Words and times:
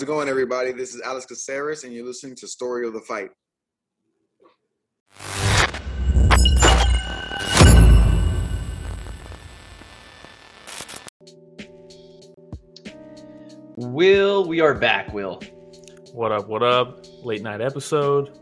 How's 0.00 0.08
it 0.08 0.12
going, 0.12 0.28
everybody? 0.30 0.72
This 0.72 0.94
is 0.94 1.02
Alex 1.02 1.26
Caceres, 1.26 1.84
and 1.84 1.92
you're 1.92 2.06
listening 2.06 2.34
to 2.36 2.48
Story 2.48 2.86
of 2.86 2.94
the 2.94 3.02
Fight. 3.02 3.28
Will, 13.76 14.48
we 14.48 14.62
are 14.62 14.72
back, 14.72 15.12
Will. 15.12 15.42
What 16.14 16.32
up? 16.32 16.48
What 16.48 16.62
up? 16.62 17.04
Late 17.22 17.42
night 17.42 17.60
episode. 17.60 18.38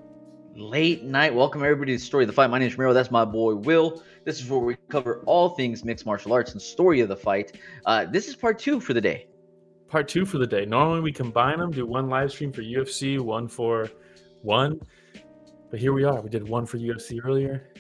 Late 0.55 1.03
night. 1.03 1.35
Welcome 1.35 1.65
everybody 1.65 1.99
to 1.99 1.99
Story 1.99 2.23
of 2.23 2.29
the 2.29 2.35
Fight. 2.35 2.51
My 2.51 2.61
name 2.61 2.69
is 2.69 2.79
Miro. 2.79 2.93
That's 2.93 3.11
my 3.11 3.25
boy 3.25 3.57
Will. 3.57 4.01
This 4.25 4.41
is 4.41 4.49
where 4.49 4.61
we 4.61 4.77
cover 4.89 5.25
all 5.27 5.57
things 5.57 5.85
mixed 5.85 6.07
martial 6.07 6.33
arts 6.33 6.53
and 6.53 6.63
story 6.63 7.01
of 7.01 7.09
the 7.09 7.17
fight. 7.17 7.59
Uh, 7.85 8.05
this 8.05 8.29
is 8.29 8.37
part 8.37 8.61
two 8.61 8.79
for 8.79 8.95
the 8.95 9.01
day. 9.01 9.27
Part 9.89 10.07
two 10.09 10.27
for 10.27 10.37
the 10.39 10.47
day. 10.47 10.67
Normally 10.67 11.01
we 11.01 11.13
combine 11.13 11.59
them, 11.59 11.71
do 11.71 11.87
one 11.87 12.09
live 12.11 12.31
stream 12.31 12.53
for 12.53 12.63
UFC, 12.63 13.19
one 13.19 13.49
for 13.49 13.89
one. 14.43 14.81
But 15.71 15.81
here 15.81 15.93
we 15.95 16.05
are. 16.05 16.21
We 16.21 16.29
did 16.29 16.47
one 16.47 16.67
for 16.67 16.77
UFC 16.77 17.19
earlier. 17.25 17.71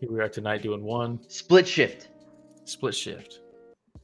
Here 0.00 0.10
we 0.10 0.20
are 0.20 0.28
tonight 0.28 0.62
doing 0.62 0.82
one. 0.82 1.18
Split 1.28 1.66
shift. 1.66 2.08
Split 2.64 2.94
shift. 2.94 3.40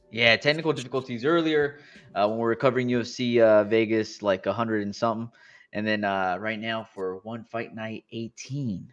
Yeah, 0.09 0.35
technical 0.35 0.73
difficulties 0.73 1.25
earlier 1.25 1.79
uh, 2.15 2.27
when 2.27 2.37
we 2.37 2.43
were 2.43 2.55
covering 2.55 2.87
UFC 2.87 3.39
uh, 3.39 3.63
Vegas, 3.65 4.21
like 4.23 4.45
100 4.45 4.81
and 4.81 4.95
something. 4.95 5.29
And 5.73 5.85
then 5.85 6.03
uh, 6.03 6.37
right 6.39 6.59
now 6.59 6.87
for 6.95 7.17
one 7.23 7.43
fight 7.43 7.75
night 7.75 8.05
18, 8.11 8.87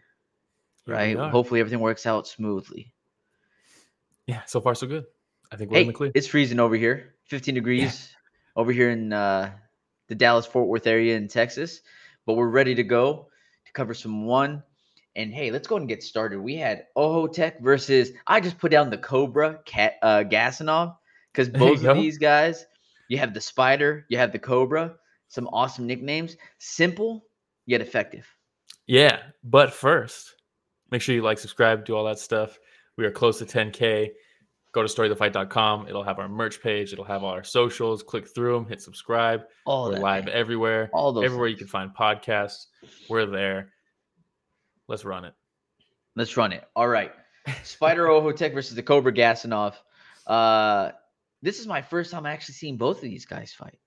Here 0.86 0.94
right? 0.94 1.16
Hopefully 1.16 1.60
everything 1.60 1.80
works 1.80 2.04
out 2.04 2.26
smoothly. 2.26 2.92
Yeah, 4.26 4.42
so 4.46 4.60
far 4.60 4.74
so 4.74 4.86
good. 4.86 5.04
I 5.50 5.56
think 5.56 5.70
we're 5.70 5.76
Hey, 5.76 5.82
in 5.82 5.86
the 5.88 5.92
clear. 5.94 6.12
it's 6.14 6.26
freezing 6.26 6.60
over 6.60 6.76
here. 6.76 7.14
15 7.28 7.54
degrees 7.54 8.14
over 8.56 8.72
here 8.72 8.90
in 8.90 9.12
uh, 9.12 9.52
the 10.08 10.14
Dallas 10.14 10.46
Fort 10.46 10.68
Worth 10.68 10.86
area 10.86 11.16
in 11.16 11.28
Texas. 11.28 11.80
But 12.26 12.34
we're 12.34 12.48
ready 12.48 12.74
to 12.74 12.82
go 12.82 13.28
to 13.66 13.72
cover 13.72 13.94
some 13.94 14.26
one. 14.26 14.62
And 15.16 15.32
hey, 15.32 15.50
let's 15.50 15.68
go 15.68 15.76
and 15.76 15.88
get 15.88 16.02
started. 16.02 16.40
We 16.40 16.56
had 16.56 16.86
Oho 16.96 17.26
Tech 17.26 17.60
versus 17.60 18.10
I 18.26 18.40
just 18.40 18.58
put 18.58 18.72
down 18.72 18.90
the 18.90 18.98
Cobra 18.98 19.60
Cat 19.64 19.94
uh, 20.02 20.24
Gasanov 20.24 20.96
because 21.32 21.48
both 21.48 21.78
of 21.78 21.82
go. 21.82 21.94
these 21.94 22.18
guys, 22.18 22.66
you 23.08 23.18
have 23.18 23.34
the 23.34 23.40
Spider, 23.40 24.06
you 24.08 24.18
have 24.18 24.32
the 24.32 24.38
Cobra, 24.38 24.96
some 25.28 25.48
awesome 25.52 25.86
nicknames, 25.86 26.36
simple 26.58 27.26
yet 27.66 27.80
effective. 27.80 28.26
Yeah, 28.86 29.20
but 29.44 29.72
first, 29.72 30.34
make 30.90 31.00
sure 31.00 31.14
you 31.14 31.22
like, 31.22 31.38
subscribe, 31.38 31.84
do 31.84 31.96
all 31.96 32.04
that 32.04 32.18
stuff. 32.18 32.58
We 32.96 33.04
are 33.04 33.10
close 33.10 33.38
to 33.38 33.44
10K. 33.44 34.10
Go 34.74 34.82
to 34.82 34.88
storythefight.com. 34.88 35.86
It'll 35.88 36.02
have 36.02 36.18
our 36.18 36.28
merch 36.28 36.60
page. 36.60 36.92
It'll 36.92 37.04
have 37.04 37.22
all 37.22 37.30
our 37.30 37.44
socials. 37.44 38.02
Click 38.02 38.26
through 38.34 38.54
them, 38.54 38.66
hit 38.66 38.82
subscribe. 38.82 39.44
All 39.64 39.88
We're 39.90 39.98
live 40.00 40.24
man. 40.26 40.34
everywhere. 40.34 40.90
all 40.92 41.12
those 41.12 41.24
everywhere 41.24 41.46
you 41.46 41.56
can 41.56 41.68
find 41.68 41.94
podcasts. 41.94 42.66
We're 43.08 43.26
there. 43.26 43.70
Let's 44.88 45.04
run 45.04 45.24
it. 45.24 45.34
Let's 46.16 46.36
run 46.36 46.52
it. 46.52 46.64
All 46.74 46.88
right. 46.88 47.12
Spider 47.62 48.06
Ohotech 48.06 48.52
versus 48.54 48.74
the 48.74 48.82
Cobra 48.82 49.12
Gasanov. 49.12 49.74
Uh, 50.26 50.90
this 51.40 51.60
is 51.60 51.66
my 51.66 51.80
first 51.80 52.10
time 52.10 52.26
actually 52.26 52.54
seeing 52.54 52.76
both 52.76 52.96
of 52.96 53.02
these 53.02 53.26
guys 53.26 53.52
fight. 53.52 53.78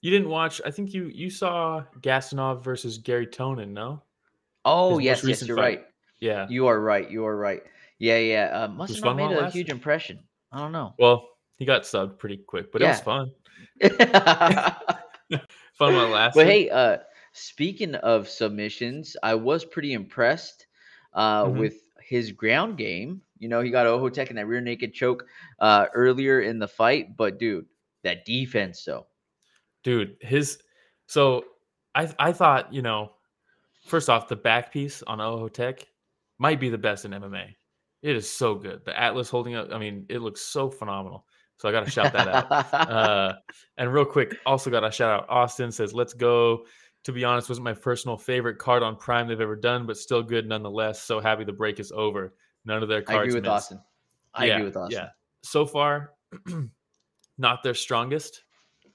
You 0.00 0.10
didn't 0.10 0.30
watch. 0.30 0.60
I 0.64 0.70
think 0.70 0.94
you 0.94 1.10
you 1.12 1.28
saw 1.30 1.84
Gasanov 2.00 2.64
versus 2.64 2.98
Garry 2.98 3.26
Tonon. 3.26 3.68
No. 3.68 4.02
Oh, 4.64 4.96
His 4.98 5.04
yes, 5.04 5.24
yes, 5.24 5.46
you're 5.46 5.56
fight. 5.56 5.62
right. 5.62 5.84
Yeah. 6.20 6.46
You 6.48 6.68
are 6.68 6.80
right. 6.80 7.10
You 7.10 7.26
are 7.26 7.36
right. 7.36 7.62
Yeah, 7.98 8.18
yeah. 8.18 8.44
Uh, 8.64 8.68
must 8.68 8.94
have 8.96 9.04
not 9.04 9.16
made 9.16 9.30
a 9.30 9.40
lasted. 9.42 9.58
huge 9.58 9.68
impression. 9.70 10.18
I 10.52 10.58
don't 10.58 10.72
know. 10.72 10.94
Well, 10.98 11.28
he 11.56 11.64
got 11.64 11.82
subbed 11.82 12.18
pretty 12.18 12.36
quick, 12.36 12.70
but 12.72 12.82
it 12.82 12.86
was 12.86 13.00
fun. 13.00 13.30
Fun 15.74 15.94
while 15.94 16.06
it 16.06 16.10
lasted. 16.10 16.44
hey, 16.44 16.68
uh, 16.70 16.98
speaking 17.32 17.94
of 17.96 18.28
submissions, 18.28 19.16
I 19.22 19.34
was 19.34 19.64
pretty 19.64 19.94
impressed 19.94 20.66
uh, 21.14 21.44
Mhm. 21.44 21.56
with 21.58 21.74
his 22.00 22.32
ground 22.32 22.76
game. 22.76 23.22
You 23.38 23.48
know, 23.48 23.60
he 23.62 23.70
got 23.70 23.86
Ohotech 23.86 24.28
in 24.30 24.36
that 24.36 24.46
rear 24.46 24.60
naked 24.60 24.92
choke 24.94 25.24
uh, 25.58 25.86
earlier 25.94 26.40
in 26.42 26.58
the 26.58 26.68
fight, 26.68 27.16
but 27.16 27.38
dude, 27.38 27.66
that 28.02 28.24
defense 28.26 28.84
though. 28.84 29.06
dude, 29.82 30.16
his. 30.20 30.58
So 31.06 31.44
I 31.94 32.12
I 32.18 32.32
thought 32.32 32.72
you 32.72 32.82
know, 32.82 33.12
first 33.86 34.08
off, 34.10 34.28
the 34.28 34.36
back 34.36 34.72
piece 34.72 35.02
on 35.02 35.18
Ohotech 35.18 35.84
might 36.38 36.60
be 36.60 36.68
the 36.68 36.78
best 36.78 37.04
in 37.04 37.12
MMA. 37.12 37.54
It 38.02 38.16
is 38.16 38.28
so 38.28 38.54
good. 38.54 38.84
The 38.84 38.98
Atlas 38.98 39.30
holding 39.30 39.54
up. 39.54 39.68
I 39.72 39.78
mean, 39.78 40.06
it 40.08 40.20
looks 40.20 40.40
so 40.40 40.68
phenomenal. 40.70 41.24
So 41.58 41.68
I 41.68 41.72
got 41.72 41.84
to 41.84 41.90
shout 41.90 42.12
that 42.12 42.28
out. 42.28 42.74
uh, 42.90 43.34
and 43.78 43.92
real 43.92 44.04
quick, 44.04 44.36
also 44.44 44.70
got 44.70 44.80
to 44.80 44.90
shout 44.90 45.20
out 45.20 45.26
Austin 45.28 45.70
says, 45.70 45.94
"Let's 45.94 46.12
go." 46.12 46.64
To 47.04 47.12
be 47.12 47.24
honest, 47.24 47.48
wasn't 47.48 47.64
my 47.64 47.74
personal 47.74 48.16
favorite 48.16 48.58
card 48.58 48.84
on 48.84 48.94
Prime 48.96 49.26
they've 49.26 49.40
ever 49.40 49.56
done, 49.56 49.86
but 49.86 49.96
still 49.96 50.22
good 50.22 50.48
nonetheless. 50.48 51.02
So 51.02 51.18
happy 51.20 51.42
the 51.42 51.52
break 51.52 51.80
is 51.80 51.90
over. 51.90 52.34
None 52.64 52.82
of 52.82 52.88
their 52.88 53.02
cards. 53.02 53.18
I 53.18 53.22
agree 53.22 53.34
with 53.34 53.42
missed. 53.42 53.52
Austin. 53.52 53.80
I 54.34 54.46
agree 54.46 54.64
with 54.64 54.76
Austin. 54.76 55.00
Yeah. 55.00 55.08
So 55.42 55.66
far, 55.66 56.12
not 57.38 57.62
their 57.62 57.74
strongest. 57.74 58.44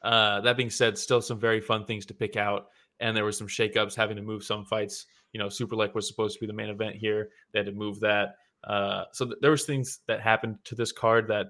Uh, 0.02 0.42
that 0.42 0.58
being 0.58 0.70
said, 0.70 0.98
still 0.98 1.22
some 1.22 1.40
very 1.40 1.60
fun 1.60 1.86
things 1.86 2.06
to 2.06 2.14
pick 2.14 2.38
out. 2.38 2.68
And 3.00 3.16
there 3.16 3.24
were 3.24 3.32
some 3.32 3.48
shakeups 3.48 3.96
having 3.96 4.16
to 4.16 4.22
move 4.22 4.44
some 4.44 4.66
fights. 4.66 5.06
You 5.34 5.40
know, 5.40 5.48
Superlek 5.48 5.94
was 5.94 6.08
supposed 6.08 6.36
to 6.36 6.40
be 6.40 6.48
the 6.48 6.54
main 6.54 6.70
event 6.70 6.96
here. 6.96 7.30
They 7.52 7.60
had 7.60 7.66
to 7.66 7.72
move 7.72 8.00
that. 8.00 8.36
Uh, 8.68 9.06
so 9.14 9.26
th- 9.26 9.38
there 9.42 9.52
was 9.52 9.64
things 9.64 10.02
that 10.08 10.22
happened 10.22 10.58
to 10.66 10.76
this 10.76 10.92
card 10.92 11.28
that 11.30 11.48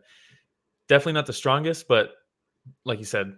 definitely 0.87 1.13
not 1.13 1.25
the 1.25 1.33
strongest, 1.33 1.87
but 1.87 2.11
like 2.85 2.99
you 2.99 3.05
said, 3.05 3.33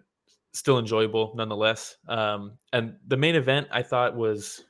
still 0.53 0.79
enjoyable 0.79 1.33
nonetheless. 1.35 1.97
Um, 2.07 2.57
and 2.73 2.95
the 3.07 3.17
main 3.17 3.35
event 3.35 3.67
I 3.71 3.81
thought 3.81 4.15
was 4.15 4.65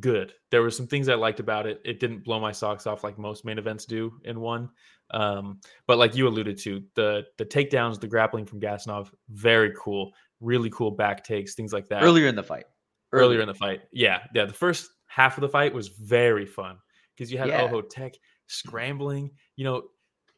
good. 0.00 0.32
There 0.50 0.62
were 0.62 0.70
some 0.70 0.86
things 0.86 1.08
I 1.08 1.14
liked 1.14 1.40
about 1.40 1.66
it. 1.66 1.80
It 1.84 2.00
didn't 2.00 2.24
blow 2.24 2.40
my 2.40 2.52
socks 2.52 2.86
off 2.86 3.04
like 3.04 3.18
most 3.18 3.44
main 3.44 3.58
events 3.58 3.84
do 3.84 4.12
in 4.24 4.40
one. 4.40 4.68
Um, 5.12 5.60
but 5.86 5.98
like 5.98 6.16
you 6.16 6.26
alluded 6.26 6.58
to, 6.58 6.82
the 6.94 7.24
the 7.36 7.44
takedowns, 7.44 8.00
the 8.00 8.08
grappling 8.08 8.46
from 8.46 8.60
Gasanov, 8.60 9.10
very 9.28 9.72
cool. 9.78 10.12
Really 10.40 10.70
cool 10.70 10.90
back 10.90 11.22
takes, 11.22 11.54
things 11.54 11.72
like 11.72 11.86
that. 11.88 12.02
Earlier 12.02 12.26
in 12.26 12.34
the 12.34 12.42
fight. 12.42 12.64
earlier 13.12 13.42
in 13.42 13.46
the 13.46 13.54
fight, 13.54 13.82
yeah, 13.92 14.20
yeah. 14.34 14.46
The 14.46 14.54
first 14.54 14.90
half 15.06 15.36
of 15.36 15.42
the 15.42 15.48
fight 15.48 15.74
was 15.74 15.88
very 15.88 16.46
fun 16.46 16.78
because 17.22 17.30
you 17.32 17.38
had 17.38 17.48
Yeah. 17.48 17.62
Oho 17.62 17.80
Tech 17.82 18.14
scrambling. 18.48 19.30
You 19.56 19.64
know, 19.64 19.82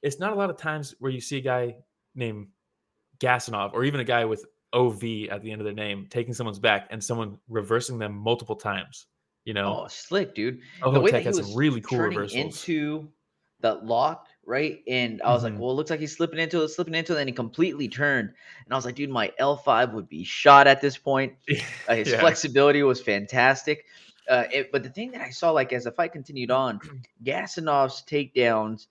it's 0.02 0.18
not 0.18 0.32
a 0.32 0.34
lot 0.36 0.50
of 0.50 0.58
times 0.58 0.94
where 0.98 1.10
you 1.10 1.20
see 1.20 1.38
a 1.38 1.40
guy 1.40 1.76
named 2.14 2.48
Gasanov 3.20 3.72
or 3.72 3.84
even 3.84 4.00
a 4.00 4.04
guy 4.04 4.24
with 4.26 4.44
OV 4.74 5.02
at 5.30 5.40
the 5.42 5.50
end 5.50 5.60
of 5.60 5.64
their 5.64 5.72
name 5.74 6.06
taking 6.10 6.34
someone's 6.34 6.58
back 6.58 6.88
and 6.90 7.02
someone 7.02 7.38
reversing 7.48 7.98
them 7.98 8.14
multiple 8.14 8.56
times. 8.56 9.06
You 9.44 9.54
know, 9.54 9.82
Oh, 9.84 9.86
slick, 9.88 10.34
dude. 10.34 10.60
Oho 10.82 11.00
way 11.00 11.10
Tech 11.10 11.24
that 11.24 11.34
has 11.36 11.38
some 11.48 11.56
really 11.56 11.80
cool 11.80 11.98
reversals. 12.00 12.32
into 12.34 13.08
that 13.60 13.84
lock, 13.86 14.26
right? 14.44 14.82
And 14.88 15.22
I 15.22 15.32
was 15.32 15.42
like, 15.42 15.54
Mhm. 15.54 15.58
well, 15.58 15.70
it 15.70 15.74
looks 15.74 15.90
like 15.90 16.00
he's 16.00 16.14
slipping 16.16 16.38
into 16.38 16.62
it, 16.62 16.68
slipping 16.68 16.94
into 16.94 17.16
it, 17.16 17.20
and 17.20 17.28
he 17.28 17.34
completely 17.34 17.88
turned. 17.88 18.28
And 18.64 18.72
I 18.72 18.76
was 18.76 18.84
like, 18.84 18.94
dude, 18.94 19.08
my 19.10 19.32
L5 19.38 19.92
would 19.94 20.08
be 20.08 20.22
shot 20.24 20.66
at 20.66 20.80
this 20.82 20.98
point. 20.98 21.34
Uh, 21.88 21.94
his 21.94 22.08
Yeah. 22.10 22.20
flexibility 22.20 22.82
was 22.82 23.00
fantastic. 23.02 23.84
Uh, 24.28 24.44
it, 24.52 24.72
but 24.72 24.82
the 24.82 24.88
thing 24.88 25.10
that 25.12 25.20
I 25.20 25.30
saw, 25.30 25.50
like 25.50 25.72
as 25.72 25.84
the 25.84 25.92
fight 25.92 26.12
continued 26.12 26.50
on, 26.50 26.80
Gasanov's 27.24 28.02
takedowns, 28.08 28.86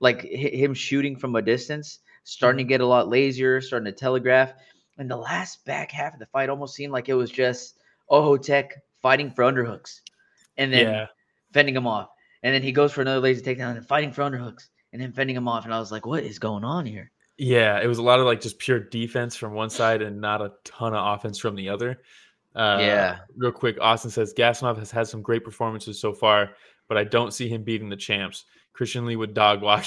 like 0.00 0.20
hi- 0.22 0.28
him 0.56 0.74
shooting 0.74 1.16
from 1.16 1.36
a 1.36 1.42
distance, 1.42 2.00
starting 2.24 2.64
Mm-hmm. 2.64 2.68
to 2.68 2.74
get 2.74 2.80
a 2.80 2.86
lot 2.86 3.08
lazier, 3.08 3.60
starting 3.60 3.86
to 3.86 3.92
telegraph. 3.92 4.52
And 4.98 5.10
the 5.10 5.16
last 5.16 5.64
back 5.64 5.90
half 5.90 6.12
of 6.14 6.20
the 6.20 6.26
fight 6.26 6.48
almost 6.48 6.74
seemed 6.74 6.92
like 6.92 7.08
it 7.08 7.14
was 7.14 7.30
just 7.30 7.78
Oho 8.10 8.36
Tech 8.36 8.82
fighting 9.02 9.30
for 9.30 9.42
underhooks, 9.44 10.00
and 10.56 10.72
then 10.72 10.86
yeah, 10.86 11.06
fending 11.52 11.74
him 11.74 11.86
off. 11.86 12.10
And 12.42 12.54
then 12.54 12.62
he 12.62 12.72
goes 12.72 12.92
for 12.92 13.00
another 13.00 13.20
lazy 13.20 13.42
takedown 13.42 13.76
and 13.76 13.86
fighting 13.86 14.12
for 14.12 14.22
underhooks, 14.22 14.68
and 14.92 15.00
then 15.02 15.12
fending 15.12 15.34
him 15.36 15.48
off. 15.48 15.64
And 15.64 15.74
I 15.74 15.78
was 15.80 15.90
like, 15.90 16.06
what 16.06 16.22
is 16.24 16.38
going 16.38 16.62
on 16.64 16.86
here? 16.86 17.10
yeah. 17.36 17.80
It 17.80 17.88
was 17.88 17.98
a 17.98 18.02
lot 18.02 18.20
of 18.20 18.26
like 18.26 18.40
just 18.40 18.58
pure 18.60 18.78
defense 18.78 19.34
from 19.34 19.54
one 19.54 19.68
side 19.70 20.02
and 20.02 20.20
not 20.20 20.40
a 20.40 20.52
ton 20.62 20.94
of 20.94 21.16
offense 21.18 21.38
from 21.38 21.56
the 21.56 21.68
other. 21.70 22.00
Uh, 22.54 22.78
Yeah. 22.80 23.18
Real 23.36 23.52
quick, 23.52 23.78
Austin 23.80 24.10
says 24.10 24.34
Gasanov 24.36 24.78
has 24.78 24.90
had 24.90 25.08
some 25.08 25.22
great 25.22 25.44
performances 25.44 26.00
so 26.00 26.12
far, 26.12 26.50
but 26.88 26.96
I 26.96 27.04
don't 27.04 27.32
see 27.32 27.48
him 27.48 27.62
beating 27.64 27.88
the 27.88 27.96
champs. 27.96 28.44
Christian 28.72 29.06
Lee 29.06 29.16
would 29.16 29.34
dog 29.34 29.62
walk 29.62 29.84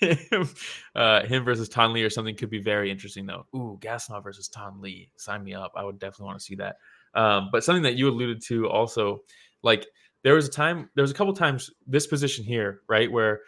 him. 0.00 0.48
Uh, 0.94 1.24
him 1.26 1.44
versus 1.44 1.68
Thanh 1.68 1.92
Le 1.92 2.02
or 2.02 2.08
something 2.10 2.34
could 2.34 2.48
be 2.48 2.58
very 2.58 2.90
interesting 2.90 3.26
though. 3.26 3.44
Ooh, 3.54 3.78
Gasanov 3.82 4.24
versus 4.24 4.48
Thanh 4.48 4.80
Le. 4.80 5.06
Sign 5.16 5.44
me 5.44 5.52
up. 5.52 5.72
I 5.76 5.84
would 5.84 5.98
definitely 5.98 6.26
want 6.26 6.38
to 6.38 6.44
see 6.44 6.54
that. 6.54 6.76
Um, 7.14 7.50
but 7.52 7.64
something 7.64 7.82
that 7.82 7.96
you 7.96 8.08
alluded 8.08 8.42
to 8.44 8.66
also, 8.68 9.22
like 9.62 9.86
there 10.24 10.34
was 10.34 10.46
a 10.48 10.50
time, 10.50 10.88
there 10.94 11.02
was 11.02 11.10
a 11.10 11.14
couple 11.14 11.34
times 11.34 11.70
this 11.86 12.06
position 12.06 12.44
here, 12.44 12.80
right, 12.88 13.10
where 13.12 13.40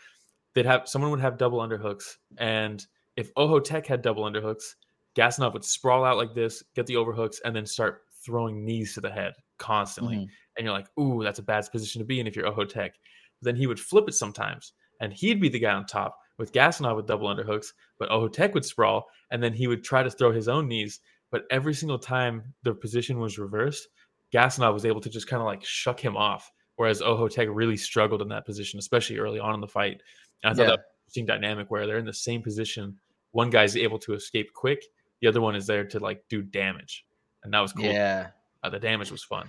they'd 0.55 0.67
have 0.67 0.89
someone 0.89 1.11
would 1.11 1.21
have 1.21 1.39
double 1.39 1.59
underhooks, 1.61 2.17
and 2.37 2.87
if 3.17 3.31
Oho 3.37 3.61
Tech 3.61 3.87
had 3.87 4.03
double 4.03 4.25
underhooks, 4.25 4.75
Gasanov 5.17 5.55
would 5.55 5.65
sprawl 5.65 6.05
out 6.05 6.17
like 6.19 6.35
this, 6.35 6.63
get 6.75 6.87
the 6.87 6.97
overhooks, 6.97 7.41
and 7.45 7.55
then 7.57 7.65
start 7.67 8.03
throwing 8.29 8.65
knees 8.65 8.93
to 8.95 9.01
the 9.01 9.11
head 9.11 9.33
constantly. 9.59 10.17
Mhm. 10.17 10.29
And 10.57 10.65
you're 10.65 10.73
like, 10.75 10.87
ooh, 11.01 11.23
that's 11.25 11.39
a 11.39 11.43
bad 11.43 11.67
position 11.73 12.01
to 12.01 12.05
be 12.05 12.21
in 12.21 12.27
if 12.27 12.37
you're 12.37 12.47
Oho 12.47 12.65
Tech. 12.65 12.95
Then 13.43 13.57
he 13.57 13.67
would 13.67 13.81
flip 13.81 14.05
it 14.09 14.13
sometimes, 14.15 14.73
and 15.01 15.13
he'd 15.13 15.41
be 15.41 15.49
the 15.49 15.59
guy 15.59 15.73
on 15.73 15.87
top 15.87 16.19
with 16.37 16.53
Gasanov 16.53 16.97
with 16.97 17.07
double 17.07 17.27
underhooks, 17.29 17.73
but 17.99 18.11
Oho 18.11 18.29
Tech 18.29 18.53
would 18.55 18.65
sprawl, 18.65 19.07
and 19.31 19.43
then 19.43 19.53
he 19.55 19.67
would 19.67 19.83
try 19.83 20.03
to 20.03 20.11
throw 20.11 20.31
his 20.33 20.47
own 20.49 20.69
knees 20.69 21.01
but 21.31 21.45
every 21.51 21.75
single 21.75 21.99
time 21.99 22.55
the 22.63 22.75
position 22.75 23.19
was 23.19 23.39
reversed, 23.39 23.89
Gasanov 24.33 24.73
was 24.73 24.87
able 24.87 25.01
to 25.03 25.11
just 25.11 25.27
kind 25.29 25.41
of 25.43 25.47
like 25.47 25.63
shuck 25.65 26.01
him 26.01 26.17
off. 26.17 26.51
Whereas 26.77 27.03
Ohotek 27.03 27.49
really 27.55 27.77
struggled 27.77 28.23
in 28.23 28.29
that 28.29 28.47
position, 28.47 28.79
especially 28.79 29.19
early 29.19 29.39
on 29.41 29.53
in 29.55 29.61
the 29.61 29.69
fight. 29.69 30.01
And 30.43 30.53
I 30.53 30.55
thought 30.55 30.63
Yeah. 30.63 30.69
that 30.77 30.85
interesting 31.03 31.27
dynamic 31.27 31.71
where 31.71 31.87
they're 31.87 31.99
in 31.99 32.07
the 32.07 32.15
same 32.15 32.41
position. 32.43 32.99
One 33.33 33.51
guy's 33.51 33.77
able 33.77 33.99
to 34.01 34.15
escape 34.15 34.53
quick, 34.55 34.83
the 35.21 35.27
other 35.29 35.41
one 35.41 35.55
is 35.57 35.67
there 35.67 35.85
to 35.85 35.99
like 35.99 36.23
do 36.31 36.41
damage. 36.41 37.05
And 37.45 37.53
that 37.53 37.61
was 37.61 37.73
cool. 37.73 37.85
Yeah. 37.85 38.29
Uh, 38.63 38.71
the 38.71 38.79
damage 38.79 39.11
was 39.11 39.23
fun. 39.23 39.49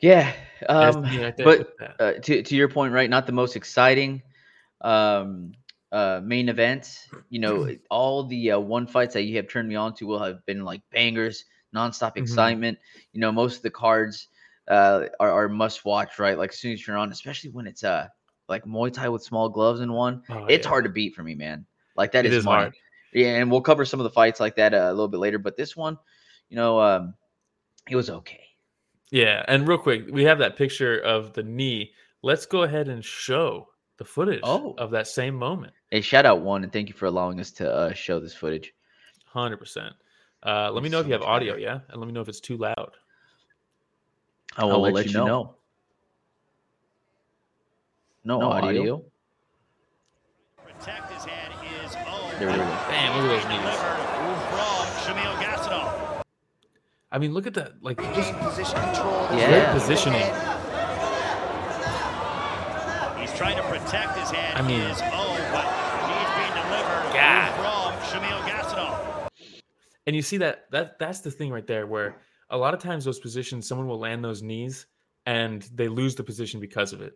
Yeah. 0.00 0.32
Um, 0.68 1.02
right 1.02 1.34
but 1.36 1.74
uh, 1.98 2.12
to 2.22 2.42
to 2.42 2.56
your 2.56 2.68
point, 2.68 2.92
right? 2.92 3.10
Not 3.10 3.26
the 3.26 3.32
most 3.32 3.56
exciting 3.56 4.22
um, 4.80 5.52
uh, 5.92 6.20
main 6.22 6.48
event. 6.48 7.06
You 7.30 7.40
know, 7.40 7.68
all 7.90 8.24
the 8.24 8.52
uh, 8.52 8.58
one 8.60 8.86
fights 8.86 9.14
that 9.14 9.22
you 9.22 9.36
have 9.36 9.48
turned 9.48 9.68
me 9.68 9.74
on 9.74 9.94
to 9.94 10.06
will 10.06 10.22
have 10.22 10.44
been 10.46 10.64
like 10.64 10.82
bangers, 10.90 11.44
nonstop 11.74 12.16
Mhm. 12.16 12.22
excitement. 12.22 12.78
You 13.12 13.20
know, 13.20 13.32
most 13.32 13.56
of 13.56 13.62
the 13.62 13.70
cards 13.70 14.28
uh, 14.68 15.06
are, 15.20 15.30
are 15.32 15.48
must 15.48 15.84
watch, 15.84 16.18
right? 16.18 16.38
Like 16.38 16.50
as 16.52 16.58
soon 16.58 16.72
as 16.72 16.86
you're 16.86 16.96
on, 16.96 17.10
especially 17.12 17.50
when 17.50 17.66
it's 17.66 17.84
uh 17.84 18.08
like 18.48 18.64
Muay 18.64 18.92
Thai 18.92 19.08
with 19.08 19.22
small 19.22 19.48
gloves 19.48 19.80
in 19.80 19.92
one, 19.92 20.22
Oh, 20.30 20.46
it's 20.48 20.64
yeah. 20.64 20.68
hard 20.68 20.84
to 20.84 20.90
beat 20.90 21.14
for 21.14 21.22
me, 21.22 21.34
man. 21.34 21.66
Like 21.96 22.12
that 22.12 22.24
It 22.24 22.32
is 22.32 22.38
is 22.38 22.44
hard. 22.44 22.72
Yeah, 23.12 23.36
and 23.36 23.50
we'll 23.50 23.62
cover 23.62 23.84
some 23.84 24.00
of 24.00 24.04
the 24.04 24.10
fights 24.10 24.38
like 24.40 24.56
that 24.56 24.74
uh, 24.74 24.88
a 24.88 24.90
little 24.90 25.08
bit 25.08 25.18
later. 25.18 25.38
But 25.38 25.56
this 25.56 25.76
one, 25.76 25.98
you 26.48 26.56
know, 26.56 26.80
um, 26.80 27.14
it 27.90 27.96
was 27.96 28.10
okay. 28.10 28.40
Yeah, 29.10 29.44
and 29.48 29.66
real 29.66 29.78
quick, 29.78 30.04
we 30.10 30.22
have 30.24 30.38
that 30.38 30.56
picture 30.56 30.98
of 31.00 31.32
the 31.32 31.42
knee. 31.42 31.92
Let's 32.22 32.44
go 32.46 32.62
ahead 32.64 32.88
and 32.88 33.02
show 33.04 33.68
the 33.96 34.04
footage 34.04 34.40
Oh. 34.42 34.74
of 34.78 34.90
that 34.90 35.06
same 35.06 35.34
moment. 35.34 35.72
Hey, 35.90 36.00
shout 36.02 36.26
out 36.26 36.40
one, 36.42 36.62
and 36.62 36.72
thank 36.72 36.88
you 36.88 36.94
for 36.94 37.06
allowing 37.06 37.40
us 37.40 37.50
to 37.52 37.72
uh, 37.72 37.92
show 37.94 38.20
this 38.20 38.34
footage. 38.34 38.72
Hundred 39.26 39.56
percent. 39.58 39.94
Uh, 40.44 40.70
let 40.70 40.82
me 40.82 40.88
know 40.88 40.98
so 40.98 41.00
if 41.02 41.06
you 41.06 41.12
have 41.14 41.22
audio, 41.22 41.52
better. 41.54 41.62
yeah, 41.62 41.80
and 41.88 42.00
let 42.00 42.06
me 42.06 42.12
know 42.12 42.20
if 42.20 42.28
it's 42.28 42.40
too 42.40 42.56
loud. 42.56 42.90
I 44.56 44.64
will, 44.64 44.80
let, 44.80 45.06
you 45.06 45.12
know. 45.12 45.54
No, 48.24 48.38
No 48.40 48.50
audio. 48.52 48.68
audio. 48.68 49.02
Protect 50.64 51.12
his 51.12 51.24
head 51.24 51.52
is. 51.84 51.92
There 52.38 52.48
we 52.50 52.56
go. 52.56 52.64
Bam, 52.64 53.22
look 53.22 53.30
at 53.30 53.42
those 53.42 53.48
knees. 53.48 54.17
I 57.10 57.18
mean, 57.18 57.32
look 57.32 57.46
at 57.46 57.54
that, 57.54 57.82
like 57.82 57.98
just 58.14 58.32
position 58.38 58.78
control. 58.80 59.26
Yeah. 59.32 59.48
great 59.48 59.80
positioning. 59.80 60.28
He's 63.20 63.32
trying 63.36 63.56
to 63.56 63.62
protect 63.62 64.16
his 64.18 64.30
head 64.30 64.56
I 64.56 64.62
mean- 64.62 64.80
is 64.82 64.98
oh, 65.02 65.36
but 65.52 65.66
he's 66.08 66.30
being 66.36 66.54
delivered 66.64 67.12
God. 67.14 67.52
from 67.56 68.20
Shamil 68.20 68.40
Gasanov. 68.46 69.28
and 70.06 70.14
you 70.16 70.22
see 70.22 70.36
that 70.38 70.64
that 70.70 70.98
that's 70.98 71.20
the 71.20 71.30
thing 71.30 71.50
right 71.50 71.66
there 71.66 71.86
where 71.86 72.20
a 72.50 72.56
lot 72.56 72.74
of 72.74 72.80
times 72.80 73.04
those 73.04 73.18
positions 73.18 73.66
someone 73.66 73.86
will 73.86 73.98
land 73.98 74.24
those 74.24 74.42
knees 74.42 74.86
and 75.26 75.62
they 75.74 75.88
lose 75.88 76.14
the 76.14 76.24
position 76.24 76.60
because 76.60 76.92
of 76.92 77.00
it 77.02 77.14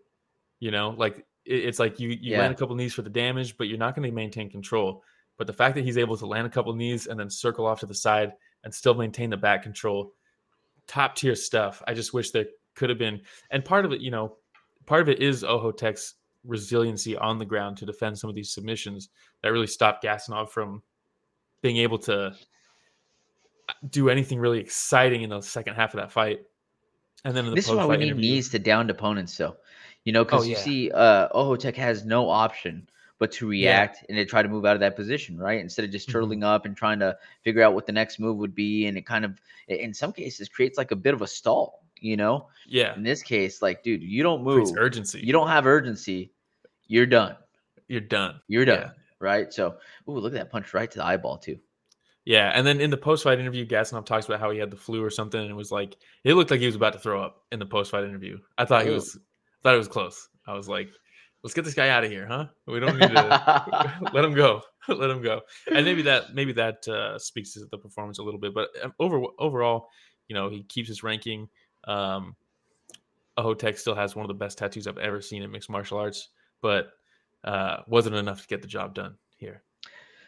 you 0.61 0.71
know 0.71 0.91
like 0.99 1.19
it- 1.45 1.65
it's 1.65 1.79
like 1.79 1.99
you 2.01 2.09
you 2.11 2.33
Yeah. 2.33 2.41
land 2.41 2.53
a 2.53 2.57
couple 2.57 2.75
knees 2.77 2.95
for 2.95 3.03
the 3.03 3.11
damage 3.11 3.57
but 3.57 3.69
you're 3.69 3.79
not 3.79 3.95
going 3.95 4.09
to 4.09 4.15
maintain 4.15 4.51
control 4.51 5.03
but 5.39 5.47
the 5.47 5.53
fact 5.53 5.75
that 5.77 5.85
he's 5.85 5.99
able 5.99 6.17
to 6.19 6.27
land 6.27 6.47
a 6.47 6.51
couple 6.51 6.75
knees 6.75 7.07
and 7.07 7.19
then 7.19 7.31
circle 7.31 7.67
off 7.67 7.81
to 7.81 7.87
the 7.87 7.95
side 7.95 8.33
and 8.65 8.75
still 8.75 8.95
maintain 8.95 9.31
the 9.31 9.37
back 9.37 9.63
control 9.63 10.13
top 10.87 11.15
tier 11.15 11.35
stuff 11.35 11.83
i 11.87 11.95
just 11.95 12.13
wish 12.13 12.31
there 12.31 12.47
could 12.75 12.89
have 12.91 12.99
been 12.99 13.21
and 13.51 13.65
part 13.65 13.85
of 13.85 13.93
it 13.93 14.01
you 14.01 14.11
know 14.11 14.37
part 14.87 15.01
of 15.03 15.09
it 15.09 15.21
is 15.23 15.43
ohotek's 15.43 16.15
resiliency 16.45 17.17
on 17.17 17.39
the 17.39 17.45
ground 17.45 17.77
to 17.77 17.87
defend 17.87 18.19
some 18.19 18.29
of 18.29 18.35
these 18.35 18.53
submissions 18.53 19.11
that 19.43 19.53
really 19.53 19.67
stopped 19.67 20.03
gasanov 20.03 20.49
from 20.51 20.83
being 21.63 21.77
able 21.77 21.99
to 21.99 22.35
do 23.91 24.09
anything 24.09 24.39
really 24.39 24.59
exciting 24.59 25.23
in 25.23 25.31
the 25.31 25.41
second 25.41 25.75
half 25.77 25.95
of 25.95 26.01
that 26.01 26.11
fight. 26.11 26.41
And 27.25 27.35
then 27.37 27.45
in 27.45 27.51
the 27.51 27.55
This 27.55 27.69
is 27.69 27.75
why 27.75 27.87
we 27.87 27.97
need 27.97 28.09
interview- 28.09 28.33
knees 28.33 28.49
to 28.51 28.59
downed 28.59 28.91
opponents, 28.91 29.37
though. 29.37 29.57
You 30.05 30.13
know, 30.13 30.25
because 30.25 30.43
Oh, 30.43 30.45
you 30.45 30.53
yeah. 30.53 30.59
see, 30.59 30.91
uh, 30.91 31.29
Ohotech 31.29 31.77
has 31.77 32.05
no 32.05 32.29
option 32.29 32.89
but 33.23 33.31
to 33.31 33.47
react 33.47 34.05
and 34.09 34.17
to 34.19 34.25
try 34.25 34.43
to 34.43 34.49
move 34.49 34.67
out 34.67 34.75
of 34.75 34.81
that 34.81 34.97
position, 34.97 35.39
right? 35.39 35.61
Instead 35.61 35.85
of 35.85 35.93
just 35.93 36.09
Mhm. 36.09 36.15
turtling 36.15 36.43
up 36.43 36.67
and 36.67 36.77
trying 36.77 36.99
to 36.99 37.17
figure 37.43 37.63
out 37.63 37.73
what 37.73 37.87
the 37.87 37.93
next 37.93 38.19
move 38.19 38.37
would 38.39 38.53
be, 38.53 38.87
and 38.87 38.99
it 38.99 39.07
kind 39.07 39.25
of, 39.25 39.41
in 39.69 39.95
some 39.95 40.13
cases, 40.13 40.49
creates 40.49 40.77
like 40.77 40.91
a 40.91 40.97
bit 40.97 41.15
of 41.15 41.23
a 41.23 41.27
stall. 41.29 41.85
You 42.01 42.17
know, 42.17 42.49
Yeah, 42.67 42.97
in 42.97 43.05
this 43.05 43.23
case, 43.23 43.63
like, 43.63 43.85
dude, 43.85 44.03
you 44.03 44.25
don't 44.25 44.43
move, 44.43 44.77
urgency. 44.77 45.21
you 45.21 45.33
don't 45.33 45.47
have 45.47 45.69
urgency, 45.69 46.33
you're 46.89 47.07
done. 47.07 47.37
You're 47.87 48.01
done. 48.01 48.41
You're 48.49 48.67
Yeah. 48.67 48.75
done, 48.75 48.93
right? 49.21 49.53
So, 49.53 49.79
ooh, 50.09 50.19
look 50.19 50.33
at 50.33 50.39
that 50.41 50.51
punch 50.51 50.75
right 50.75 50.91
to 50.91 50.99
the 50.99 51.07
eyeball 51.07 51.39
too. 51.39 51.61
Yeah, 52.25 52.51
and 52.57 52.67
then 52.67 52.81
in 52.81 52.91
the 52.91 52.97
post-fight 52.97 53.39
interview, 53.39 53.65
Gasanov 53.65 54.05
talks 54.05 54.27
about 54.27 54.41
how 54.41 54.51
he 54.51 54.59
had 54.59 54.73
the 54.73 54.77
flu 54.77 55.01
or 55.01 55.11
something, 55.11 55.41
and 55.41 55.49
it 55.49 55.55
was 55.55 55.71
like 55.71 55.97
it 56.25 56.35
looked 56.35 56.51
like 56.51 56.59
he 56.59 56.67
was 56.67 56.75
about 56.75 56.93
to 56.95 56.99
throw 56.99 57.23
up 57.23 57.45
in 57.53 57.61
the 57.61 57.67
post-fight 57.67 58.03
interview. 58.03 58.41
I 58.59 58.65
thought 58.65 58.83
he 58.83 58.91
Ooh. 58.91 58.95
was, 58.95 59.17
thought 59.63 59.75
it 59.75 59.79
was 59.79 59.87
close. 59.87 60.29
I 60.45 60.55
was 60.55 60.69
like, 60.69 60.91
let's 61.43 61.55
get 61.55 61.65
this 61.65 61.75
guy 61.75 61.89
out 61.89 62.05
of 62.05 62.11
here, 62.11 62.27
huh? 62.27 62.47
We 62.67 62.81
don't 62.81 62.99
need 62.99 63.11
to 63.11 63.93
let 64.13 64.25
him 64.25 64.35
go, 64.35 64.63
let 64.89 65.11
him 65.11 65.23
go. 65.23 65.41
And 65.73 65.85
maybe 65.85 66.03
that 66.03 66.35
maybe 66.35 66.53
that 66.53 66.87
uh, 66.89 67.19
speaks 67.19 67.53
to 67.55 67.67
the 67.71 67.79
performance 67.79 68.19
a 68.19 68.23
little 68.23 68.41
bit, 68.41 68.55
but 68.55 68.69
um, 68.83 68.93
over 68.99 69.23
overall, 69.39 69.89
you 70.29 70.35
know, 70.35 70.49
he 70.49 70.63
keeps 70.65 70.89
his 70.89 71.03
ranking. 71.03 71.49
Um, 71.85 72.37
Ahotek 73.39 73.79
still 73.79 73.95
has 73.95 74.15
one 74.15 74.25
of 74.25 74.29
the 74.29 74.35
best 74.35 74.59
tattoos 74.59 74.87
I've 74.87 74.99
ever 74.99 75.21
seen 75.21 75.43
in 75.43 75.51
mixed 75.51 75.71
martial 75.71 75.99
arts, 75.99 76.29
but 76.61 76.91
uh, 77.45 77.79
wasn't 77.87 78.17
enough 78.17 78.43
to 78.43 78.49
get 78.49 78.61
the 78.63 78.69
job 78.69 78.95
done 78.95 79.17
here. 79.37 79.63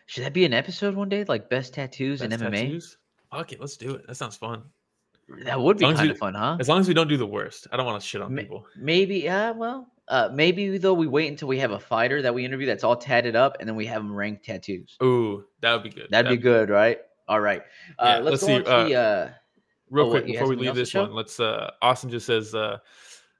Should 0.06 0.24
that 0.24 0.32
be 0.32 0.44
an 0.44 0.52
episode 0.52 0.94
one 0.94 1.08
day, 1.08 1.24
like 1.24 1.48
best 1.48 1.74
tattoos 1.74 2.22
in 2.22 2.30
Best 2.30 2.42
MMA? 2.42 2.62
tattoos? 2.62 2.98
Okay, 3.32 3.56
let's 3.58 3.76
do 3.76 3.94
it. 3.94 4.06
That 4.06 4.16
sounds 4.16 4.36
fun. 4.36 4.62
That 5.44 5.58
would 5.60 5.78
be 5.78 5.90
kind 5.92 6.10
of 6.10 6.18
fun, 6.18 6.34
huh? 6.34 6.58
As 6.60 6.68
long 6.68 6.80
as 6.80 6.88
we 6.88 6.94
don't 6.94 7.08
do 7.08 7.16
the 7.16 7.26
worst. 7.26 7.66
I 7.72 7.76
don't 7.76 7.86
want 7.86 8.00
to 8.00 8.06
shit 8.06 8.20
on 8.20 8.34
Ma- 8.34 8.42
people. 8.42 8.66
Maybe, 8.76 9.20
yeah, 9.20 9.50
well, 9.52 9.88
uh, 10.08 10.30
maybe 10.32 10.78
though 10.78 10.94
we 10.94 11.06
wait 11.06 11.28
until 11.28 11.48
we 11.48 11.58
have 11.58 11.70
a 11.72 11.78
fighter 11.78 12.22
that 12.22 12.34
we 12.34 12.44
interview 12.44 12.66
that's 12.66 12.84
all 12.84 12.96
tatted 12.96 13.36
up, 13.36 13.56
and 13.60 13.68
then 13.68 13.76
we 13.76 13.86
have 13.86 14.02
them 14.02 14.14
rank 14.14 14.42
tattoos. 14.42 14.96
Ooh, 15.02 15.44
that 15.60 15.72
would 15.72 15.82
be 15.82 15.90
good. 15.90 16.08
That'd 16.10 16.30
be 16.30 16.36
good, 16.36 16.68
right? 16.70 16.98
All 17.28 17.40
right. 17.40 17.62
Uh, 17.98 18.04
Yeah, 18.04 18.18
let's, 18.18 18.24
let's 18.24 18.40
go 18.42 18.46
see, 18.46 18.58
to 18.58 18.64
the. 18.64 18.94
Uh, 18.94 19.30
Real 19.90 20.06
Oh, 20.06 20.10
quick 20.10 20.24
had 20.24 20.32
before 20.32 20.48
we 20.48 20.56
leave 20.56 20.74
this 20.74 20.94
one, 20.94 21.12
let's 21.12 21.38
uh 21.38 21.70
Austin 21.82 22.10
just 22.10 22.26
says 22.26 22.54
uh 22.54 22.78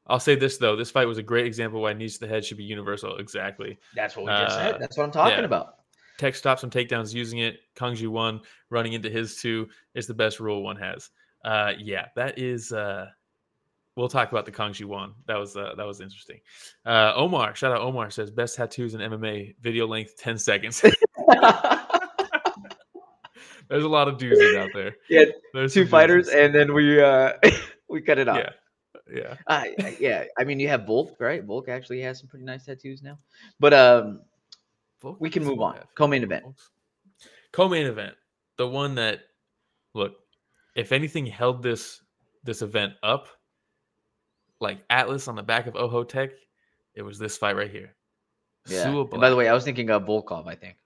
I'll 0.07 0.21
say 0.21 0.35
this 0.35 0.59
though, 0.59 0.77
this 0.77 0.91
fight 0.91 1.07
was 1.09 1.19
a 1.19 1.23
great 1.23 1.47
example 1.47 1.81
why 1.81 1.95
knees 1.95 2.15
to 2.15 2.21
the 2.21 2.29
head 2.29 2.45
should 2.45 2.59
be 2.59 2.65
universal. 2.65 3.17
Exactly. 3.17 3.79
that's 3.97 4.15
what 4.15 4.27
we 4.27 4.31
just 4.31 4.57
Uh, 4.59 4.73
said. 4.73 4.81
That's 4.81 4.97
what 4.97 5.05
I'm 5.05 5.11
talking 5.11 5.39
yeah. 5.39 5.45
about. 5.45 5.77
Tech 6.19 6.35
stops 6.35 6.61
some 6.61 6.71
takedowns 6.71 7.13
using 7.15 7.41
it. 7.41 7.61
Kung 7.75 7.97
one 8.13 8.41
running 8.71 8.93
into 8.93 9.11
his 9.11 9.41
two 9.41 9.69
is 9.95 10.07
the 10.07 10.15
best 10.15 10.39
rule 10.39 10.63
one 10.63 10.77
has. 10.77 11.11
Uh 11.45 11.73
yeah, 11.79 12.07
that 12.15 12.39
is 12.39 12.73
uh 12.73 13.09
we'll 13.97 14.09
talk 14.09 14.31
about 14.33 14.45
the 14.47 14.71
Ju 14.73 14.89
one. 14.89 15.15
That 15.27 15.37
was 15.39 15.57
uh, 15.57 15.75
that 15.77 15.87
was 15.87 16.01
interesting. 16.01 16.41
Uh 16.87 17.13
Omar, 17.17 17.55
shout 17.55 17.73
out 17.73 17.81
Omar 17.81 18.11
says 18.11 18.31
best 18.31 18.57
tattoos 18.57 18.95
in 18.95 19.01
MMA, 19.01 19.55
video 19.61 19.87
length 19.87 20.17
10 20.19 20.39
seconds. 20.39 20.83
There's 23.69 23.85
a 23.85 23.89
lot 23.89 24.09
of 24.09 24.19
doozies 24.19 24.57
out 24.59 24.71
there. 24.75 24.95
Yeah, 25.09 25.25
There's 25.55 25.73
Two 25.73 25.87
fighters, 25.87 26.29
doozies. 26.29 26.45
and 26.47 26.55
then 26.55 26.75
we 26.75 27.01
uh 27.03 27.33
we 27.89 28.01
cut 28.03 28.19
it 28.19 28.29
off. 28.29 28.39
yeah. 28.39 28.51
Yeah. 29.13 29.37
Uh, 29.47 29.65
yeah, 30.01 30.25
I 30.39 30.45
mean, 30.45 30.59
you 30.59 30.69
have 30.69 30.87
Volk, 30.87 31.17
right? 31.21 31.45
Volk 31.45 31.69
actually 31.69 32.01
has 32.01 32.19
some 32.19 32.27
pretty 32.27 32.47
nice 32.47 32.65
tattoos 32.65 33.03
now. 33.03 33.19
But 33.61 33.75
um, 33.75 34.23
Volk 35.03 35.21
We 35.21 35.29
can 35.29 35.45
move 35.45 35.61
on. 35.61 35.75
have 35.75 35.95
Co-main 35.95 36.23
event. 36.23 36.43
folks. 36.45 36.71
Co-main 37.53 37.85
event. 37.87 38.15
The 38.57 38.67
one 38.67 38.95
that 38.95 39.21
look, 39.93 40.15
if 40.75 40.91
anything 40.91 41.27
held 41.27 41.63
this 41.63 42.01
this 42.45 42.63
event 42.63 42.95
up, 43.03 43.29
like 44.65 44.79
Atlas 44.91 45.29
on 45.29 45.37
the 45.37 45.43
back 45.43 45.67
of 45.69 45.75
Ohotech, 45.75 46.31
it 46.95 47.03
was 47.03 47.19
this 47.19 47.37
fight 47.39 47.55
right 47.57 47.71
here. 47.71 47.95
yeah. 48.69 48.91
By 49.13 49.31
the 49.31 49.37
way, 49.37 49.49
I 49.49 49.55
was 49.55 49.63
thinking 49.65 49.91
of 49.91 50.03
Volkov. 50.05 50.49
I 50.49 50.55
think. 50.57 50.77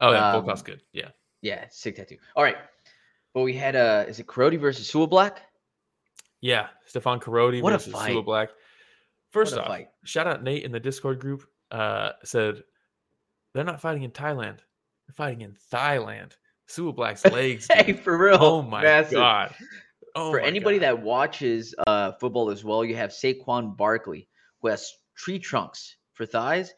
oh 0.00 0.12
yeah, 0.12 0.32
um, 0.32 0.44
Volkov's 0.44 0.62
good. 0.62 0.80
Yeah. 0.92 1.10
Yeah, 1.42 1.66
sick 1.70 1.96
tattoo. 1.96 2.16
All 2.34 2.42
right, 2.42 2.56
but 3.34 3.42
we 3.42 3.52
had 3.54 3.76
uh, 3.76 4.04
is 4.08 4.18
it 4.18 4.26
Korodi 4.26 4.58
versus 4.58 4.90
Suablack? 4.90 5.36
Yeah. 6.40 6.68
Stefan 6.86 7.20
Korodi 7.20 7.60
What 7.62 7.72
versus 7.72 7.92
Sua. 7.92 8.22
Black. 8.22 8.48
First 9.30 9.58
off, 9.58 9.66
fight. 9.66 9.88
shout 10.04 10.26
out 10.26 10.42
Nate 10.42 10.64
in 10.64 10.72
the 10.72 10.80
Discord 10.80 11.18
group. 11.20 11.44
Uh 11.70 12.12
said 12.24 12.62
they're 13.52 13.64
not 13.64 13.80
fighting 13.80 14.04
in 14.04 14.10
Thailand. 14.10 14.58
They're 15.06 15.14
fighting 15.16 15.42
in 15.42 15.56
Thailand. 15.72 16.32
Suablack's 16.68 17.24
legs. 17.32 17.66
hey, 17.70 17.82
dude. 17.92 18.00
for 18.00 18.16
real. 18.16 18.38
oh 18.40 18.62
my 18.62 18.82
massive. 18.82 19.14
god. 19.14 19.54
Oh 20.18 20.30
for 20.30 20.40
anybody 20.40 20.78
God. 20.78 20.84
that 20.84 21.02
watches 21.02 21.74
uh, 21.86 22.12
football 22.12 22.50
as 22.50 22.64
well, 22.64 22.84
you 22.84 22.96
have 22.96 23.10
Saquon 23.10 23.76
Barkley, 23.76 24.28
who 24.60 24.68
has 24.68 24.92
tree 25.16 25.38
trunks 25.38 25.96
for 26.14 26.26
thighs. 26.26 26.74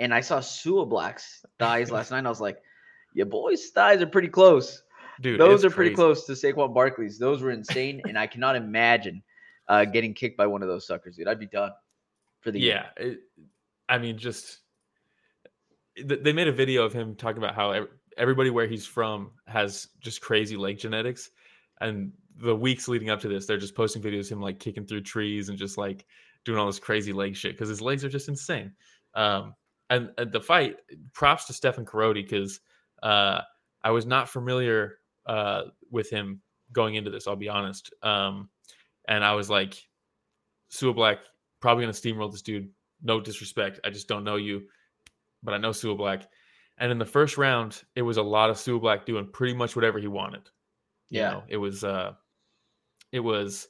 And 0.00 0.12
I 0.12 0.20
saw 0.20 0.38
Suablack's 0.40 1.44
thighs 1.58 1.90
last 1.90 2.10
night. 2.10 2.18
And 2.18 2.26
I 2.26 2.30
was 2.30 2.40
like, 2.40 2.58
your 3.14 3.26
boy's 3.26 3.68
thighs 3.70 4.02
are 4.02 4.06
pretty 4.06 4.28
close. 4.28 4.82
Dude, 5.20 5.38
Those 5.38 5.64
are 5.64 5.70
pretty 5.70 5.90
crazy. 5.90 5.96
close 5.96 6.26
to 6.26 6.32
Saquon 6.32 6.74
Barkley's. 6.74 7.18
Those 7.18 7.42
were 7.42 7.50
insane. 7.50 8.02
and 8.08 8.18
I 8.18 8.26
cannot 8.26 8.56
imagine 8.56 9.22
uh, 9.68 9.84
getting 9.84 10.12
kicked 10.14 10.36
by 10.36 10.46
one 10.46 10.62
of 10.62 10.68
those 10.68 10.86
suckers, 10.86 11.16
dude. 11.16 11.28
I'd 11.28 11.38
be 11.38 11.46
done 11.46 11.70
for 12.40 12.50
the 12.50 12.58
year. 12.58 12.84
Yeah, 12.98 13.04
it, 13.04 13.20
I 13.88 13.98
mean, 13.98 14.18
just 14.18 14.58
th- 15.96 16.22
they 16.22 16.32
made 16.32 16.48
a 16.48 16.52
video 16.52 16.84
of 16.84 16.92
him 16.92 17.14
talking 17.14 17.38
about 17.38 17.54
how 17.54 17.86
everybody 18.16 18.50
where 18.50 18.66
he's 18.66 18.86
from 18.86 19.30
has 19.46 19.88
just 20.00 20.20
crazy 20.20 20.56
leg 20.56 20.78
genetics, 20.78 21.30
and 21.80 22.12
the 22.38 22.54
weeks 22.54 22.88
leading 22.88 23.10
up 23.10 23.20
to 23.20 23.28
this, 23.28 23.46
they're 23.46 23.58
just 23.58 23.74
posting 23.74 24.02
videos 24.02 24.26
of 24.26 24.32
him 24.32 24.40
like 24.40 24.58
kicking 24.58 24.86
through 24.86 25.02
trees 25.02 25.48
and 25.48 25.58
just 25.58 25.78
like 25.78 26.06
doing 26.44 26.58
all 26.58 26.66
this 26.66 26.78
crazy 26.78 27.12
leg 27.12 27.36
shit 27.36 27.52
because 27.52 27.68
his 27.68 27.80
legs 27.80 28.04
are 28.04 28.08
just 28.08 28.28
insane. 28.28 28.72
Um, 29.14 29.54
and, 29.90 30.10
and 30.18 30.32
the 30.32 30.40
fight, 30.40 30.76
props 31.12 31.44
to 31.46 31.52
Stefan 31.52 31.84
Korodi 31.84 32.22
because 32.24 32.60
uh, 33.02 33.42
I 33.82 33.90
was 33.90 34.06
not 34.06 34.28
familiar 34.28 34.98
uh, 35.26 35.64
with 35.90 36.08
him 36.10 36.40
going 36.72 36.94
into 36.94 37.10
this. 37.10 37.26
I'll 37.26 37.36
be 37.36 37.48
honest. 37.48 37.92
Um, 38.02 38.48
and 39.06 39.24
I 39.24 39.34
was 39.34 39.50
like, 39.50 39.74
Suablack 40.72 41.18
probably 41.60 41.82
gonna 41.84 41.92
steamroll 41.92 42.30
this 42.32 42.42
dude. 42.42 42.70
No 43.02 43.20
disrespect, 43.20 43.80
I 43.84 43.90
just 43.90 44.08
don't 44.08 44.24
know 44.24 44.36
you, 44.36 44.62
but 45.42 45.54
I 45.54 45.58
know 45.58 45.70
Suablack. 45.70 46.24
And 46.78 46.90
in 46.90 46.98
the 46.98 47.04
first 47.04 47.36
round, 47.36 47.82
it 47.94 48.02
was 48.02 48.16
a 48.16 48.22
lot 48.22 48.48
of 48.48 48.56
Suablack 48.56 49.04
doing 49.04 49.28
pretty 49.32 49.54
much 49.54 49.76
whatever 49.76 49.98
he 49.98 50.06
wanted. 50.08 50.48
You 51.10 51.20
Yeah. 51.20 51.30
know, 51.30 51.42
it 51.48 51.56
was 51.58 51.84
uh, 51.84 52.14
it 53.12 53.20
was 53.20 53.68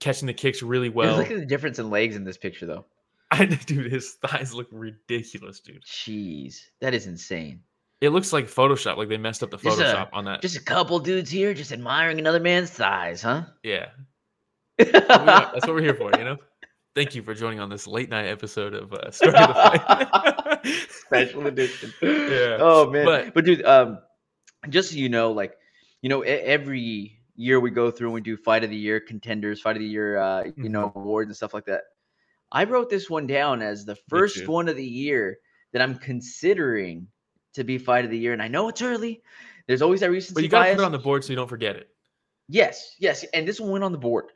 catching 0.00 0.26
the 0.26 0.34
kicks 0.34 0.62
really 0.62 0.88
Well, 0.88 1.16
look 1.18 1.30
at 1.30 1.38
the 1.38 1.46
difference 1.46 1.78
in 1.78 1.90
legs 1.90 2.16
in 2.16 2.24
this 2.24 2.38
picture, 2.38 2.66
though. 2.66 2.86
I 3.30 3.44
dude, 3.46 3.90
his 3.92 4.12
thighs 4.14 4.54
look 4.54 4.68
ridiculous, 4.72 5.60
dude. 5.60 5.82
Jeez, 5.84 6.56
that 6.80 6.94
is 6.94 7.06
insane. 7.06 7.60
It 8.00 8.10
looks 8.10 8.32
like 8.32 8.46
Photoshop, 8.46 8.96
like 8.96 9.08
they 9.08 9.16
messed 9.16 9.42
up 9.42 9.50
the 9.50 9.56
Just 9.56 9.80
a- 9.80 9.84
Photoshop 9.84 10.08
on 10.12 10.24
that. 10.26 10.42
Just 10.42 10.56
a 10.56 10.62
couple 10.62 10.98
dudes 10.98 11.30
here, 11.30 11.54
just 11.54 11.72
admiring 11.72 12.18
another 12.18 12.40
man's 12.40 12.70
thighs, 12.70 13.22
huh? 13.22 13.44
yeah, 13.62 13.86
That's 14.78 14.92
what 14.92 15.08
we 15.08 15.28
are- 15.28 15.50
that's 15.52 15.66
what 15.66 15.74
we're 15.74 15.82
here 15.82 15.94
for, 15.94 16.10
you 16.18 16.24
know. 16.24 16.36
Thank 16.94 17.14
you 17.14 17.22
for 17.22 17.34
joining 17.34 17.58
on 17.60 17.68
this 17.70 17.86
late 17.88 18.08
night 18.10 18.26
episode 18.26 18.72
of 18.74 18.92
uh, 18.92 19.10
Story 19.10 19.34
of 19.34 19.48
the 19.48 19.54
Fight. 19.54 20.66
Special 21.06 21.46
edition. 21.48 21.92
Yeah, 22.02 22.58
Oh 22.60 22.90
man. 22.90 23.04
but- 23.04 23.34
But, 23.34 23.44
dude, 23.44 23.64
um, 23.64 23.98
just 24.68 24.90
so 24.90 24.96
you 24.96 25.08
know, 25.08 25.32
like, 25.32 25.54
you 26.02 26.08
know, 26.08 26.20
every 26.22 27.18
year 27.36 27.58
we 27.60 27.70
go 27.70 27.90
through 27.90 28.08
and 28.08 28.14
we 28.14 28.20
do 28.20 28.36
fight 28.36 28.64
of 28.64 28.70
the 28.70 28.76
year 28.76 29.00
contenders, 29.00 29.60
fight 29.60 29.76
of 29.76 29.82
the 29.82 29.88
year, 29.88 30.16
uh, 30.18 30.44
you 30.56 30.68
know, 30.68 30.92
awards 30.94 31.28
and 31.28 31.36
stuff 31.36 31.54
like 31.54 31.64
that. 31.66 31.82
I 32.52 32.64
wrote 32.64 32.88
this 32.90 33.10
one 33.10 33.26
down 33.26 33.62
as 33.62 33.84
the 33.84 33.96
first 34.08 34.46
one 34.46 34.68
of 34.68 34.76
the 34.76 34.86
year 34.86 35.38
that 35.72 35.82
I'm 35.82 35.96
considering 35.98 37.08
to 37.54 37.64
be 37.64 37.78
fight 37.78 38.04
of 38.04 38.10
the 38.10 38.18
year, 38.18 38.32
and 38.32 38.42
I 38.42 38.48
know 38.48 38.68
it's 38.68 38.82
early. 38.82 39.22
There's 39.66 39.82
always 39.82 40.00
that 40.00 40.10
recency 40.10 40.34
but 40.34 40.42
you 40.44 40.48
gotta 40.48 40.64
bias. 40.66 40.76
put 40.76 40.82
it 40.82 40.86
on 40.86 40.92
the 40.92 40.98
board 40.98 41.24
so 41.24 41.30
you 41.30 41.36
don't 41.36 41.48
forget 41.48 41.74
it. 41.76 41.88
yes, 42.48 42.94
yes, 42.98 43.24
and 43.34 43.46
this 43.48 43.60
one 43.60 43.70
went 43.70 43.84
on 43.84 43.92
the 43.92 43.98
board. 43.98 44.26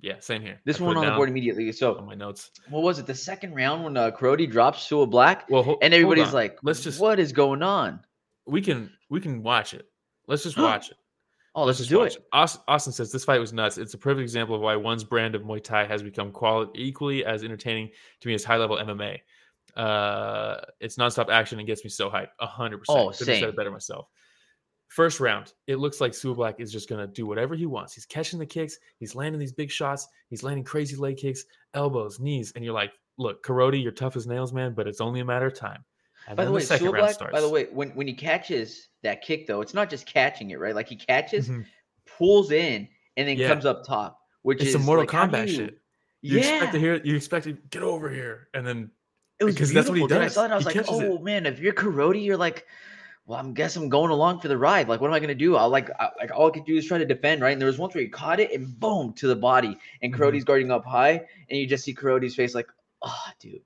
Yeah, 0.00 0.16
same 0.20 0.42
here. 0.42 0.60
This 0.66 0.80
I 0.80 0.84
one 0.84 0.96
on 0.98 1.06
the 1.06 1.12
board 1.12 1.30
immediately. 1.30 1.66
on 1.68 1.72
So 1.72 1.94
my 2.06 2.14
notes. 2.14 2.50
what 2.68 2.82
was 2.82 2.98
it? 2.98 3.06
The 3.06 3.14
second 3.14 3.54
round 3.54 3.82
when 3.84 3.96
uh, 3.96 4.10
Korodi 4.10 4.48
drops 4.50 4.86
to 4.88 5.00
a 5.00 5.06
Black, 5.06 5.48
Well, 5.48 5.62
ho- 5.62 5.78
and 5.80 5.94
everybody's 5.94 6.34
like, 6.34 6.58
let's 6.62 6.80
just 6.82 7.00
what 7.00 7.18
is 7.18 7.32
going 7.32 7.62
on?" 7.62 8.00
we 8.46 8.60
can 8.60 8.90
we 9.08 9.18
can 9.20 9.42
watch 9.42 9.72
it. 9.72 9.86
Let's 10.28 10.42
just 10.42 10.58
watch 10.58 10.90
it. 10.90 10.96
Oh, 11.56 11.64
let's, 11.64 11.78
just 11.78 11.90
do 11.90 11.98
watch 12.00 12.16
it. 12.16 12.24
Aus- 12.32 12.58
Austin 12.66 12.92
says 12.92 13.12
this 13.12 13.24
fight 13.24 13.38
was 13.38 13.52
nuts. 13.52 13.78
It's 13.78 13.94
a 13.94 13.98
perfect 13.98 14.22
example 14.22 14.56
of 14.56 14.60
why 14.60 14.74
one's 14.74 15.04
brand 15.04 15.36
of 15.36 15.42
Muay 15.42 15.62
Thai 15.62 15.84
has 15.84 16.02
become 16.02 16.32
quali- 16.32 16.68
equally 16.74 17.24
as 17.24 17.44
entertaining 17.44 17.90
to 18.20 18.28
me 18.28 18.34
as 18.34 18.42
high 18.42 18.56
level 18.56 18.76
MMA. 18.76 19.18
Uh, 19.76 20.56
it's 20.80 20.96
nonstop 20.96 21.30
action 21.30 21.58
and 21.58 21.66
gets 21.66 21.84
me 21.84 21.90
so 21.90 22.10
hyped. 22.10 22.28
Hundred 22.40 22.78
percent. 22.78 22.98
Oh, 22.98 23.10
Couldn't 23.10 23.34
have 23.34 23.40
said 23.40 23.48
it 23.50 23.56
better 23.56 23.70
myself. 23.70 24.08
First 24.88 25.18
round, 25.18 25.52
it 25.66 25.76
looks 25.76 26.00
like 26.00 26.12
Suablack 26.12 26.60
is 26.60 26.70
just 26.70 26.88
gonna 26.88 27.06
do 27.06 27.26
whatever 27.26 27.54
he 27.54 27.66
wants. 27.66 27.94
He's 27.94 28.06
catching 28.06 28.38
the 28.38 28.46
kicks, 28.46 28.78
he's 28.98 29.14
landing 29.14 29.40
these 29.40 29.52
big 29.52 29.70
shots, 29.70 30.06
he's 30.28 30.42
landing 30.42 30.64
crazy 30.64 30.96
leg 30.96 31.16
kicks, 31.16 31.44
elbows, 31.72 32.20
knees, 32.20 32.52
and 32.54 32.64
you're 32.64 32.74
like, 32.74 32.92
look, 33.18 33.44
Korodi, 33.44 33.82
you're 33.82 33.92
tough 33.92 34.16
as 34.16 34.26
nails, 34.26 34.52
man, 34.52 34.74
but 34.74 34.86
it's 34.86 35.00
only 35.00 35.20
a 35.20 35.24
matter 35.24 35.46
of 35.46 35.54
time. 35.54 35.84
And 36.26 36.36
By 36.36 36.44
the 36.44 36.52
way, 36.52 36.60
second 36.62 36.86
Sua 36.88 36.96
round 36.96 37.10
starts. 37.12 37.32
by 37.32 37.40
the 37.40 37.48
way, 37.48 37.66
when, 37.70 37.90
when 37.90 38.06
he 38.06 38.14
catches 38.14 38.88
that 39.02 39.20
kick, 39.22 39.46
though, 39.46 39.60
it's 39.60 39.74
not 39.74 39.90
just 39.90 40.06
catching 40.06 40.50
it, 40.50 40.58
right? 40.58 40.74
Like 40.74 40.88
he 40.88 40.96
catches, 40.96 41.48
Mhm. 41.48 41.66
pulls 42.06 42.50
in, 42.50 42.88
and 43.16 43.28
then 43.28 43.36
Yeah. 43.36 43.48
comes 43.48 43.66
up 43.66 43.84
top, 43.84 44.18
which 44.42 44.58
it's 44.60 44.68
is 44.68 44.72
some 44.72 44.82
Mortal 44.84 45.02
like, 45.02 45.10
Kombat 45.30 45.48
you- 45.48 45.54
shit. 45.54 45.78
You 46.22 46.38
yeah, 46.38 46.52
expect 46.54 46.72
to 46.72 46.78
hear 46.78 46.94
you 47.04 47.16
expect 47.16 47.44
to 47.44 47.52
get 47.68 47.82
over 47.82 48.08
here 48.08 48.48
and 48.54 48.66
then 48.66 48.90
it 49.38 49.44
was 49.44 49.54
because 49.54 49.74
that's 49.74 49.90
what 49.90 49.96
he 49.96 50.00
beautiful, 50.00 50.16
dude. 50.16 50.22
I 50.22 50.24
does. 50.24 50.34
saw 50.34 50.44
it, 50.46 50.50
I 50.52 50.54
was 50.54 50.62
He 50.64 50.66
like, 50.78 50.86
catches 50.86 51.00
it. 51.00 51.04
oh 51.10 51.18
man, 51.18 51.44
if 51.44 51.58
you're 51.60 51.74
Korodi, 51.74 52.24
you're 52.24 52.38
like, 52.38 52.64
well, 53.26 53.38
I'm 53.38 53.52
guess 53.52 53.76
I'm 53.76 53.90
going 53.90 54.10
along 54.10 54.40
for 54.40 54.48
the 54.48 54.56
ride. 54.56 54.88
Like, 54.88 55.02
what 55.02 55.08
am 55.08 55.12
I 55.14 55.20
gonna 55.20 55.34
do? 55.34 55.56
I'll 55.56 55.68
like, 55.68 55.90
I, 56.00 56.08
like 56.18 56.30
all 56.34 56.46
I 56.46 56.50
could 56.50 56.64
do 56.64 56.76
is 56.76 56.86
try 56.86 56.96
to 56.96 57.04
defend, 57.04 57.42
right? 57.42 57.50
And 57.52 57.60
there 57.60 57.66
was 57.66 57.76
once 57.76 57.94
where 57.94 58.02
he 58.02 58.08
caught 58.08 58.40
it 58.40 58.52
and 58.52 58.78
boom 58.80 59.12
to 59.14 59.26
the 59.26 59.36
body, 59.36 59.76
and. 60.00 60.14
Korodi's 60.14 60.44
guarding 60.44 60.70
up 60.70 60.86
high, 60.86 61.26
and 61.50 61.58
you 61.58 61.66
just 61.66 61.84
see 61.84 61.94
Korodi's 61.94 62.34
face 62.34 62.54
like, 62.54 62.68
oh, 63.02 63.24
dude, 63.38 63.60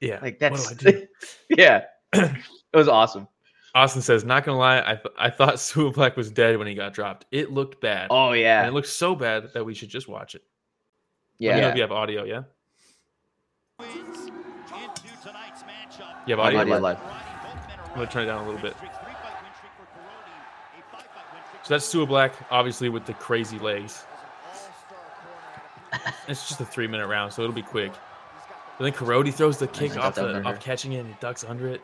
yeah. 0.00 0.18
like 0.22 0.40
what 0.40 0.52
that's, 0.52 0.74
do 0.74 0.88
I 0.88 0.92
do? 0.92 1.06
yeah, 1.58 1.84
it 2.12 2.32
was 2.72 2.88
awesome. 2.88 3.28
Austin 3.74 4.02
says, 4.02 4.24
not 4.24 4.44
gonna 4.44 4.58
lie, 4.58 4.80
I 4.80 4.94
th- 4.96 5.14
I 5.18 5.30
thought 5.30 5.54
Suablack 5.56 6.16
was 6.16 6.30
dead 6.30 6.58
when 6.58 6.66
he 6.66 6.74
got 6.74 6.92
dropped. 6.92 7.26
It 7.30 7.52
looked 7.52 7.80
bad. 7.80 8.08
Oh 8.10 8.32
And 8.32 8.40
yeah, 8.40 8.66
it 8.66 8.72
looked 8.72 8.88
so 8.88 9.14
bad 9.14 9.52
that 9.54 9.64
we 9.64 9.74
should 9.74 9.88
just 9.88 10.08
watch 10.08 10.34
it. 10.34 10.42
Let 11.38 11.46
yeah. 11.46 11.54
me 11.54 11.60
know 11.62 11.68
if 11.68 11.76
you 11.76 11.82
have 11.82 11.92
audio, 11.92 12.24
yeah? 12.24 12.42
Wins 13.78 14.26
into 14.26 15.22
tonight's 15.22 15.62
matchup. 15.62 16.26
You 16.26 16.36
have 16.36 16.40
Audio 16.40 16.60
audio. 16.60 16.78
live. 16.78 16.98
I'm 17.86 17.94
gonna 17.94 18.06
turn 18.06 18.24
it 18.24 18.26
down 18.26 18.44
a 18.44 18.46
little 18.46 18.60
bit. 18.60 18.76
So 21.62 21.74
that's 21.74 21.94
Suablack, 21.94 22.32
obviously 22.50 22.88
with 22.88 23.06
the 23.06 23.14
crazy 23.14 23.58
legs. 23.58 24.04
It's 26.28 26.48
just 26.48 26.60
a 26.60 26.64
three 26.64 26.86
minute 26.86 27.08
round, 27.08 27.32
so 27.32 27.42
it'll 27.42 27.54
be 27.54 27.62
quick. 27.62 27.92
But 28.80 28.84
then 28.84 28.92
Korodi 28.94 29.30
throws 29.30 29.58
the 29.58 29.66
kick 29.66 29.98
off, 29.98 30.14
the, 30.14 30.42
off 30.42 30.58
catching 30.58 30.94
it 30.94 31.00
and 31.00 31.20
ducks 31.20 31.44
under 31.44 31.68
it. 31.68 31.82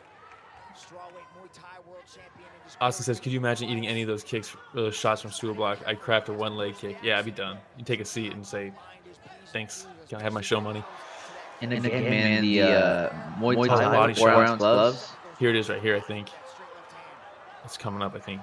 Austin 2.81 3.03
says, 3.03 3.19
"Could 3.19 3.31
you 3.31 3.39
imagine 3.39 3.69
eating 3.69 3.87
any 3.87 4.01
of 4.01 4.07
those 4.07 4.23
kicks, 4.23 4.55
uh, 4.55 4.57
those 4.73 4.95
shots 4.95 5.21
from 5.21 5.29
Suablack? 5.29 5.77
I'd 5.85 6.01
craft 6.01 6.29
a 6.29 6.33
one 6.33 6.57
leg 6.57 6.75
kick. 6.75 6.97
Yeah, 7.03 7.19
I'd 7.19 7.25
be 7.25 7.29
done. 7.29 7.59
You 7.77 7.85
take 7.85 7.99
a 7.99 8.05
seat 8.05 8.33
and 8.33 8.43
say, 8.43 8.71
thanks. 9.53 9.85
Can 10.09 10.17
I 10.17 10.23
have 10.23 10.33
my 10.33 10.41
show 10.41 10.59
money? 10.59 10.83
And 11.61 11.71
again, 11.71 12.03
man, 12.03 12.41
the 12.41 12.63
uh, 12.63 13.09
Muay 13.39 13.67
Thai 13.67 13.75
Thai 13.75 13.91
body 13.91 14.13
four 14.15 14.29
shots. 14.29 14.49
ounce 14.49 14.57
gloves. 14.57 15.11
Here 15.37 15.51
it 15.51 15.55
is, 15.55 15.69
right 15.69 15.79
here. 15.79 15.95
I 15.95 15.99
think 15.99 16.29
it's 17.63 17.77
coming 17.77 18.01
up. 18.01 18.15
I 18.15 18.19
think. 18.19 18.41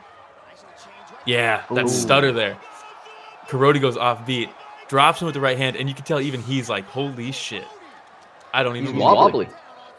Yeah, 1.26 1.64
that 1.72 1.86
Ooh. 1.86 1.88
stutter 1.88 2.30
there. 2.30 2.56
Korodi 3.48 3.80
goes 3.80 3.96
off 3.96 4.24
beat, 4.24 4.48
drops 4.86 5.20
him 5.20 5.26
with 5.26 5.34
the 5.34 5.40
right 5.40 5.58
hand, 5.58 5.74
and 5.74 5.88
you 5.88 5.94
can 5.96 6.04
tell 6.04 6.20
even 6.20 6.40
he's 6.40 6.68
like, 6.68 6.84
"Holy 6.84 7.32
shit!" 7.32 7.64
I 8.54 8.62
don't 8.62 8.76
even. 8.76 8.94
He's 8.94 9.02
wobbly. 9.02 9.48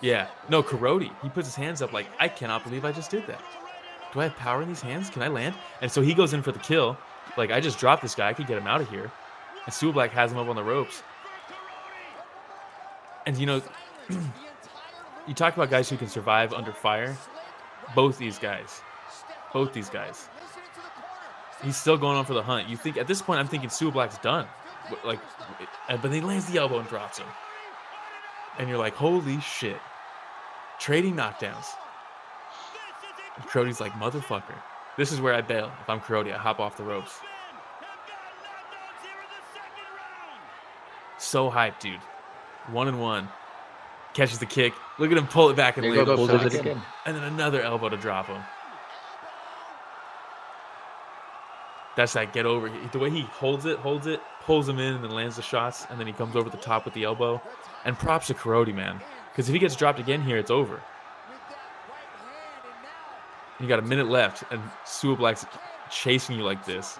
Yeah, 0.01 0.27
no, 0.50 0.63
Korodi. 0.63 1.12
He 1.21 1.29
puts 1.29 1.47
his 1.47 1.55
hands 1.55 1.81
up 1.81 1.93
like, 1.93 2.07
"I 2.19 2.27
cannot 2.27 2.63
believe 2.63 2.85
I 2.85 2.91
just 2.91 3.12
did 3.12 3.27
that. 3.27 3.41
Do 4.13 4.21
I 4.21 4.24
have 4.24 4.35
power 4.38 4.62
in 4.62 4.69
these 4.69 4.81
hands? 4.81 5.09
Can 5.09 5.21
I 5.21 5.27
land?" 5.27 5.55
And 5.81 5.91
so 5.91 6.01
he 6.01 6.13
goes 6.13 6.33
in 6.33 6.41
for 6.41 6.51
the 6.53 6.59
kill. 6.59 6.97
Like, 7.38 7.51
I 7.51 7.59
just 7.59 7.79
dropped 7.79 8.01
this 8.01 8.15
guy. 8.15 8.29
I 8.29 8.33
could 8.33 8.47
get 8.47 8.57
him 8.57 8.65
out 8.65 8.79
of 8.79 8.89
here. 8.89 9.12
And 9.65 9.74
Suablack 9.74 10.12
has 10.12 10.31
him 10.31 10.38
up 10.38 10.47
on 10.47 10.55
the 10.55 10.63
ropes. 10.63 11.03
And 13.25 13.38
you 13.38 13.45
know, 13.45 13.62
you 15.27 15.33
talk 15.33 15.55
about 15.55 15.69
guys 15.69 15.89
who 15.89 15.97
can 15.97 16.07
survive 16.07 16.53
under 16.53 16.71
fire. 16.71 17.17
Both 17.93 18.17
these 18.17 18.39
guys, 18.39 18.81
both 19.53 19.74
these 19.74 19.89
guys. 19.89 20.29
He's 21.63 21.77
still 21.77 21.97
going 21.97 22.17
on 22.17 22.25
for 22.25 22.33
the 22.33 22.43
hunt. 22.43 22.67
You 22.67 22.77
think 22.77 22.97
at 22.97 23.07
this 23.07 23.21
point, 23.21 23.39
I'm 23.39 23.47
thinking 23.47 23.69
Suablack's 23.69 24.17
done, 24.19 24.47
like, 25.03 25.19
but 25.88 26.01
then 26.01 26.12
he 26.12 26.21
lands 26.21 26.45
the 26.45 26.57
elbow 26.57 26.79
and 26.79 26.88
drops 26.88 27.19
him, 27.19 27.27
and 28.57 28.69
you're 28.69 28.77
like, 28.77 28.95
holy 28.95 29.39
shit! 29.41 29.77
Trading 30.79 31.15
knockdowns. 31.15 31.67
And 33.35 33.45
Korodi's 33.45 33.79
like, 33.79 33.93
motherfucker. 33.93 34.55
This 34.97 35.12
is 35.12 35.19
where 35.19 35.33
I 35.33 35.41
bail. 35.41 35.71
If 35.81 35.89
I'm 35.89 36.00
Korodi, 36.00 36.33
I 36.33 36.38
hop 36.38 36.59
off 36.59 36.77
the 36.77 36.83
ropes. 36.83 37.19
So 41.17 41.50
hyped, 41.50 41.79
dude. 41.79 42.00
One 42.71 42.88
and 42.88 43.00
one. 43.00 43.27
Catches 44.13 44.39
the 44.39 44.45
kick. 44.45 44.74
Look 44.97 45.12
at 45.12 45.17
him 45.17 45.27
pull 45.27 45.50
it 45.50 45.57
back 45.57 45.77
and 45.77 45.85
lay 45.85 45.91
you 45.91 45.95
go, 45.95 46.05
those 46.05 46.17
pulls 46.17 46.29
it 46.29 46.51
shots. 46.51 46.55
again. 46.55 46.81
And 47.05 47.17
then 47.17 47.24
another 47.24 47.62
elbow 47.62 47.89
to 47.89 47.97
drop 47.97 48.27
him. 48.27 48.41
That's 51.97 52.13
that 52.13 52.33
get 52.33 52.45
over. 52.45 52.71
The 52.91 53.00
way 53.00 53.09
he 53.09 53.21
holds 53.21 53.65
it, 53.65 53.77
holds 53.79 54.07
it, 54.07 54.21
pulls 54.45 54.69
him 54.69 54.79
in, 54.79 54.95
and 54.95 55.03
then 55.03 55.11
lands 55.11 55.35
the 55.35 55.41
shots, 55.41 55.85
and 55.89 55.99
then 55.99 56.07
he 56.07 56.13
comes 56.13 56.35
over 56.35 56.49
the 56.49 56.57
top 56.57 56.85
with 56.85 56.93
the 56.93 57.03
elbow. 57.03 57.41
And 57.83 57.97
props 57.97 58.27
to 58.27 58.33
Korodi, 58.33 58.73
man. 58.73 59.01
Because 59.31 59.49
if 59.49 59.53
he 59.53 59.59
gets 59.59 59.75
dropped 59.75 59.99
again 59.99 60.21
here, 60.21 60.37
it's 60.37 60.51
over. 60.51 60.81
You 63.59 63.67
got 63.67 63.79
a 63.79 63.83
minute 63.83 64.07
left, 64.07 64.43
and 64.51 64.61
Suablack's 64.85 65.45
chasing 65.89 66.37
you 66.37 66.43
like 66.43 66.65
this. 66.65 66.99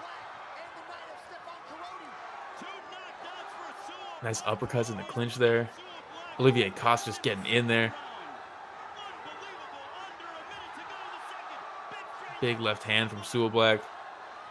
Nice 4.22 4.42
uppercuts 4.42 4.90
in 4.90 4.96
the 4.96 5.02
clinch 5.04 5.36
there. 5.36 5.68
Olivier 6.40 6.70
Coste 6.70 7.06
just 7.06 7.22
getting 7.22 7.46
in 7.46 7.66
there. 7.66 7.94
Big 12.40 12.60
left 12.60 12.82
hand 12.82 13.10
from 13.10 13.20
Suablack 13.20 13.80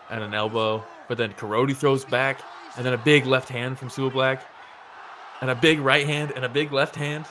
and 0.10 0.24
an 0.24 0.34
elbow. 0.34 0.84
But 1.08 1.18
then 1.18 1.34
Korodi 1.34 1.76
throws 1.76 2.06
back, 2.06 2.42
and 2.78 2.86
then 2.86 2.94
a 2.94 2.98
big 2.98 3.26
left 3.26 3.50
hand 3.50 3.78
from 3.78 3.90
Suablack, 3.90 4.42
and 5.42 5.50
a 5.50 5.56
big 5.56 5.80
right 5.80 6.06
hand, 6.06 6.32
and 6.36 6.46
a 6.46 6.50
big 6.50 6.72
left 6.72 6.96
hand, 6.96 7.26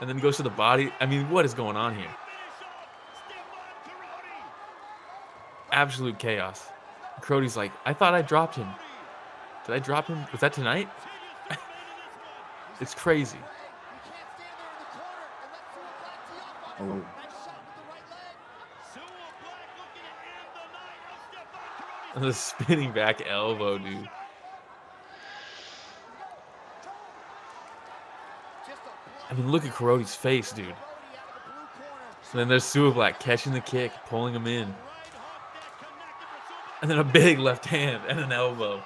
and 0.00 0.08
then 0.08 0.18
goes 0.18 0.36
to 0.36 0.42
the 0.42 0.50
body. 0.50 0.92
I 1.00 1.06
mean, 1.06 1.28
what 1.30 1.44
is 1.44 1.54
going 1.54 1.76
on 1.76 1.96
here? 1.96 2.10
absolute 5.76 6.18
chaos. 6.18 6.68
Korodi's 7.20 7.56
like, 7.56 7.70
I 7.84 7.92
thought 7.92 8.14
I 8.14 8.22
dropped 8.22 8.56
him. 8.56 8.68
Did 9.66 9.74
I 9.74 9.78
drop 9.78 10.06
him? 10.06 10.24
Was 10.32 10.40
that 10.40 10.52
tonight? 10.52 10.88
it's 12.80 12.94
crazy. 12.94 13.38
Oh. 16.80 17.04
The 22.20 22.32
spinning 22.32 22.92
back 22.92 23.20
elbow, 23.28 23.76
dude. 23.76 24.08
I 29.28 29.34
mean, 29.34 29.52
look 29.52 29.66
at 29.66 29.72
Korodi's 29.72 30.14
face, 30.14 30.50
dude. 30.50 30.74
And 32.32 32.40
then 32.40 32.48
there's 32.48 32.64
Suablack 32.64 33.20
catching 33.20 33.52
the 33.52 33.60
kick, 33.60 33.92
pulling 34.06 34.34
him 34.34 34.46
in. 34.46 34.74
And 36.80 36.90
then 36.90 36.98
a 36.98 37.04
big 37.04 37.38
left 37.38 37.66
hand 37.66 38.02
and 38.08 38.18
an 38.18 38.32
elbow. 38.32 38.82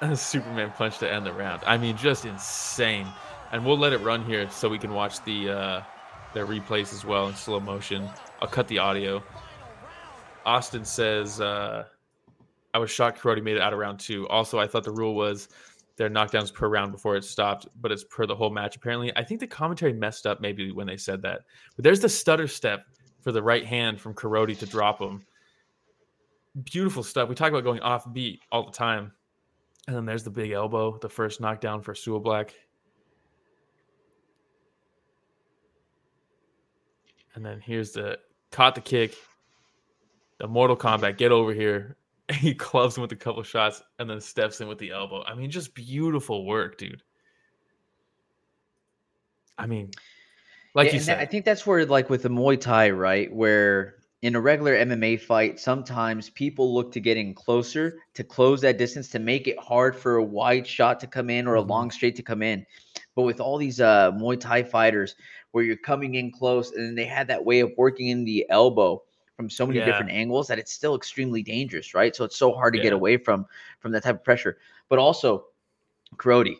And 0.00 0.12
a 0.12 0.16
Superman 0.16 0.72
punch 0.76 0.98
to 0.98 1.12
end 1.12 1.26
the 1.26 1.32
round. 1.32 1.62
I 1.66 1.76
mean, 1.76 1.96
just 1.96 2.24
insane. 2.24 3.06
And 3.52 3.64
we'll 3.64 3.78
let 3.78 3.92
it 3.92 3.98
run 3.98 4.24
here 4.24 4.48
so 4.50 4.68
we 4.68 4.78
can 4.78 4.94
watch 4.94 5.22
the 5.24 5.50
uh, 5.50 5.82
their 6.34 6.46
replays 6.46 6.92
as 6.92 7.04
well 7.04 7.28
in 7.28 7.34
slow 7.34 7.60
motion. 7.60 8.08
I'll 8.40 8.48
cut 8.48 8.68
the 8.68 8.78
audio. 8.78 9.22
Austin 10.46 10.84
says, 10.84 11.40
uh, 11.40 11.84
I 12.72 12.78
was 12.78 12.90
shocked 12.90 13.20
Korodi 13.20 13.42
made 13.42 13.56
it 13.56 13.62
out 13.62 13.72
of 13.72 13.78
round 13.78 13.98
two. 13.98 14.28
Also, 14.28 14.58
I 14.58 14.66
thought 14.66 14.84
the 14.84 14.92
rule 14.92 15.14
was 15.14 15.48
their 15.96 16.08
knockdowns 16.08 16.52
per 16.52 16.68
round 16.68 16.92
before 16.92 17.16
it 17.16 17.24
stopped, 17.24 17.66
but 17.80 17.92
it's 17.92 18.04
per 18.04 18.24
the 18.24 18.34
whole 18.34 18.50
match 18.50 18.76
apparently. 18.76 19.14
I 19.16 19.24
think 19.24 19.40
the 19.40 19.46
commentary 19.46 19.92
messed 19.92 20.26
up 20.26 20.40
maybe 20.40 20.72
when 20.72 20.86
they 20.86 20.96
said 20.96 21.20
that. 21.22 21.40
But 21.76 21.82
there's 21.82 22.00
the 22.00 22.08
stutter 22.08 22.48
step 22.48 22.86
for 23.20 23.32
the 23.32 23.42
right 23.42 23.66
hand 23.66 24.00
from 24.00 24.14
Korodi 24.14 24.58
to 24.60 24.66
drop 24.66 25.00
him. 25.00 25.24
Beautiful 26.64 27.02
stuff. 27.02 27.28
We 27.28 27.34
talk 27.34 27.50
about 27.50 27.64
going 27.64 27.80
off 27.80 28.10
beat 28.12 28.40
all 28.50 28.64
the 28.64 28.72
time. 28.72 29.12
And 29.86 29.96
then 29.96 30.06
there's 30.06 30.24
the 30.24 30.30
big 30.30 30.52
elbow, 30.52 30.98
the 30.98 31.08
first 31.08 31.40
knockdown 31.40 31.82
for 31.82 31.94
Suablack. 31.94 32.50
And 37.34 37.44
then 37.44 37.60
here's 37.60 37.92
the 37.92 38.18
caught 38.50 38.74
the 38.74 38.80
kick. 38.80 39.14
The 40.38 40.46
Mortal 40.48 40.76
Kombat, 40.76 41.18
get 41.18 41.32
over 41.32 41.52
here. 41.52 41.96
He 42.32 42.54
clubs 42.54 42.96
him 42.96 43.02
with 43.02 43.10
a 43.10 43.16
couple 43.16 43.42
shots 43.42 43.82
and 43.98 44.08
then 44.08 44.20
steps 44.20 44.60
in 44.60 44.68
with 44.68 44.78
the 44.78 44.92
elbow. 44.92 45.24
I 45.24 45.34
mean, 45.34 45.50
just 45.50 45.74
beautiful 45.74 46.46
work, 46.46 46.78
dude. 46.78 47.02
I 49.58 49.66
mean, 49.66 49.90
like 50.74 50.86
Yeah, 50.88 50.94
you 50.94 51.00
said, 51.00 51.18
I 51.18 51.26
think 51.26 51.44
that's 51.44 51.66
where, 51.66 51.84
like 51.84 52.08
with 52.08 52.22
the 52.22 52.28
Muay 52.30 52.58
Thai, 52.60 52.90
right, 52.90 53.32
where 53.34 53.96
in 54.22 54.36
a 54.36 54.40
regular 54.40 54.74
MMA 54.76 55.16
fight, 55.20 55.58
sometimes 55.58 56.30
people 56.30 56.72
look 56.72 56.92
to 56.92 57.00
get 57.00 57.16
in 57.16 57.34
closer 57.34 57.98
to 58.14 58.22
close 58.22 58.60
that 58.60 58.78
distance 58.78 59.08
to 59.10 59.18
make 59.18 59.48
it 59.48 59.58
hard 59.58 59.96
for 59.96 60.16
a 60.16 60.22
wide 60.24 60.66
shot 60.66 61.00
to 61.00 61.06
come 61.06 61.30
in 61.30 61.46
or 61.48 61.56
a 61.56 61.62
Mhm. 61.62 61.68
long 61.68 61.90
straight 61.90 62.16
to 62.16 62.22
come 62.22 62.42
in. 62.42 62.64
But 63.16 63.22
with 63.22 63.40
all 63.40 63.58
these 63.58 63.80
uh, 63.80 64.12
Muay 64.12 64.38
Thai 64.38 64.62
fighters, 64.62 65.16
where 65.52 65.64
you're 65.64 65.76
coming 65.76 66.14
in 66.14 66.30
close, 66.30 66.72
and 66.72 66.84
then 66.86 66.94
they 66.94 67.04
had 67.06 67.26
that 67.28 67.44
way 67.44 67.60
of 67.60 67.72
working 67.76 68.08
in 68.08 68.24
the 68.24 68.46
elbow 68.50 69.02
from 69.36 69.50
so 69.50 69.66
many 69.66 69.78
Yeah. 69.78 69.86
different 69.86 70.10
angles 70.10 70.46
that 70.48 70.58
it's 70.58 70.72
still 70.72 70.94
extremely 70.94 71.42
dangerous, 71.42 71.94
right? 71.94 72.14
So 72.14 72.24
it's 72.24 72.36
so 72.36 72.52
hard 72.52 72.74
to 72.74 72.80
get 72.80 72.92
away 72.92 73.16
from 73.16 73.46
from 73.80 73.92
that 73.92 74.02
type 74.02 74.16
of 74.16 74.24
pressure. 74.24 74.58
But 74.88 74.98
also, 74.98 75.46
Korodi, 76.16 76.56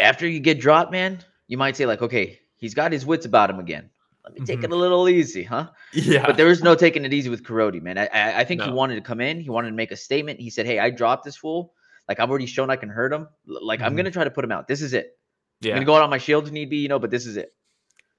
after 0.00 0.26
you 0.26 0.40
get 0.40 0.58
dropped, 0.60 0.90
man, 0.92 1.18
you 1.48 1.56
might 1.58 1.76
say 1.76 1.86
like, 1.86 2.02
okay, 2.02 2.40
he's 2.56 2.74
got 2.74 2.92
his 2.92 3.04
wits 3.06 3.26
about 3.26 3.50
him 3.50 3.58
again. 3.58 3.90
Let 4.24 4.32
me 4.34 4.40
take 4.40 4.60
Mhm. 4.60 4.64
it 4.64 4.72
a 4.72 4.76
little 4.76 5.08
easy, 5.08 5.42
huh? 5.42 5.68
yeah, 5.92 6.24
But 6.26 6.36
there 6.38 6.48
is 6.48 6.62
no 6.62 6.74
taking 6.74 7.04
it 7.04 7.12
easy 7.12 7.28
with 7.28 7.42
Korodi, 7.44 7.82
man. 7.82 7.98
I, 7.98 8.06
I, 8.06 8.38
I 8.40 8.44
think 8.44 8.62
he 8.62 8.70
wanted 8.70 8.94
to 8.94 9.02
come 9.02 9.20
in. 9.20 9.38
He 9.38 9.50
wanted 9.50 9.68
to 9.68 9.76
make 9.76 9.92
a 9.92 9.96
statement. 9.96 10.40
He 10.40 10.48
said, 10.50 10.64
"Hey, 10.66 10.78
I 10.78 10.88
dropped 10.90 11.24
this 11.24 11.36
fool. 11.36 11.74
Like 12.08 12.20
I've 12.20 12.30
already 12.30 12.46
shown 12.46 12.70
I 12.70 12.76
can 12.76 12.88
hurt 12.88 13.12
him. 13.12 13.28
Like 13.46 13.82
I'm 13.82 13.92
Mhm. 13.92 13.96
gonna 13.98 14.10
try 14.10 14.24
to 14.24 14.30
put 14.30 14.44
him 14.44 14.52
out. 14.52 14.66
This 14.66 14.80
is 14.80 14.94
it. 14.94 15.18
Yeah. 15.60 15.72
I'm 15.72 15.76
gonna 15.76 15.86
go 15.86 15.96
out 15.96 16.02
on 16.02 16.10
my 16.10 16.18
shield 16.18 16.46
if 16.46 16.52
need 16.52 16.70
be, 16.70 16.78
you 16.78 16.88
know. 16.88 16.98
But 16.98 17.10
this 17.10 17.26
is 17.26 17.36
it. 17.36 17.54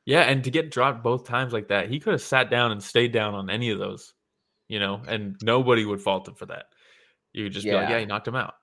Yeah. 0.05 0.21
And 0.21 0.43
to 0.43 0.51
get 0.51 0.71
dropped 0.71 1.03
both 1.03 1.27
times 1.27 1.53
like 1.53 1.69
that, 1.69 1.89
he 1.89 1.99
could 1.99 2.13
have 2.13 2.21
sat 2.21 2.49
down 2.49 2.71
and 2.71 2.81
stayed 2.81 3.11
down 3.11 3.33
on 3.33 3.49
any 3.49 3.71
of 3.71 3.79
those, 3.79 4.13
you 4.67 4.79
know, 4.79 5.01
and 5.07 5.35
nobody 5.41 5.83
would 5.85 6.01
fault 6.01 6.27
him 6.27 6.35
for 6.35 6.45
that. 6.47 6.65
You 7.33 7.43
would 7.43 7.53
just 7.53 7.65
be 7.65 7.73
like, 7.73 7.89
Yeah. 7.89 7.95
yeah, 7.95 7.99
he 7.99 8.05
knocked 8.05 8.27
him 8.27 8.35
out. 8.35 8.53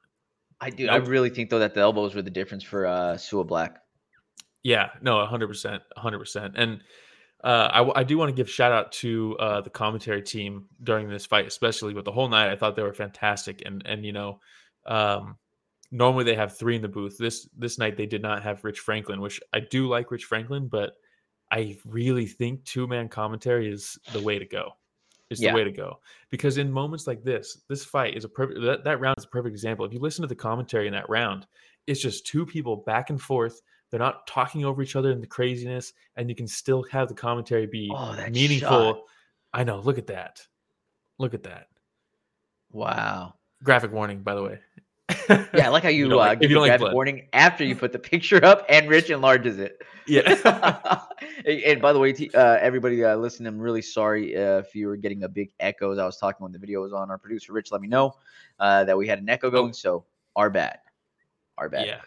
I 0.61 0.71
do. 0.71 0.89
I 0.89 0.97
really 0.97 1.31
think 1.31 1.51
though 1.51 1.59
that 1.59 1.75
the 1.75 1.81
elbows 1.81 2.15
were 2.15 2.23
the 2.23 2.31
difference 2.31 2.63
for 2.63 2.87
uh 2.87 3.15
Suablack. 3.15 3.77
Yeah, 4.63 4.91
no, 5.01 5.27
hundred 5.27 5.49
percent, 5.49 5.83
hundred 5.97 6.21
percent. 6.21 6.55
And 6.57 6.83
uh, 7.43 7.91
I 7.97 8.05
do 8.05 8.17
want 8.17 8.29
to 8.29 8.35
give 8.35 8.49
shout 8.49 8.71
out 8.71 8.93
to 8.93 9.37
uh, 9.41 9.61
the 9.61 9.71
commentary 9.71 10.23
team 10.23 10.67
during 10.85 11.09
this 11.09 11.27
fight, 11.27 11.47
especially 11.47 11.93
with 11.95 12.05
the 12.05 12.13
whole 12.13 12.29
night. 12.29 12.53
I 12.53 12.55
thought 12.55 12.77
they 12.77 12.85
were 12.85 12.93
fantastic, 12.95 13.63
and 13.67 13.83
and 13.85 14.07
you 14.07 14.13
know, 14.13 14.39
um, 14.87 15.37
normally 15.91 16.23
they 16.23 16.37
have 16.37 16.57
three 16.57 16.77
in 16.77 16.83
the 16.83 16.89
booth. 16.89 17.19
This 17.19 17.49
this 17.59 17.79
night 17.79 17.97
they 17.97 18.07
did 18.07 18.23
not 18.23 18.45
have 18.45 18.63
Rich 18.63 18.79
Franklin, 18.79 19.21
which 19.21 19.41
I 19.53 19.59
do 19.59 19.89
like 19.89 20.13
Rich 20.13 20.27
Franklin, 20.27 20.69
but 20.69 20.93
I 21.53 21.77
really 21.85 22.27
think 22.27 22.65
two 22.65 22.87
man 22.89 23.09
commentary 23.09 23.71
is 23.71 23.97
the 24.13 24.21
way 24.23 24.39
to 24.41 24.47
go. 24.47 24.73
It's 25.31 25.41
Yeah. 25.41 25.51
the 25.53 25.57
way 25.57 25.65
to 25.65 25.71
go 25.71 26.01
because 26.31 26.59
in 26.59 26.71
moments 26.73 27.07
like 27.07 27.23
this, 27.23 27.61
this 27.69 27.85
fight 27.85 28.17
is 28.17 28.25
a 28.25 28.29
perfect. 28.29 28.61
That, 28.63 28.83
that 28.85 29.01
round 29.01 29.17
is 29.19 29.25
a 29.25 29.29
perfect 29.29 29.53
example. 29.55 29.85
If 29.87 29.93
you 29.93 30.01
listen 30.01 30.23
to 30.23 30.29
the 30.29 30.35
commentary 30.35 30.87
in 30.89 30.93
that 30.95 31.09
round, 31.09 31.47
it's 31.87 32.01
just 32.01 32.27
two 32.27 32.45
people 32.45 32.77
back 32.77 33.11
and 33.11 33.21
forth. 33.21 33.61
They're 33.91 34.01
not 34.01 34.27
talking 34.27 34.65
over 34.65 34.83
each 34.83 34.97
other 34.97 35.11
in 35.13 35.21
the 35.21 35.27
craziness, 35.27 35.93
and 36.17 36.29
you 36.29 36.35
can 36.35 36.49
still 36.49 36.83
have 36.91 37.09
the 37.09 37.15
commentary 37.15 37.67
be 37.67 37.91
Oh, 37.95 38.17
meaningful. 38.31 38.69
shot. 38.95 39.01
I 39.53 39.65
know. 39.65 39.81
Look 39.81 39.99
at 39.99 40.07
that. 40.07 40.47
Look 41.19 41.35
at 41.35 41.43
that. 41.45 41.69
Wow. 42.71 43.35
Graphic 43.63 43.93
warning, 43.93 44.23
by 44.23 44.35
the 44.35 44.43
way. 44.43 44.59
Yeah, 45.55 45.67
I 45.67 45.69
like 45.69 45.83
how 45.83 45.89
you, 45.89 46.09
don't 46.09 46.15
uh, 46.15 46.17
like- 46.17 46.41
give 46.41 46.51
you 46.51 46.61
like 46.61 46.81
warning 46.81 47.29
after 47.33 47.65
you 47.65 47.75
put 47.77 47.93
the 47.93 47.99
picture 48.13 48.45
up 48.45 48.65
and 48.69 48.89
Rich 48.89 49.11
enlarges 49.11 49.59
it. 49.59 49.83
yeah. 50.07 51.01
and, 51.47 51.81
by 51.81 51.93
the 51.93 51.99
way, 51.99 52.13
t- 52.13 52.31
uh, 52.35 52.57
everybody 52.61 53.05
uh, 53.05 53.17
listening, 53.17 53.49
I'm 53.49 53.59
really 53.59 53.83
sorry 53.83 54.37
uh, 54.37 54.59
if 54.59 54.75
you 54.75 54.87
were 54.87 54.97
getting 54.97 55.25
a 55.25 55.29
big 55.29 55.53
echo 55.61 55.93
as 55.93 55.99
I 55.99 56.07
was 56.07 56.17
talking 56.17 56.43
when 56.43 56.53
the 56.53 56.59
video 56.59 56.81
was 56.81 56.93
on. 56.93 57.11
Our 57.11 57.19
producer 57.19 57.53
Rich 57.53 57.73
let 57.73 57.81
me 57.81 57.89
know 57.89 58.17
uh, 58.59 58.85
that 58.85 58.97
we 58.97 59.07
had 59.07 59.19
an 59.19 59.29
echo 59.29 59.51
going, 59.51 59.73
so 59.73 60.05
our 60.37 60.51
bad, 60.51 60.79
our 61.59 61.69
bad. 61.69 61.83
Oh. 61.83 61.87
yeah. 61.87 62.01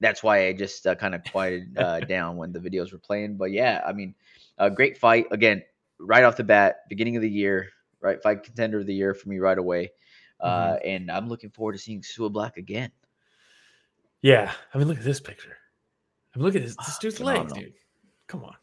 That's 0.00 0.22
why 0.22 0.46
I 0.46 0.52
just 0.52 0.86
uh, 0.86 0.94
kind 0.94 1.14
of 1.14 1.24
quieted 1.24 1.76
uh, 1.76 2.00
down 2.00 2.36
when 2.36 2.52
the 2.52 2.60
videos 2.60 2.92
were 2.92 2.98
playing. 2.98 3.36
But 3.36 3.50
yeah, 3.50 3.82
I 3.84 3.92
mean, 3.92 4.14
a 4.56 4.70
great 4.70 4.96
fight 4.96 5.26
again, 5.32 5.62
right 5.98 6.22
off 6.22 6.36
the 6.36 6.44
bat, 6.44 6.88
beginning 6.88 7.16
of 7.16 7.22
the 7.22 7.30
year, 7.30 7.70
right? 8.00 8.22
Fight 8.22 8.44
contender 8.44 8.78
of 8.78 8.86
the 8.86 8.94
year 8.94 9.12
for 9.12 9.28
me 9.28 9.38
right 9.38 9.58
away. 9.58 9.90
Uh, 10.40 10.74
Mm-hmm. 10.74 10.88
and 10.88 11.10
I'm 11.10 11.28
looking 11.28 11.50
forward 11.50 11.72
to 11.72 11.78
seeing 11.78 12.00
Suablack 12.02 12.56
again. 12.56 12.90
Yeah. 14.22 14.52
I 14.74 14.78
mean, 14.78 14.88
look 14.88 14.98
at 14.98 15.04
this 15.04 15.20
picture. 15.20 15.56
I 16.34 16.38
mean, 16.38 16.46
look 16.46 16.54
at 16.56 16.62
this, 16.62 16.76
this 16.76 16.86
Ah, 16.88 16.98
dude's 17.00 17.20
legs, 17.20 17.52
dude. 17.52 17.72
Come 18.26 18.44
on. 18.44 18.54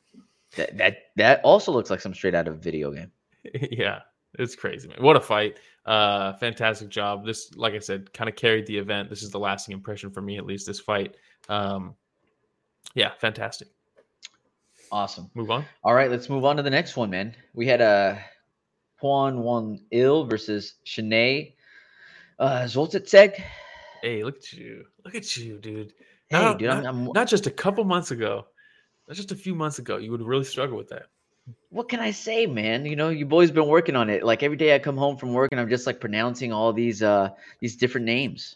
That 0.55 0.77
that 0.77 0.97
that 1.17 1.41
also 1.43 1.71
looks 1.73 1.89
like 1.89 1.99
some 1.99 2.13
straight 2.13 2.35
out 2.35 2.47
of 2.47 2.53
a 2.53 2.57
video 2.57 2.91
game. 2.91 3.11
yeah, 3.71 3.99
it's 4.39 4.55
crazy, 4.55 4.87
man. 4.87 4.97
What 5.01 5.15
a 5.17 5.19
fight. 5.21 5.57
Uh 5.85 6.33
fantastic 6.33 6.87
job. 6.89 7.25
This, 7.25 7.53
like 7.55 7.73
I 7.73 7.79
said, 7.79 8.13
kind 8.13 8.29
of 8.29 8.35
carried 8.35 8.65
the 8.67 8.77
event. 8.77 9.09
This 9.09 9.21
is 9.23 9.31
the 9.31 9.39
lasting 9.39 9.73
impression 9.73 10.11
for 10.11 10.21
me, 10.21 10.37
at 10.37 10.45
least, 10.45 10.65
this 10.67 10.79
fight. 10.79 11.15
Um 11.49 11.95
yeah, 12.93 13.11
fantastic. 13.19 13.67
Awesome. 14.91 15.29
Move 15.33 15.51
on. 15.51 15.65
All 15.83 15.93
right, 15.93 16.09
let's 16.09 16.29
move 16.29 16.45
on 16.45 16.55
to 16.57 16.63
the 16.63 16.69
next 16.69 16.95
one, 16.95 17.09
man. 17.09 17.35
We 17.53 17.67
had 17.67 17.81
a 17.81 18.21
Kwon 19.01 19.37
Won 19.39 19.79
Il 19.91 20.25
versus 20.25 20.75
Shine 20.85 21.51
uh, 22.39 22.61
Zoltsetseg. 22.63 23.41
Hey, 24.01 24.23
look 24.23 24.37
at 24.37 24.53
you. 24.53 24.85
Look 25.03 25.15
at 25.15 25.35
you, 25.37 25.57
dude. 25.59 25.93
Hey, 26.29 26.39
Not- 26.39 26.59
dude, 26.59 26.69
I'm, 26.69 26.83
not, 26.83 26.89
I'm, 26.93 27.05
not 27.13 27.27
just 27.27 27.47
a 27.47 27.51
couple 27.51 27.83
months 27.83 28.11
ago, 28.11 28.45
not 29.07 29.15
just 29.17 29.31
a 29.31 29.35
few 29.35 29.55
months 29.55 29.79
ago, 29.79 29.97
you 29.97 30.11
would 30.11 30.21
really 30.21 30.43
struggle 30.45 30.77
with 30.77 30.89
that. 30.89 31.07
what 31.69 31.87
can 31.89 31.99
I 31.99 32.11
say, 32.11 32.47
man? 32.47 32.85
You 32.85 32.95
know, 32.95 33.09
you 33.09 33.25
boys 33.25 33.51
been 33.51 33.67
working 33.67 33.95
on 33.95 34.09
it. 34.09 34.23
Like 34.23 34.41
every 34.41 34.57
day 34.57 34.73
I 34.73 34.79
come 34.79 34.97
home 34.97 35.17
from 35.17 35.33
work 35.33 35.49
and 35.51 35.59
I'm 35.61 35.69
just 35.69 35.85
like 35.85 35.99
pronouncing 35.99 36.51
all 36.51 36.73
these 36.73 37.03
uh 37.03 37.29
these 37.59 37.75
different 37.75 38.05
names. 38.05 38.55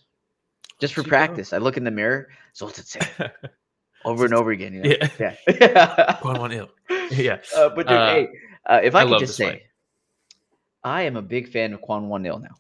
Just 0.80 0.94
for 0.96 1.04
practice. 1.04 1.52
I 1.54 1.58
look 1.58 1.78
in 1.78 1.84
the 1.84 1.92
mirror, 1.92 2.30
Zoltsetseg, 2.56 3.32
over 4.06 4.26
and 4.26 4.34
over 4.34 4.50
again. 4.52 4.74
You 4.74 4.82
know? 4.84 4.96
Yeah. 5.20 5.36
Yeah. 5.48 6.20
Going 6.24 6.38
on 6.38 6.52
ill. 6.52 6.70
Yeah. 7.12 7.38
Uh, 7.56 7.70
but 7.70 7.88
dude, 7.88 7.98
Uh, 7.98 8.14
hey, 8.14 8.28
uh, 8.66 8.80
if 8.84 8.96
I, 8.96 9.02
I 9.02 9.06
could 9.06 9.20
just 9.20 9.36
say, 9.36 9.50
fight. 9.50 9.62
I 10.84 11.02
am 11.04 11.16
a 11.18 11.22
big 11.22 11.50
fan 11.50 11.74
of 11.74 11.82
Kwon 11.82 12.08
Won 12.08 12.26
Il 12.26 12.40
now. 12.40 12.56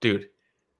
dude 0.00 0.28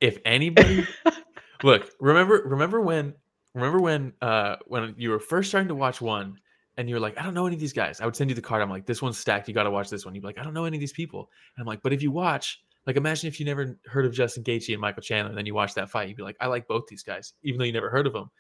if 0.01 0.19
anybody 0.25 0.87
look 1.63 1.91
remember 2.01 2.43
remember 2.45 2.81
when 2.81 3.15
remember 3.55 3.81
when 3.81 4.13
uh 4.23 4.57
when 4.67 4.95
you 4.99 5.11
were 5.11 5.19
first 5.19 5.49
starting 5.49 5.69
to 5.69 5.75
watch 5.75 6.01
one 6.01 6.39
and 6.77 6.89
you 6.89 6.95
were 6.95 7.01
like 7.01 7.19
i 7.19 7.23
don't 7.23 7.35
know 7.35 7.47
any 7.47 7.57
of 7.57 7.61
these 7.61 7.73
guys 7.73 8.01
i 8.01 8.05
would 8.05 8.15
send 8.17 8.31
you 8.31 8.37
the 8.37 8.43
card 8.43 8.63
i'm 8.63 8.71
like 8.71 8.87
this 8.87 9.01
one's 9.01 9.19
stacked 9.19 9.49
you 9.49 9.55
got 9.55 9.63
to 9.65 9.71
watch 9.71 9.89
this 9.89 10.05
one 10.05 10.15
you'd 10.15 10.21
be 10.21 10.27
like 10.27 10.39
i 10.39 10.43
don't 10.43 10.55
know 10.55 10.65
any 10.65 10.77
of 10.77 10.81
these 10.81 10.93
people 10.93 11.31
and 11.57 11.63
i'm 11.63 11.67
like 11.67 11.83
but 11.83 11.93
if 11.93 12.03
you 12.03 12.11
watch 12.11 12.63
like 12.87 12.97
imagine 12.97 13.27
if 13.29 13.41
you 13.41 13.47
never 13.47 13.79
heard 13.87 14.05
of 14.05 14.13
justin 14.13 14.45
Gaethje 14.45 14.73
and 14.73 14.81
michael 14.81 15.03
chandler 15.03 15.31
and 15.31 15.39
then 15.39 15.47
you 15.47 15.55
watch 15.55 15.75
that 15.75 15.91
fight 15.91 16.09
you'd 16.09 16.17
be 16.17 16.23
like 16.23 16.37
i 16.41 16.47
like 16.47 16.69
both 16.69 16.87
these 16.89 17.03
guys 17.03 17.33
even 17.43 17.59
though 17.59 17.65
you 17.65 17.73
never 17.73 17.91
heard 17.91 18.07
of 18.07 18.13
them 18.13 18.31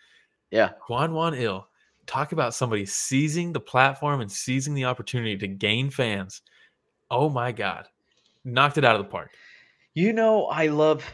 Yeah. 0.50 0.70
Kwon 0.86 1.12
Won 1.12 1.34
Il 1.34 1.66
talk 2.06 2.30
about 2.32 2.54
somebody 2.54 2.86
seizing 2.86 3.52
the 3.52 3.60
platform 3.60 4.20
and 4.20 4.30
seizing 4.30 4.74
the 4.74 4.84
opportunity 4.84 5.36
to 5.36 5.48
gain 5.48 5.90
fans. 5.90 6.42
Oh 7.10 7.28
my 7.28 7.50
god. 7.50 7.88
Knocked 8.44 8.78
it 8.78 8.84
out 8.84 8.94
of 8.94 9.04
the 9.04 9.10
park. 9.10 9.30
You 9.94 10.12
know, 10.12 10.46
I 10.46 10.68
love 10.68 11.04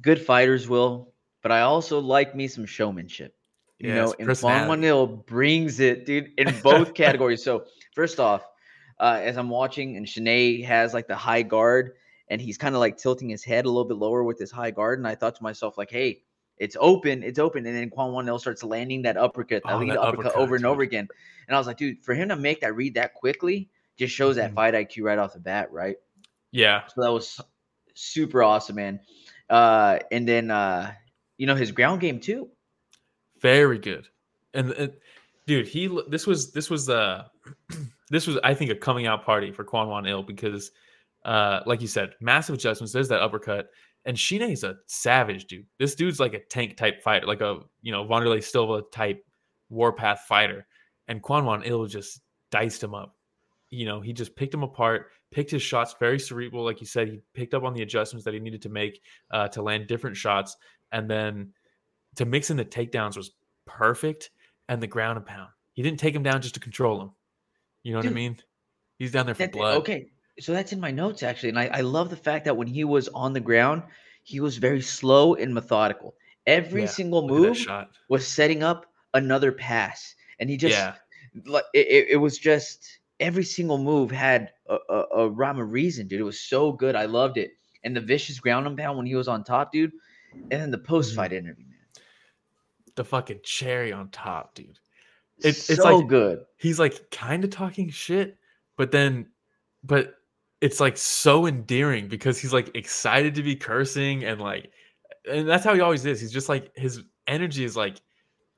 good 0.00 0.20
fighters, 0.20 0.68
Will, 0.68 1.12
but 1.42 1.52
I 1.52 1.62
also 1.62 1.98
like 2.00 2.34
me 2.34 2.48
some 2.48 2.66
showmanship. 2.66 3.34
You 3.78 3.88
Yes, 3.88 3.94
know, 3.94 4.14
and 4.18 4.42
Juan. 4.42 4.68
Manil 4.68 5.26
brings 5.26 5.80
it, 5.80 6.04
dude, 6.04 6.32
in 6.36 6.60
both 6.60 6.92
categories. 6.94 7.42
So, 7.42 7.64
first 7.94 8.20
off, 8.20 8.46
uh, 8.98 9.18
as 9.22 9.38
I'm 9.38 9.48
watching, 9.48 9.96
and 9.96 10.06
Shine 10.06 10.62
has 10.64 10.92
like 10.92 11.08
the 11.08 11.16
high 11.16 11.42
guard, 11.42 11.92
and 12.28 12.40
he's 12.40 12.58
kind 12.58 12.74
of 12.74 12.80
like 12.80 12.98
tilting 12.98 13.30
his 13.30 13.42
head 13.42 13.64
a 13.64 13.68
little 13.68 13.86
bit 13.86 13.96
lower 13.96 14.22
with 14.22 14.38
his 14.38 14.50
high 14.50 14.70
guard. 14.70 14.98
And 14.98 15.08
I 15.08 15.14
thought 15.14 15.34
to 15.36 15.42
myself, 15.42 15.78
like, 15.78 15.90
hey, 15.90 16.22
it's 16.58 16.76
open, 16.78 17.22
it's 17.22 17.38
open. 17.38 17.64
And 17.64 17.74
then 17.74 17.88
Kwon 17.90 18.12
Won 18.12 18.28
Il 18.28 18.38
starts 18.38 18.62
landing 18.62 19.02
that 19.02 19.16
uppercut, 19.16 19.62
that 19.64 19.76
Oh, 19.76 19.78
lead 19.78 19.96
uppercut, 19.96 20.26
uppercut, 20.26 20.34
over 20.36 20.56
and 20.56 20.66
over 20.66 20.82
again. 20.82 21.08
And 21.48 21.56
I 21.56 21.58
was 21.58 21.66
like, 21.66 21.78
dude, 21.78 22.04
for 22.04 22.14
him 22.14 22.28
to 22.28 22.36
make 22.36 22.60
that 22.60 22.76
read 22.76 22.94
that 22.94 23.14
quickly 23.14 23.70
just 23.96 24.14
shows 24.14 24.36
that 24.36 24.50
Mhm. 24.50 24.54
fight 24.54 24.74
IQ 24.74 25.04
right 25.04 25.18
off 25.18 25.32
the 25.32 25.40
bat, 25.40 25.72
right? 25.72 25.96
Yeah. 26.52 26.86
So 26.88 27.00
that 27.02 27.12
was 27.12 27.40
super 27.94 28.42
awesome, 28.42 28.76
man. 28.76 29.00
Uh, 29.50 29.98
and 30.10 30.26
then 30.26 30.50
uh, 30.50 30.92
you 31.36 31.46
know 31.46 31.56
his 31.56 31.72
ground 31.72 32.00
game 32.00 32.20
too. 32.20 32.48
Very 33.40 33.78
good. 33.78 34.08
And, 34.54 34.70
and 34.72 34.92
dude, 35.46 35.66
he 35.66 35.88
this 36.08 36.26
was 36.26 36.52
this 36.52 36.70
was 36.70 36.88
uh 36.88 37.24
this 38.10 38.26
was 38.26 38.38
I 38.44 38.54
think 38.54 38.70
a 38.70 38.74
coming 38.74 39.06
out 39.06 39.24
party 39.24 39.50
for 39.50 39.64
Kwon 39.64 39.88
Won 39.88 40.06
Il 40.06 40.22
because 40.22 40.70
uh 41.24 41.60
like 41.66 41.80
you 41.80 41.88
said, 41.88 42.14
massive 42.20 42.54
adjustments. 42.54 42.92
There's 42.92 43.08
that 43.08 43.20
uppercut. 43.20 43.70
And 44.06 44.18
Shine's 44.18 44.64
a 44.64 44.76
savage, 44.86 45.44
dude. 45.46 45.66
This 45.78 45.94
dude's 45.94 46.20
like 46.20 46.32
a 46.32 46.38
tank 46.38 46.76
type 46.76 47.02
fighter, 47.02 47.26
like 47.26 47.42
a 47.42 47.60
you 47.82 47.92
know 47.92 48.04
Wanderlei 48.04 48.42
Silva 48.42 48.82
type 48.92 49.24
warpath 49.68 50.20
fighter. 50.28 50.66
And 51.08 51.22
Kwon 51.22 51.44
Won 51.44 51.62
Il 51.64 51.86
just 51.86 52.20
diced 52.50 52.82
him 52.82 52.94
up. 52.94 53.16
You 53.70 53.86
know, 53.86 54.00
he 54.00 54.12
just 54.12 54.36
picked 54.36 54.54
him 54.54 54.62
apart, 54.62 55.10
picked 55.30 55.50
his 55.50 55.62
shots 55.62 55.94
very 55.98 56.18
cerebral, 56.18 56.64
like 56.64 56.80
you 56.80 56.86
said. 56.86 57.08
He 57.08 57.20
picked 57.34 57.54
up 57.54 57.62
on 57.62 57.74
the 57.74 57.82
adjustments 57.82 58.24
that 58.24 58.34
he 58.34 58.40
needed 58.40 58.62
to 58.62 58.68
make 58.68 59.00
uh, 59.30 59.48
to 59.48 59.62
land 59.62 59.86
different 59.86 60.16
shots, 60.16 60.56
and 60.92 61.10
then 61.10 61.52
to 62.16 62.24
mix 62.24 62.50
in 62.50 62.56
the 62.56 62.64
takedowns 62.64 63.16
was 63.16 63.32
perfect. 63.66 64.30
And 64.68 64.80
the 64.80 64.86
ground 64.86 65.16
and 65.16 65.26
pound, 65.26 65.48
he 65.72 65.82
didn't 65.82 65.98
take 65.98 66.14
him 66.14 66.22
down 66.22 66.42
just 66.42 66.54
to 66.54 66.60
control 66.60 67.00
him. 67.00 67.10
You 67.82 67.92
know 67.92 67.98
what 67.98 68.06
I 68.06 68.10
mean? 68.10 68.36
He's 68.98 69.10
down 69.10 69.26
there 69.26 69.34
for 69.34 69.48
blood. 69.48 69.78
Okay, 69.78 70.12
so 70.38 70.52
that's 70.52 70.72
in 70.72 70.78
my 70.78 70.92
notes 70.92 71.22
actually, 71.22 71.48
and 71.48 71.58
I, 71.58 71.66
I 71.72 71.80
love 71.80 72.08
the 72.08 72.16
fact 72.16 72.44
that 72.44 72.56
when 72.56 72.68
he 72.68 72.84
was 72.84 73.08
on 73.08 73.32
the 73.32 73.40
ground, 73.40 73.82
he 74.22 74.38
was 74.38 74.58
very 74.58 74.80
slow 74.80 75.34
and 75.34 75.52
methodical. 75.52 76.14
Every 76.46 76.82
Yeah, 76.82 76.88
single 76.88 77.26
Look 77.26 77.58
at 77.58 77.66
that 77.66 77.80
move 77.80 77.88
was 78.08 78.26
setting 78.28 78.62
up 78.62 78.86
another 79.14 79.50
pass, 79.50 80.14
and 80.38 80.48
he 80.48 80.56
just 80.56 80.76
yeah, 80.76 80.94
it, 81.74 82.08
it 82.10 82.16
was 82.16 82.38
just 82.38 82.99
every 83.20 83.44
single 83.44 83.78
move 83.78 84.10
had 84.10 84.50
a, 84.68 84.76
a, 84.88 85.04
a 85.16 85.28
rhyme 85.28 85.60
of 85.60 85.70
reason, 85.70 86.08
dude. 86.08 86.20
It 86.20 86.24
was 86.24 86.40
so 86.40 86.72
good. 86.72 86.96
I 86.96 87.04
loved 87.04 87.36
it. 87.36 87.52
And 87.84 87.94
the 87.94 88.00
vicious 88.00 88.40
ground 88.40 88.66
and 88.66 88.76
pound 88.76 88.96
when 88.98 89.06
he 89.06 89.14
was 89.14 89.28
on 89.28 89.44
top, 89.44 89.72
dude. 89.72 89.92
And 90.32 90.50
then 90.50 90.70
the 90.70 90.78
post 90.78 91.10
mm-hmm. 91.10 91.16
fight 91.16 91.32
interview, 91.32 91.66
man. 91.66 92.04
the 92.96 93.04
fucking 93.04 93.40
cherry 93.42 93.92
on 93.92 94.08
top, 94.10 94.54
dude. 94.54 94.78
It's- 95.38 95.64
so 95.64 95.72
it's 95.72 95.82
like- 95.82 96.08
good. 96.08 96.44
he's 96.56 96.78
like 96.78 97.10
kind 97.10 97.44
of 97.44 97.50
talking 97.50 97.90
shit, 97.90 98.36
but 98.76 98.90
then, 98.90 99.28
but 99.84 100.16
it's 100.60 100.80
like 100.80 100.98
so 100.98 101.46
endearing 101.46 102.08
because 102.08 102.38
he's 102.38 102.52
like 102.52 102.70
excited 102.74 103.34
to 103.36 103.42
be 103.42 103.56
cursing 103.56 104.24
and 104.24 104.40
like, 104.40 104.70
and 105.30 105.48
that's 105.48 105.64
how 105.64 105.74
he 105.74 105.80
always 105.80 106.04
is. 106.04 106.20
He's 106.20 106.32
just 106.32 106.48
like 106.48 106.76
his 106.76 107.02
energy 107.26 107.64
is 107.64 107.76
like 107.76 108.00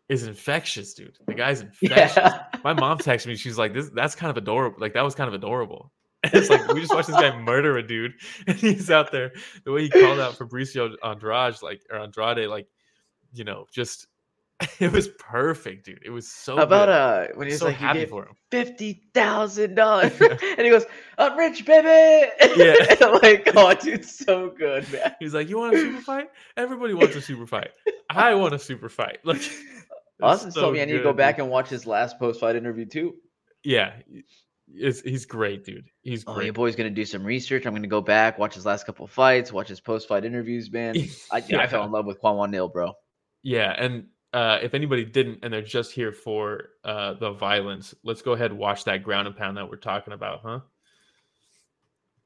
is 0.09 0.27
infectious, 0.27 0.95
dude. 0.95 1.19
The 1.27 1.35
guy's 1.35 1.61
infectious. 1.83 2.17
Yeah. 2.17 2.45
My 2.65 2.73
mom 2.73 2.99
texted 2.99 3.27
me. 3.27 3.37
She's 3.37 3.59
like, 3.59 3.73
"This 3.75 3.91
that's 3.91 4.15
kind 4.15 4.31
of 4.31 4.37
adorable. 4.37 4.79
Like 4.81 4.95
that 4.95 5.05
was 5.05 5.15
kind 5.15 5.29
of 5.29 5.35
adorable." 5.35 5.93
And 6.23 6.35
it's 6.35 6.51
like 6.51 6.67
we 6.69 6.81
just 6.81 6.95
watched 6.95 7.09
this 7.09 7.17
guy 7.17 7.37
murder 7.41 7.77
a 7.79 7.87
dude, 7.87 8.15
and 8.47 8.57
he's 8.57 8.91
out 8.91 9.13
there. 9.13 9.33
The 9.65 9.73
way 9.73 9.83
he 9.83 9.91
called 9.91 10.21
out 10.21 10.35
Fabricio 10.35 10.95
Andrade, 11.03 11.63
like 11.63 11.83
or 11.91 11.99
Andrade, 11.99 12.49
like 12.49 12.69
you 13.33 13.45
know, 13.45 13.67
just 13.73 14.07
it 14.79 14.93
was 14.93 15.09
perfect, 15.19 15.87
dude. 15.87 16.03
It 16.05 16.11
was 16.11 16.29
so. 16.29 16.57
How 16.57 16.63
about 16.63 16.87
good. 16.87 17.33
uh 17.33 17.37
when 17.37 17.49
he's 17.49 17.59
so 17.59 17.67
like, 17.67 17.77
happy 17.77 18.01
get 18.01 18.11
for 18.11 18.27
him. 18.27 18.35
fifty 18.51 19.03
thousand 19.15 19.75
dollars, 19.75 20.13
and 20.21 20.61
he 20.61 20.71
goes, 20.71 20.85
"I'm 21.19 21.37
rich, 21.37 21.65
baby." 21.65 22.31
Yeah. 22.57 22.75
I'm 23.01 23.15
like, 23.21 23.49
oh, 23.57 23.75
dude, 23.75 24.05
so 24.05 24.51
good, 24.51 24.91
man. 24.93 25.15
He's 25.19 25.35
like, 25.35 25.49
"You 25.49 25.59
want 25.59 25.75
a 25.75 25.79
super 25.79 26.01
fight? 26.03 26.31
Everybody 26.57 26.95
wants 26.95 27.17
a 27.17 27.21
super 27.21 27.47
fight. 27.47 27.71
I 28.11 28.35
want 28.35 28.55
a 28.55 28.59
super 28.59 28.89
fight." 28.89 29.19
Like, 29.25 29.43
Austin 30.23 30.51
so 30.53 30.61
told 30.63 30.75
me 30.75 30.83
I 30.83 30.85
need 30.85 30.93
to 30.93 30.99
good, 30.99 31.05
go 31.05 31.11
dude. 31.11 31.17
back 31.19 31.39
and 31.39 31.49
watch 31.51 31.69
his 31.69 31.87
last 31.87 32.19
post 32.19 32.41
fight 32.41 32.57
interview 32.57 32.85
too. 32.87 33.15
Yeah, 33.65 33.93
it's, 34.75 35.01
he's 35.03 35.25
great, 35.27 35.65
dude. 35.65 35.89
He's 36.03 36.25
Oh, 36.27 36.35
great. 36.35 36.45
your 36.47 36.53
boy's 36.55 36.75
gonna 36.77 36.91
do 36.91 37.05
some 37.05 37.25
research. 37.25 37.67
I'm 37.67 37.75
gonna 37.75 37.87
go 37.87 38.01
back, 38.01 38.39
watch 38.39 38.55
his 38.55 38.67
last 38.67 38.87
couple 38.87 39.07
fights, 39.07 39.53
watch 39.53 39.69
his 39.69 39.81
post 39.81 40.09
fight 40.09 40.25
interviews, 40.25 40.71
man. 40.73 40.97
I, 41.31 41.37
I 41.59 41.67
fell 41.67 41.85
in 41.85 41.93
love 41.93 42.07
with 42.07 42.19
Quan 42.21 42.51
Nil, 42.51 42.69
bro. 42.69 42.93
Yeah, 43.43 43.75
and 43.77 44.07
uh, 44.33 44.59
if 44.63 44.73
anybody 44.75 45.05
didn't 45.05 45.41
and 45.43 45.53
they're 45.53 45.63
just 45.63 45.93
here 45.93 46.11
for 46.13 46.71
uh, 46.85 47.15
the 47.15 47.33
violence, 47.33 47.95
let's 48.03 48.23
go 48.23 48.33
ahead 48.33 48.51
and 48.51 48.59
watch 48.59 48.85
that 48.85 49.03
ground 49.03 49.27
and 49.27 49.37
pound 49.37 49.57
that 49.59 49.69
we're 49.69 49.77
talking 49.77 50.13
about, 50.15 50.41
huh? 50.43 50.61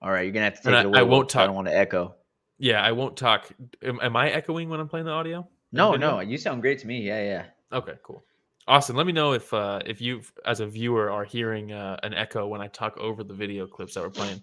All 0.02 0.10
right, 0.10 0.22
you're 0.22 0.32
gonna 0.32 0.44
have 0.44 0.60
to 0.62 0.68
And 0.68 0.74
take 0.74 0.74
I- 0.76 0.80
it 0.80 0.86
away. 0.86 0.98
I 1.00 1.02
won't 1.02 1.28
talk. 1.28 1.42
I 1.42 1.46
don't 1.46 1.54
want 1.56 1.68
to 1.68 1.76
echo. 1.76 2.14
Yeah, 2.58 2.82
I 2.82 2.92
won't 2.92 3.16
talk. 3.16 3.50
Am, 3.82 3.98
am 4.02 4.16
I 4.16 4.30
echoing 4.30 4.68
when 4.68 4.80
I'm 4.80 4.88
playing 4.88 5.06
the 5.06 5.12
audio? 5.12 5.46
No, 5.72 5.94
no, 5.94 6.20
you 6.20 6.38
sound 6.38 6.62
great 6.62 6.78
to 6.78 6.86
me. 6.86 7.00
Yeah, 7.02 7.22
yeah. 7.22 7.44
Okay, 7.72 7.94
cool. 8.02 8.24
Austin, 8.68 8.96
let 8.96 9.06
me 9.06 9.12
know 9.12 9.32
if 9.32 9.52
uh, 9.54 9.80
if 9.86 10.00
you, 10.00 10.22
as 10.44 10.60
a 10.60 10.66
viewer, 10.66 11.10
are 11.10 11.24
hearing 11.24 11.72
uh, 11.72 11.96
an 12.02 12.14
echo 12.14 12.46
when 12.48 12.60
I 12.60 12.66
talk 12.68 12.96
over 12.98 13.22
the 13.22 13.34
video 13.34 13.66
clips 13.66 13.94
that 13.94 14.02
we're 14.02 14.10
playing. 14.10 14.42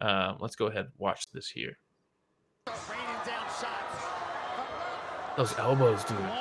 Um, 0.00 0.38
let's 0.40 0.56
go 0.56 0.66
ahead 0.66 0.86
and 0.86 0.94
watch 0.96 1.30
this 1.32 1.48
here. 1.48 1.76
Raining 2.66 3.06
down 3.26 3.44
shots. 3.60 3.92
Those 5.36 5.58
elbows, 5.58 6.04
dude. 6.04 6.18
1 6.18 6.28
1 6.28 6.36
L 6.36 6.38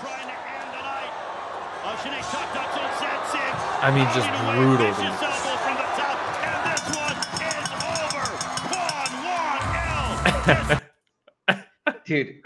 trying 0.00 0.26
to 0.26 0.34
end 0.34 0.70
the 0.70 0.82
night. 0.82 1.10
Oh, 1.82 1.96
Sinead 2.02 2.22
tucked 2.30 2.56
up 2.56 2.70
to 2.74 2.82
Sensing. 2.98 3.54
I 3.82 3.90
mean, 3.90 4.06
just 4.14 4.30
brutal, 4.54 4.90
dude. 4.94 5.14
Vicious 5.18 5.58
from 5.58 5.74
the 5.74 5.88
top. 5.98 6.18
And 6.46 6.58
this 6.70 6.86
one 6.98 7.18
is 7.46 7.66
over. 7.90 8.26
Kwon 8.70 9.10
Won 9.26 10.70
Il. 10.70 10.80
Dude, 12.04 12.40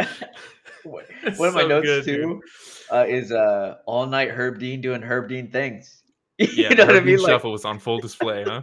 one 1.36 1.48
of 1.48 1.54
my 1.54 1.62
notes 1.62 1.86
good, 1.86 2.04
too 2.04 2.42
uh, 2.90 3.04
is 3.08 3.32
uh, 3.32 3.76
all 3.86 4.06
night 4.06 4.30
Herb 4.30 4.58
Dean 4.58 4.80
doing 4.80 5.02
Herb 5.02 5.28
Dean 5.28 5.50
things. 5.50 6.02
you 6.38 6.48
Yeah, 6.52 6.68
know 6.70 6.86
what 6.86 6.94
I 6.96 6.98
Herb 6.98 7.04
mean? 7.04 7.18
Like, 7.18 7.30
Shuffle 7.30 7.52
was 7.52 7.64
on 7.64 7.78
full 7.78 8.00
display, 8.00 8.44
huh? 8.44 8.62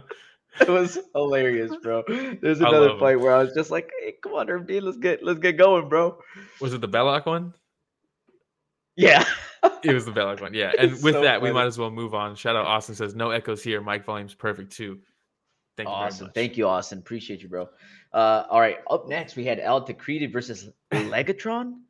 it 0.60 0.68
was 0.68 0.98
hilarious, 1.14 1.72
bro. 1.82 2.02
There's 2.42 2.60
another 2.60 2.98
fight 2.98 3.18
where 3.18 3.34
I 3.34 3.42
was 3.42 3.54
just 3.54 3.70
like, 3.70 3.90
"Hey, 4.00 4.14
come 4.22 4.34
on, 4.34 4.48
Herb 4.48 4.66
Dean, 4.66 4.84
let's 4.84 4.98
get 4.98 5.22
let's 5.22 5.38
get 5.38 5.56
going, 5.56 5.88
bro." 5.88 6.18
Was 6.60 6.74
it 6.74 6.80
the 6.80 6.88
Belakh 6.88 7.26
one? 7.26 7.54
Yeah. 8.96 9.24
It 9.82 9.94
was 9.94 10.04
the 10.04 10.12
Belakh 10.12 10.40
one, 10.40 10.54
yeah. 10.54 10.72
And 10.78 10.92
It's 10.92 11.02
with 11.02 11.14
so 11.14 11.22
that, 11.22 11.40
we 11.40 11.52
might 11.52 11.66
as 11.66 11.78
well 11.78 11.90
move 11.90 12.14
on. 12.14 12.34
Shout 12.34 12.56
out 12.56 12.66
Austin 12.66 12.94
says 12.94 13.14
no 13.14 13.30
echoes 13.30 13.62
here. 13.62 13.80
Mic 13.80 14.04
volume's 14.04 14.34
perfect 14.34 14.72
too. 14.72 14.98
Thank 15.76 15.88
you 15.88 15.94
Awesome. 15.94 16.30
Thank 16.34 16.56
you, 16.56 16.66
Austin. 16.68 16.98
Appreciate 16.98 17.42
you, 17.42 17.48
bro. 17.48 17.68
Uh, 18.12 18.44
all 18.50 18.60
right. 18.60 18.78
Up 18.90 19.08
next, 19.08 19.36
we 19.36 19.44
had 19.44 19.58
Al-Tekreeti 19.58 20.30
versus 20.30 20.68
Legatron. 20.92 21.80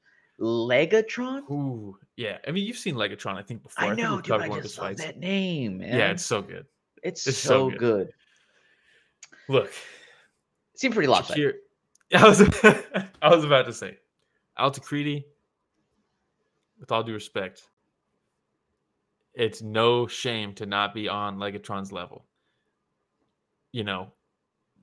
Legatron? 0.42 1.48
Ooh, 1.50 1.96
yeah. 2.16 2.38
I 2.46 2.50
mean, 2.50 2.66
you've 2.66 2.76
seen 2.76 2.96
Legatron, 2.96 3.36
I 3.36 3.42
think, 3.42 3.62
before. 3.62 3.84
I 3.84 3.94
know, 3.94 4.16
we've 4.16 4.24
dude. 4.24 4.40
I 4.40 4.48
just 4.60 4.76
love 4.76 4.88
fights. 4.88 5.02
that 5.02 5.18
name, 5.18 5.78
man. 5.78 5.96
Yeah, 5.96 6.10
it's 6.10 6.24
so 6.24 6.42
good. 6.42 6.66
it's, 7.02 7.26
it's 7.26 7.38
so, 7.38 7.70
so 7.70 7.70
good. 7.70 7.78
good. 7.78 8.12
Look, 9.48 9.72
Seemed 10.74 10.94
pretty 10.94 11.08
lopsided. 11.08 11.54
I 12.14 12.28
was 12.28 12.40
I 13.22 13.34
was 13.34 13.44
about 13.44 13.66
to 13.66 13.72
say, 13.72 13.98
Al-Tekreeti, 14.58 15.24
with 16.80 16.90
all 16.90 17.04
due 17.04 17.14
respect, 17.14 17.62
it's 19.34 19.62
no 19.62 20.08
shame 20.08 20.54
to 20.54 20.66
not 20.66 20.92
be 20.92 21.08
on 21.08 21.38
Legatron's 21.38 21.92
level. 21.92 22.24
You 23.70 23.84
know, 23.84 24.12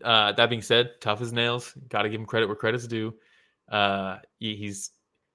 uh, 0.04 0.32
that 0.32 0.50
being 0.50 0.62
said, 0.62 0.92
tough 1.02 1.22
as 1.22 1.34
nails. 1.34 1.74
Got 1.90 2.04
to 2.04 2.10
give 2.10 2.22
him 2.22 2.26
credit 2.26 2.48
where 2.48 2.56
credit's 2.56 2.88
due. 2.88 3.14
Uh, 3.70 4.18
he, 4.40 4.56
he's 4.56 4.92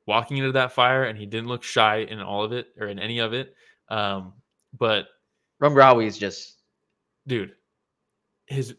walking 0.07 0.37
into 0.37 0.53
that 0.53 0.73
fire, 0.73 1.05
and 1.05 1.19
he 1.19 1.27
didn't 1.27 1.49
look 1.49 1.63
shy 1.63 1.99
in 1.99 2.21
all 2.21 2.45
of 2.45 2.53
it 2.53 2.69
or 2.79 2.89
in 2.89 2.99
any 2.99 3.19
of 3.19 3.33
it. 3.33 3.55
Um, 3.89 4.35
but 4.79 5.07
Rumbrawi 5.63 6.07
is 6.07 6.19
just 6.19 6.55
dude, 7.27 7.53
his 8.47 8.75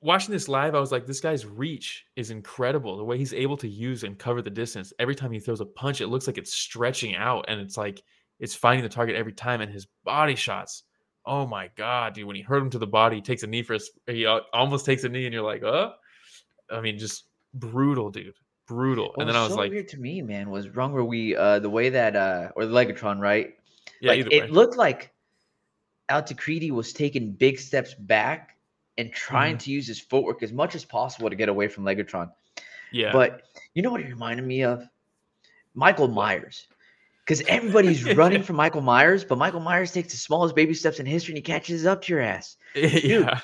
watching 0.00 0.32
this 0.32 0.48
live, 0.48 0.74
I 0.74 0.80
was 0.80 0.92
like, 0.92 1.06
this 1.06 1.20
guy's 1.20 1.46
reach 1.46 2.04
is 2.16 2.30
incredible. 2.30 2.96
The 2.96 3.04
way 3.04 3.18
he's 3.18 3.32
able 3.32 3.56
to 3.58 3.68
use 3.68 4.04
and 4.04 4.18
cover 4.18 4.42
the 4.42 4.50
distance. 4.50 4.92
Every 4.98 5.14
time 5.14 5.32
he 5.32 5.40
throws 5.40 5.60
a 5.60 5.66
punch, 5.66 6.00
it 6.00 6.08
looks 6.08 6.26
like 6.26 6.38
it's 6.38 6.52
stretching 6.52 7.16
out 7.16 7.46
and 7.48 7.60
it's 7.60 7.76
like 7.76 8.02
it's 8.40 8.54
finding 8.54 8.82
the 8.82 8.88
target 8.88 9.16
every 9.16 9.32
time. 9.32 9.60
And 9.60 9.72
his 9.72 9.86
body 10.04 10.34
shots, 10.34 10.84
oh 11.24 11.46
my 11.46 11.70
god, 11.76 12.14
dude! 12.14 12.26
When 12.26 12.36
he 12.36 12.42
hurt 12.42 12.62
him 12.62 12.70
to 12.70 12.78
the 12.78 12.86
body, 12.86 13.16
he 13.16 13.22
takes 13.22 13.42
a 13.42 13.46
knee 13.46 13.62
for 13.62 13.74
his, 13.74 13.90
he 14.06 14.26
almost 14.26 14.86
takes 14.86 15.04
a 15.04 15.08
knee, 15.08 15.24
and 15.24 15.32
you're 15.32 15.42
like, 15.42 15.62
oh, 15.62 15.92
I 16.70 16.80
mean, 16.80 16.98
just 16.98 17.24
brutal, 17.54 18.10
dude, 18.10 18.34
brutal. 18.66 19.08
What 19.14 19.20
and 19.20 19.28
then 19.28 19.36
I 19.36 19.42
was 19.42 19.52
so 19.52 19.58
like, 19.58 19.70
weird 19.70 19.88
to 19.88 19.98
me, 19.98 20.22
man, 20.22 20.50
was 20.50 20.68
Rumbrawi, 20.68 21.36
uh, 21.36 21.58
the 21.58 21.70
way 21.70 21.90
that 21.90 22.16
uh, 22.16 22.48
or 22.56 22.66
the 22.66 22.72
Legatron, 22.74 23.18
right? 23.20 23.54
Yeah, 24.00 24.12
like 24.12 24.32
it 24.32 24.50
looked 24.50 24.76
like 24.76 25.12
Al-Tekreeti 26.08 26.70
was 26.70 26.92
taking 26.92 27.32
big 27.32 27.58
steps 27.58 27.94
back 27.94 28.56
and 28.98 29.12
trying 29.12 29.56
Mhm. 29.56 29.60
to 29.60 29.70
use 29.70 29.86
his 29.86 30.00
footwork 30.00 30.42
as 30.42 30.52
much 30.52 30.74
as 30.74 30.84
possible 30.84 31.30
to 31.30 31.36
get 31.36 31.48
away 31.48 31.68
from 31.68 31.84
Legatron. 31.84 32.30
yeah. 32.92 33.12
But 33.12 33.42
you 33.74 33.82
know 33.82 33.90
what 33.90 34.00
it 34.00 34.08
reminded 34.08 34.46
me 34.46 34.62
of? 34.62 34.84
Michael 35.74 36.08
Myers. 36.08 36.68
Because 37.24 37.40
everybody's 37.48 38.04
running 38.14 38.42
from 38.42 38.56
Michael 38.56 38.82
Myers, 38.82 39.24
but 39.24 39.38
Michael 39.38 39.60
Myers 39.60 39.90
takes 39.90 40.12
the 40.12 40.18
smallest 40.18 40.54
baby 40.54 40.74
steps 40.74 41.00
in 41.00 41.06
history 41.06 41.32
and 41.32 41.38
he 41.38 41.42
catches 41.42 41.86
up 41.86 42.02
to 42.02 42.12
your 42.12 42.22
ass. 42.22 42.56
yeah. 42.74 43.40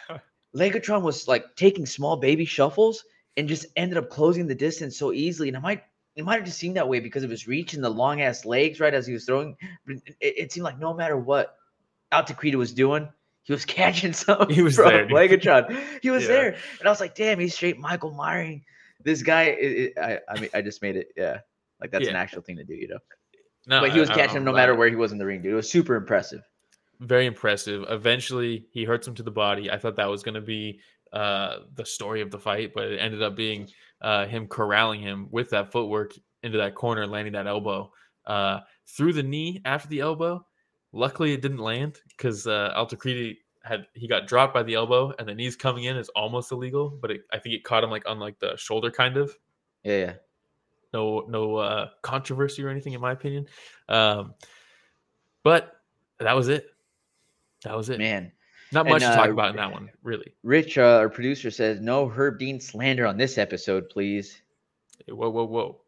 Legatron 0.55 1.03
was 1.03 1.27
like 1.27 1.57
taking 1.57 1.87
small 1.87 2.17
baby 2.17 2.45
shuffles 2.45 3.05
and 3.41 3.49
just 3.49 3.65
ended 3.75 3.97
up 3.97 4.11
closing 4.11 4.47
the 4.47 4.55
distance 4.55 4.99
so 4.99 5.13
easily. 5.13 5.49
And 5.49 5.57
it 5.57 5.61
might 5.61 5.83
it 6.15 6.25
might 6.25 6.35
have 6.37 6.45
just 6.45 6.59
seemed 6.59 6.77
that 6.77 6.89
way 6.89 7.01
because 7.01 7.23
of 7.25 7.31
his 7.31 7.49
reach 7.49 7.73
and 7.73 7.83
the 7.83 7.89
long 7.89 8.21
ass 8.21 8.45
legs, 8.45 8.79
right? 8.81 8.93
As 8.93 9.07
he 9.07 9.15
was 9.15 9.25
throwing, 9.25 9.57
but 9.87 9.97
it, 10.21 10.35
it 10.39 10.53
seemed 10.53 10.65
like 10.65 10.79
no 10.79 10.93
matter 10.93 11.17
what 11.17 11.57
Al-Tekreeti 12.13 12.57
was 12.57 12.73
doing, 12.75 13.09
he 13.45 13.53
was 13.53 13.65
catching 13.81 14.13
something. 14.13 14.55
He 14.55 14.61
was 14.63 14.77
from 14.77 14.89
there. 14.89 15.07
Legatron. 15.19 15.83
He 16.03 16.11
was 16.11 16.25
Yeah. 16.25 16.29
there, 16.29 16.49
and 16.79 16.87
I 16.87 16.91
was 16.91 17.01
like, 17.01 17.15
"Damn, 17.15 17.39
he's 17.41 17.55
straight 17.55 17.79
Michael 17.79 18.13
Myring." 18.13 18.63
This 19.03 19.23
guy, 19.23 19.45
it, 19.45 19.73
it- 19.97 19.99
I, 19.99 20.19
I 20.29 20.41
mean, 20.41 20.51
I 20.53 20.61
just 20.61 20.83
made 20.83 20.97
it, 20.97 21.09
yeah, 21.17 21.39
like 21.81 21.91
that's 21.91 22.07
an 22.09 22.17
actual 22.17 22.43
thing 22.43 22.57
to 22.57 22.65
do, 22.65 22.75
you 22.75 22.89
know. 22.89 22.99
No, 23.67 23.81
but 23.81 23.93
he 23.93 24.01
was 24.01 24.11
I- 24.11 24.15
I 24.15 24.17
catching 24.17 24.37
him 24.39 24.45
no 24.45 24.53
matter 24.53 24.75
where 24.75 24.89
he 24.91 24.97
was 24.97 25.13
in 25.13 25.17
the 25.19 25.25
ring, 25.27 25.41
dude. 25.41 25.53
It 25.53 25.57
was 25.57 25.71
super 25.71 25.95
impressive. 25.95 26.43
very 26.99 27.25
impressive. 27.25 27.85
Eventually, 27.89 28.67
he 28.73 28.85
hurts 28.85 29.09
him 29.09 29.15
to 29.15 29.23
the 29.23 29.31
body. 29.31 29.71
I 29.71 29.79
thought 29.79 29.97
that 29.97 30.11
was 30.11 30.23
going 30.23 30.35
to 30.35 30.41
be 30.43 30.81
uh, 31.13 31.61
the 31.75 31.85
story 31.85 32.21
of 32.21 32.31
the 32.31 32.39
fight, 32.39 32.73
but 32.75 32.85
it 32.85 32.99
ended 32.99 33.23
up 33.23 33.37
being 33.37 33.69
uh, 34.01 34.27
him 34.27 34.47
corralling 34.47 35.01
him 35.01 35.29
with 35.31 35.51
that 35.51 35.73
footwork 35.73 36.15
into 36.43 36.59
that 36.59 36.75
corner, 36.75 37.07
landing 37.07 37.33
that 37.33 37.47
elbow 37.47 37.93
uh, 38.27 38.61
through 38.87 39.13
the 39.13 39.23
knee 39.23 39.61
after 39.65 39.89
the 39.89 40.01
elbow. 40.01 40.45
Luckily, 40.93 41.33
it 41.33 41.43
didn't 41.43 41.59
land 41.59 41.99
because 42.09 42.47
uh, 42.47 42.87
had 43.63 43.87
he 43.95 44.09
got 44.09 44.27
dropped 44.27 44.55
by 44.55 44.63
the 44.63 44.75
elbow, 44.75 45.13
and 45.19 45.29
the 45.29 45.35
knees 45.35 45.57
coming 45.57 45.85
in 45.85 45.97
is 45.97 46.09
almost 46.11 46.51
illegal. 46.51 46.91
But 46.91 47.11
it, 47.11 47.21
I 47.33 47.39
think 47.39 47.55
it 47.55 47.65
caught 47.65 47.85
him 47.85 47.91
like 47.91 48.09
on 48.09 48.19
like 48.19 48.39
the 48.39 48.57
shoulder, 48.57 48.91
kind 48.91 49.17
of. 49.17 49.37
Yeah, 49.85 49.99
yeah. 49.99 50.13
No, 50.93 51.25
no 51.29 51.57
uh, 51.57 51.91
controversy 52.03 52.65
or 52.65 52.69
anything, 52.69 52.95
in 52.95 53.01
my 53.01 53.13
opinion. 53.13 53.47
Um, 53.89 54.35
but 55.45 55.77
that 56.19 56.35
was 56.35 56.49
it. 56.49 56.67
That 57.65 57.77
was 57.77 57.91
it. 57.91 57.99
Man, 57.99 58.33
Not 58.73 58.87
And, 58.87 58.91
much 58.91 59.03
to 59.03 59.09
talk 59.09 59.29
uh, 59.29 59.33
about 59.33 59.51
in 59.51 59.57
that 59.57 59.73
one, 59.73 59.91
really. 60.03 60.33
Rich, 60.43 60.79
uh, 60.79 60.99
our 60.99 61.09
producer 61.09 61.51
says 61.51 61.81
no 61.81 62.09
Herb 62.09 62.39
Dean 62.39 62.61
slander 62.61 63.07
on 63.07 63.17
this 63.17 63.39
episode, 63.39 63.89
please. 63.89 64.41
Whoa, 65.09 65.31
whoa, 65.31 65.45
whoa. 65.45 65.81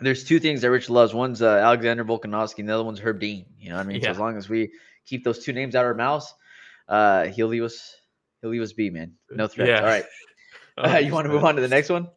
There's 0.00 0.24
two 0.24 0.40
things 0.40 0.62
that 0.62 0.70
Rich 0.70 0.88
loves. 0.88 1.14
One's 1.14 1.42
uh, 1.42 1.56
Alexander 1.56 2.04
Volkanovski, 2.04 2.60
and 2.60 2.68
the 2.68 2.74
other 2.74 2.84
one's 2.84 3.00
Herb 3.00 3.20
Dean. 3.20 3.44
You 3.58 3.70
know 3.70 3.76
what 3.76 3.86
I 3.86 3.88
mean? 3.88 4.02
So 4.02 4.10
as 4.10 4.18
long 4.18 4.36
as 4.36 4.48
we 4.48 4.72
keep 5.04 5.24
those 5.24 5.40
two 5.40 5.52
names 5.52 5.74
out 5.74 5.84
of 5.84 5.88
our 5.88 5.94
mouths, 5.94 6.32
uh, 6.88 7.26
he'll 7.26 7.48
leave 7.48 7.62
us. 7.62 7.96
He'll 8.40 8.50
leave 8.50 8.62
us 8.62 8.72
be, 8.72 8.90
man. 8.90 9.12
No 9.30 9.46
threats. 9.46 9.68
Yeah. 9.68 9.80
All 9.80 9.86
right. 9.86 10.04
Uh, 10.78 10.98
you 11.04 11.12
want 11.12 11.26
to 11.26 11.32
move 11.32 11.44
on 11.44 11.56
to 11.56 11.62
the 11.62 11.68
next 11.68 11.90
one? 11.90 12.08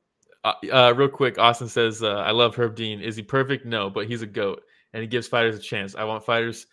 Uh, 0.44 0.54
uh, 0.72 0.94
real 0.96 1.10
quick, 1.10 1.38
Austin 1.38 1.70
says, 1.70 2.04
uh, 2.04 2.16
I 2.16 2.32
love 2.32 2.56
Herb 2.56 2.76
Dean. 2.76 3.02
Is 3.02 3.16
he 3.16 3.22
perfect? 3.22 3.66
No, 3.66 3.90
but 3.90 4.08
he's 4.08 4.22
a 4.22 4.28
GOAT 4.28 4.62
and 4.94 5.02
he 5.02 5.08
gives 5.08 5.28
fighters 5.28 5.56
a 5.56 5.60
chance. 5.60 5.96
I 5.96 6.04
want 6.04 6.26
fighters 6.26 6.68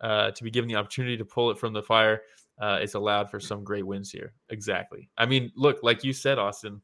uh, 0.00 0.30
to 0.30 0.44
be 0.44 0.50
given 0.50 0.68
the 0.68 0.76
opportunity 0.76 1.16
to 1.16 1.24
pull 1.24 1.50
it 1.50 1.58
from 1.58 1.72
the 1.72 1.82
fire. 1.82 2.22
Uh, 2.58 2.78
it's 2.80 2.94
allowed 2.94 3.30
for 3.30 3.38
some 3.38 3.62
great 3.64 3.86
wins 3.86 4.10
here. 4.10 4.32
Exactly. 4.48 5.10
I 5.18 5.26
mean, 5.26 5.52
look, 5.56 5.78
like 5.82 6.02
you 6.04 6.12
said, 6.14 6.38
Austin, 6.38 6.80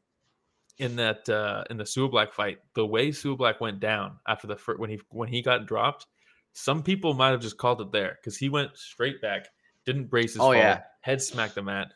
in 0.77 0.95
that 0.97 1.27
uh, 1.29 1.63
in 1.69 1.77
the 1.77 1.83
Suablack 1.83 2.31
fight, 2.33 2.59
the 2.75 2.85
way 2.85 3.09
Suablack 3.09 3.59
went 3.59 3.79
down 3.79 4.17
after 4.27 4.47
the 4.47 4.55
fir- 4.55 4.77
when 4.77 4.89
he 4.89 4.99
when 5.09 5.29
he 5.29 5.41
got 5.41 5.65
dropped, 5.65 6.05
some 6.53 6.83
people 6.83 7.13
might 7.15 7.29
have 7.31 7.41
just 7.41 7.57
called 7.57 7.81
it 7.81 7.91
there 7.91 8.17
because 8.21 8.37
he 8.37 8.49
went 8.49 8.77
straight 8.77 9.21
back, 9.21 9.47
didn't 9.85 10.05
brace 10.11 10.33
his 10.33 10.39
Oh, 10.41 10.45
fall, 10.45 10.55
yeah. 10.55 10.81
head 11.01 11.21
smacked 11.21 11.55
the 11.55 11.63
mat, 11.63 11.91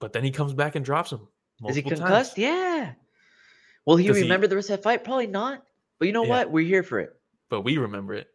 but 0.00 0.12
then 0.12 0.24
he 0.24 0.30
comes 0.32 0.52
back 0.52 0.74
and 0.74 0.84
drops 0.84 1.12
him. 1.12 1.28
Is 1.68 1.76
he 1.76 1.82
concussed? 1.82 2.36
times. 2.36 2.38
Yeah. 2.38 2.92
Will 3.86 3.96
he 3.96 4.06
Does 4.08 4.16
he- 4.16 4.22
remember 4.24 4.46
the 4.46 4.54
rest 4.56 4.70
of 4.70 4.76
that 4.76 4.82
fight? 4.82 5.02
Probably 5.04 5.26
not. 5.26 5.62
But 5.98 6.06
you 6.06 6.12
know 6.12 6.22
Yeah. 6.24 6.30
what? 6.30 6.50
We're 6.52 6.66
here 6.66 6.82
for 6.82 7.00
it. 7.00 7.14
But 7.48 7.62
we 7.62 7.78
remember 7.78 8.14
it. 8.14 8.28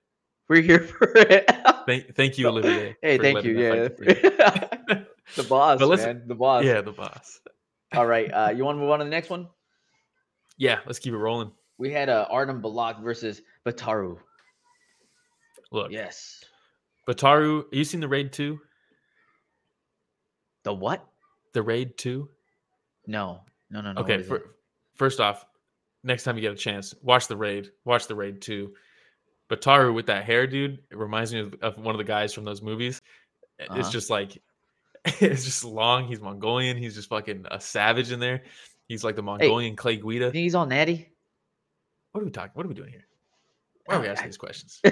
We're 0.49 0.61
here 0.61 0.79
for 0.81 1.11
it. 1.15 1.49
Thank, 1.85 2.15
thank 2.15 2.37
you, 2.37 2.47
Olivier. 2.47 2.95
hey, 3.01 3.17
thank 3.17 3.43
you. 3.43 3.59
Yeah. 3.59 3.87
the 5.35 5.43
boss, 5.47 5.79
man. 5.79 6.23
The 6.27 6.35
boss. 6.35 6.63
yeah, 6.63 6.81
the 6.81 6.91
boss. 6.91 7.39
All 7.93 8.05
right. 8.05 8.29
Uh, 8.31 8.51
you 8.55 8.65
want 8.65 8.77
to 8.77 8.81
move 8.81 8.89
on 8.89 8.99
to 8.99 9.05
the 9.05 9.11
next 9.11 9.29
one? 9.29 9.47
Yeah, 10.57 10.79
let's 10.85 10.99
keep 10.99 11.13
it 11.13 11.17
rolling. 11.17 11.51
We 11.77 11.91
had 11.91 12.09
uh, 12.09 12.27
Artem 12.29 12.61
Belakh 12.61 13.01
versus 13.03 13.41
Baatarkhuu. 13.65 14.17
Look, 15.71 15.91
Yes. 15.91 16.43
Baatarkhuu, 17.07 17.65
you 17.71 17.83
seen 17.83 17.99
the 17.99 18.07
Raid 18.07 18.31
2? 18.31 18.59
The 20.63 20.73
what? 20.73 21.05
The 21.53 21.61
Raid 21.61 21.97
2? 21.97 22.29
No. 23.07 23.41
No, 23.69 23.81
no, 23.81 23.93
no. 23.93 24.01
okay, 24.01 24.13
what 24.13 24.19
is 24.21 24.25
it? 24.27 24.29
fir- 24.29 24.55
first 24.95 25.19
off, 25.19 25.45
next 26.03 26.23
time 26.23 26.35
you 26.35 26.41
get 26.41 26.53
a 26.53 26.55
chance, 26.55 26.93
watch 27.01 27.27
the 27.27 27.35
Raid. 27.35 27.71
Watch 27.85 28.07
the 28.07 28.15
Raid 28.15 28.41
2. 29.55 29.69
Baatarkhuu 29.69 29.93
with 29.93 30.05
that 30.07 30.23
hair, 30.25 30.47
dude, 30.47 30.79
it 30.91 30.97
reminds 30.97 31.33
me 31.33 31.39
of, 31.41 31.55
of 31.61 31.77
one 31.77 31.93
of 31.95 31.97
the 31.99 32.03
guys 32.03 32.33
from 32.33 32.43
those 32.45 32.61
movies. 32.61 33.01
It's 33.59 33.69
Uh-huh. 33.69 33.89
just 33.91 34.09
like, 34.09 34.41
it's 35.05 35.43
just 35.45 35.63
long. 35.63 36.05
He's 36.07 36.21
Mongolian. 36.21 36.77
He's 36.77 36.95
just 36.95 37.09
fucking 37.09 37.45
a 37.51 37.59
savage 37.59 38.11
in 38.11 38.19
there. 38.19 38.43
He's 38.87 39.03
like 39.03 39.15
the 39.15 39.23
Mongolian 39.23 39.75
Clay 39.75 39.97
Guida. 39.97 40.31
He's 40.31 40.55
all 40.55 40.65
natty? 40.65 41.09
What 42.11 42.21
are 42.21 42.25
we 42.25 42.31
talking? 42.31 42.51
What 42.53 42.65
are 42.65 42.69
we 42.69 42.75
doing 42.75 42.91
here? 42.91 43.05
Why 43.85 43.95
are 43.95 44.01
we 44.01 44.07
asking 44.07 44.27
these 44.27 44.37
questions? 44.37 44.79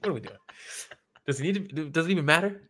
What 0.00 0.10
are 0.10 0.12
we 0.12 0.20
doing? 0.20 0.36
Does 1.26 1.40
it 1.40 1.42
need 1.42 1.74
to? 1.74 1.88
Does 1.90 2.06
it 2.06 2.10
even 2.10 2.24
matter? 2.26 2.62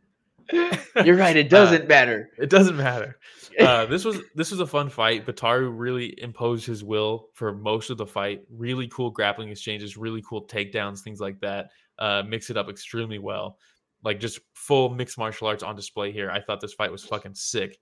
right. 0.96 1.36
It 1.36 1.48
doesn't 1.48 1.88
matter. 1.88 2.30
It 2.38 2.50
doesn't 2.50 2.76
matter. 2.76 3.18
Uh, 3.58 3.86
this 3.86 4.04
was 4.04 4.20
this 4.34 4.50
was 4.50 4.60
a 4.60 4.66
fun 4.66 4.90
fight. 4.90 5.24
Baatarkhuu 5.24 5.72
really 5.74 6.14
imposed 6.20 6.66
his 6.66 6.84
will 6.84 7.30
for 7.32 7.54
most 7.54 7.88
of 7.88 7.96
the 7.96 8.04
fight. 8.04 8.42
Really 8.50 8.86
cool 8.88 9.10
grappling 9.10 9.48
exchanges, 9.48 9.96
really 9.96 10.22
cool 10.28 10.46
takedowns, 10.46 11.00
things 11.00 11.20
like 11.20 11.40
that. 11.40 11.70
Uh, 11.98 12.22
mix 12.28 12.50
it 12.50 12.58
up 12.58 12.68
extremely 12.68 13.18
well. 13.18 13.56
Like 14.04 14.20
just 14.20 14.40
full 14.52 14.90
mixed 14.90 15.16
martial 15.16 15.46
arts 15.46 15.62
on 15.62 15.74
display 15.74 16.12
here. 16.12 16.30
I 16.30 16.42
thought 16.42 16.60
this 16.60 16.74
fight 16.74 16.92
was 16.92 17.02
fucking 17.04 17.34
sick. 17.34 17.78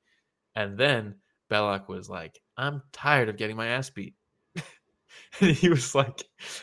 And 0.54 0.78
then 0.78 1.16
Belakh 1.50 1.88
was 1.88 2.08
like, 2.08 2.40
"I'm 2.56 2.80
tired 2.92 3.28
of 3.28 3.36
getting 3.36 3.56
my 3.56 3.66
ass 3.66 3.90
beat." 3.90 4.14
and 5.40 5.50
he 5.50 5.68
was 5.68 5.92
like, 5.92 6.22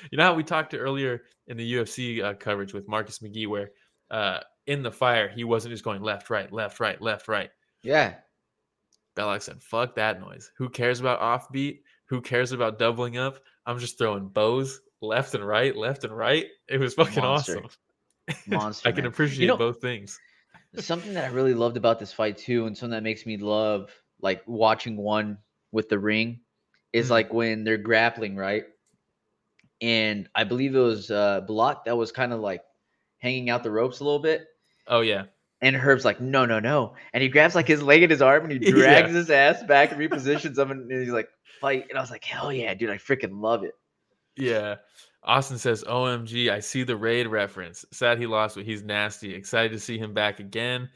"You 0.10 0.20
know 0.20 0.24
how 0.24 0.36
we 0.36 0.44
talked 0.44 0.72
to 0.72 0.78
earlier 0.78 1.24
in 1.48 1.58
the 1.58 1.74
UFC 1.74 2.24
uh, 2.24 2.36
coverage 2.36 2.74
with 2.74 2.88
Marcus 2.88 3.20
McGhee, 3.20 3.48
where 3.48 3.72
uh, 4.10 4.40
in 4.67 4.84
the 4.84 4.91
fire 4.91 5.28
he 5.30 5.43
wasn't 5.43 5.71
just 5.74 5.84
going 5.84 6.02
left, 6.02 6.30
right, 6.30 6.52
left, 6.52 6.80
right, 6.80 7.02
left, 7.02 7.28
right." 7.28 7.50
Yeah. 7.84 8.15
Belakh 9.15 9.41
said, 9.41 9.62
fuck 9.62 9.95
that 9.95 10.21
noise. 10.21 10.52
Who 10.58 10.69
cares 10.69 11.00
about 11.02 11.19
offbeat? 11.19 11.80
Who 12.06 12.21
cares 12.21 12.54
about 12.54 12.80
doubling 12.80 13.17
up? 13.17 13.39
I'm 13.65 13.78
just 13.78 13.97
throwing 13.97 14.30
bows 14.30 14.80
left 15.02 15.34
and 15.36 15.45
right, 15.45 15.76
left 15.76 16.04
and 16.06 16.15
right. 16.15 16.45
It 16.69 16.80
was 16.80 16.93
fucking 16.93 17.21
Monster. 17.21 17.58
awesome. 17.58 18.38
Monster, 18.47 18.88
I 18.88 18.91
can 18.93 19.04
man. 19.04 19.12
appreciate 19.12 19.47
know- 19.47 19.58
both 19.58 19.82
things. 19.82 20.17
something 20.78 21.13
that 21.15 21.26
I 21.26 21.34
really 21.34 21.54
loved 21.54 21.76
about 21.76 22.00
this 22.00 22.13
fight 22.13 22.38
too, 22.38 22.65
and 22.67 22.78
something 22.78 22.91
that 22.95 23.04
makes 23.04 23.26
me 23.26 23.36
love 23.38 23.91
like 24.21 24.43
watching 24.47 24.95
one 24.95 25.38
with 25.74 25.89
the 25.89 26.00
ring 26.00 26.39
is 26.93 27.08
Mhm. 27.08 27.12
like 27.12 27.34
when 27.34 27.63
they're 27.65 27.78
grappling, 27.78 28.36
right? 28.38 28.63
And 29.82 30.30
I 30.36 30.43
believe 30.43 30.76
it 30.76 30.80
was 30.80 31.10
uh 31.12 31.41
Block 31.41 31.86
that 31.86 31.97
was 31.97 32.12
kind 32.12 32.32
of 32.34 32.39
like 32.39 32.63
hanging 33.17 33.50
out 33.50 33.63
the 33.63 33.71
ropes 33.71 34.00
a 34.00 34.04
little 34.04 34.19
bit. 34.19 34.45
Oh 34.88 35.02
yeah. 35.02 35.24
And 35.63 35.76
Herb's 35.76 36.04
like, 36.06 36.20
no, 36.20 36.46
no, 36.46 36.60
no. 36.60 36.96
And 37.13 37.22
he 37.22 37.30
grabs 37.30 37.54
like 37.54 37.67
his 37.67 37.84
leg 37.84 38.02
and 38.02 38.10
his 38.12 38.22
arm 38.22 38.50
and 38.50 38.52
he 38.52 38.60
Yeah. 38.70 38.72
drags 38.74 39.13
his 39.13 39.30
ass 39.30 39.62
back 39.63 39.91
and 39.91 40.00
repositions 40.02 40.58
him 40.58 40.72
and 40.72 40.91
he's 40.91 41.12
like, 41.12 41.30
fight. 41.60 41.86
And 41.89 41.98
I 42.00 42.02
was 42.02 42.10
like, 42.10 42.24
hell 42.24 42.52
yeah, 42.52 42.74
dude, 42.74 42.89
I 42.89 42.98
freaking 42.98 43.39
love 43.41 43.63
it. 43.63 43.74
Yeah. 44.36 44.78
Austin 45.24 45.60
says, 45.60 45.84
OMG, 45.84 46.50
I 46.52 46.60
see 46.60 46.82
the 46.82 46.96
raid 46.96 47.28
reference. 47.28 47.86
Sad 47.94 48.17
he 48.17 48.26
lost, 48.26 48.56
but 48.56 48.65
he's 48.65 48.82
nasty. 48.82 49.36
Excited 49.36 49.72
to 49.72 49.80
see 49.80 50.00
him 50.00 50.15
back 50.15 50.39
again. 50.39 50.89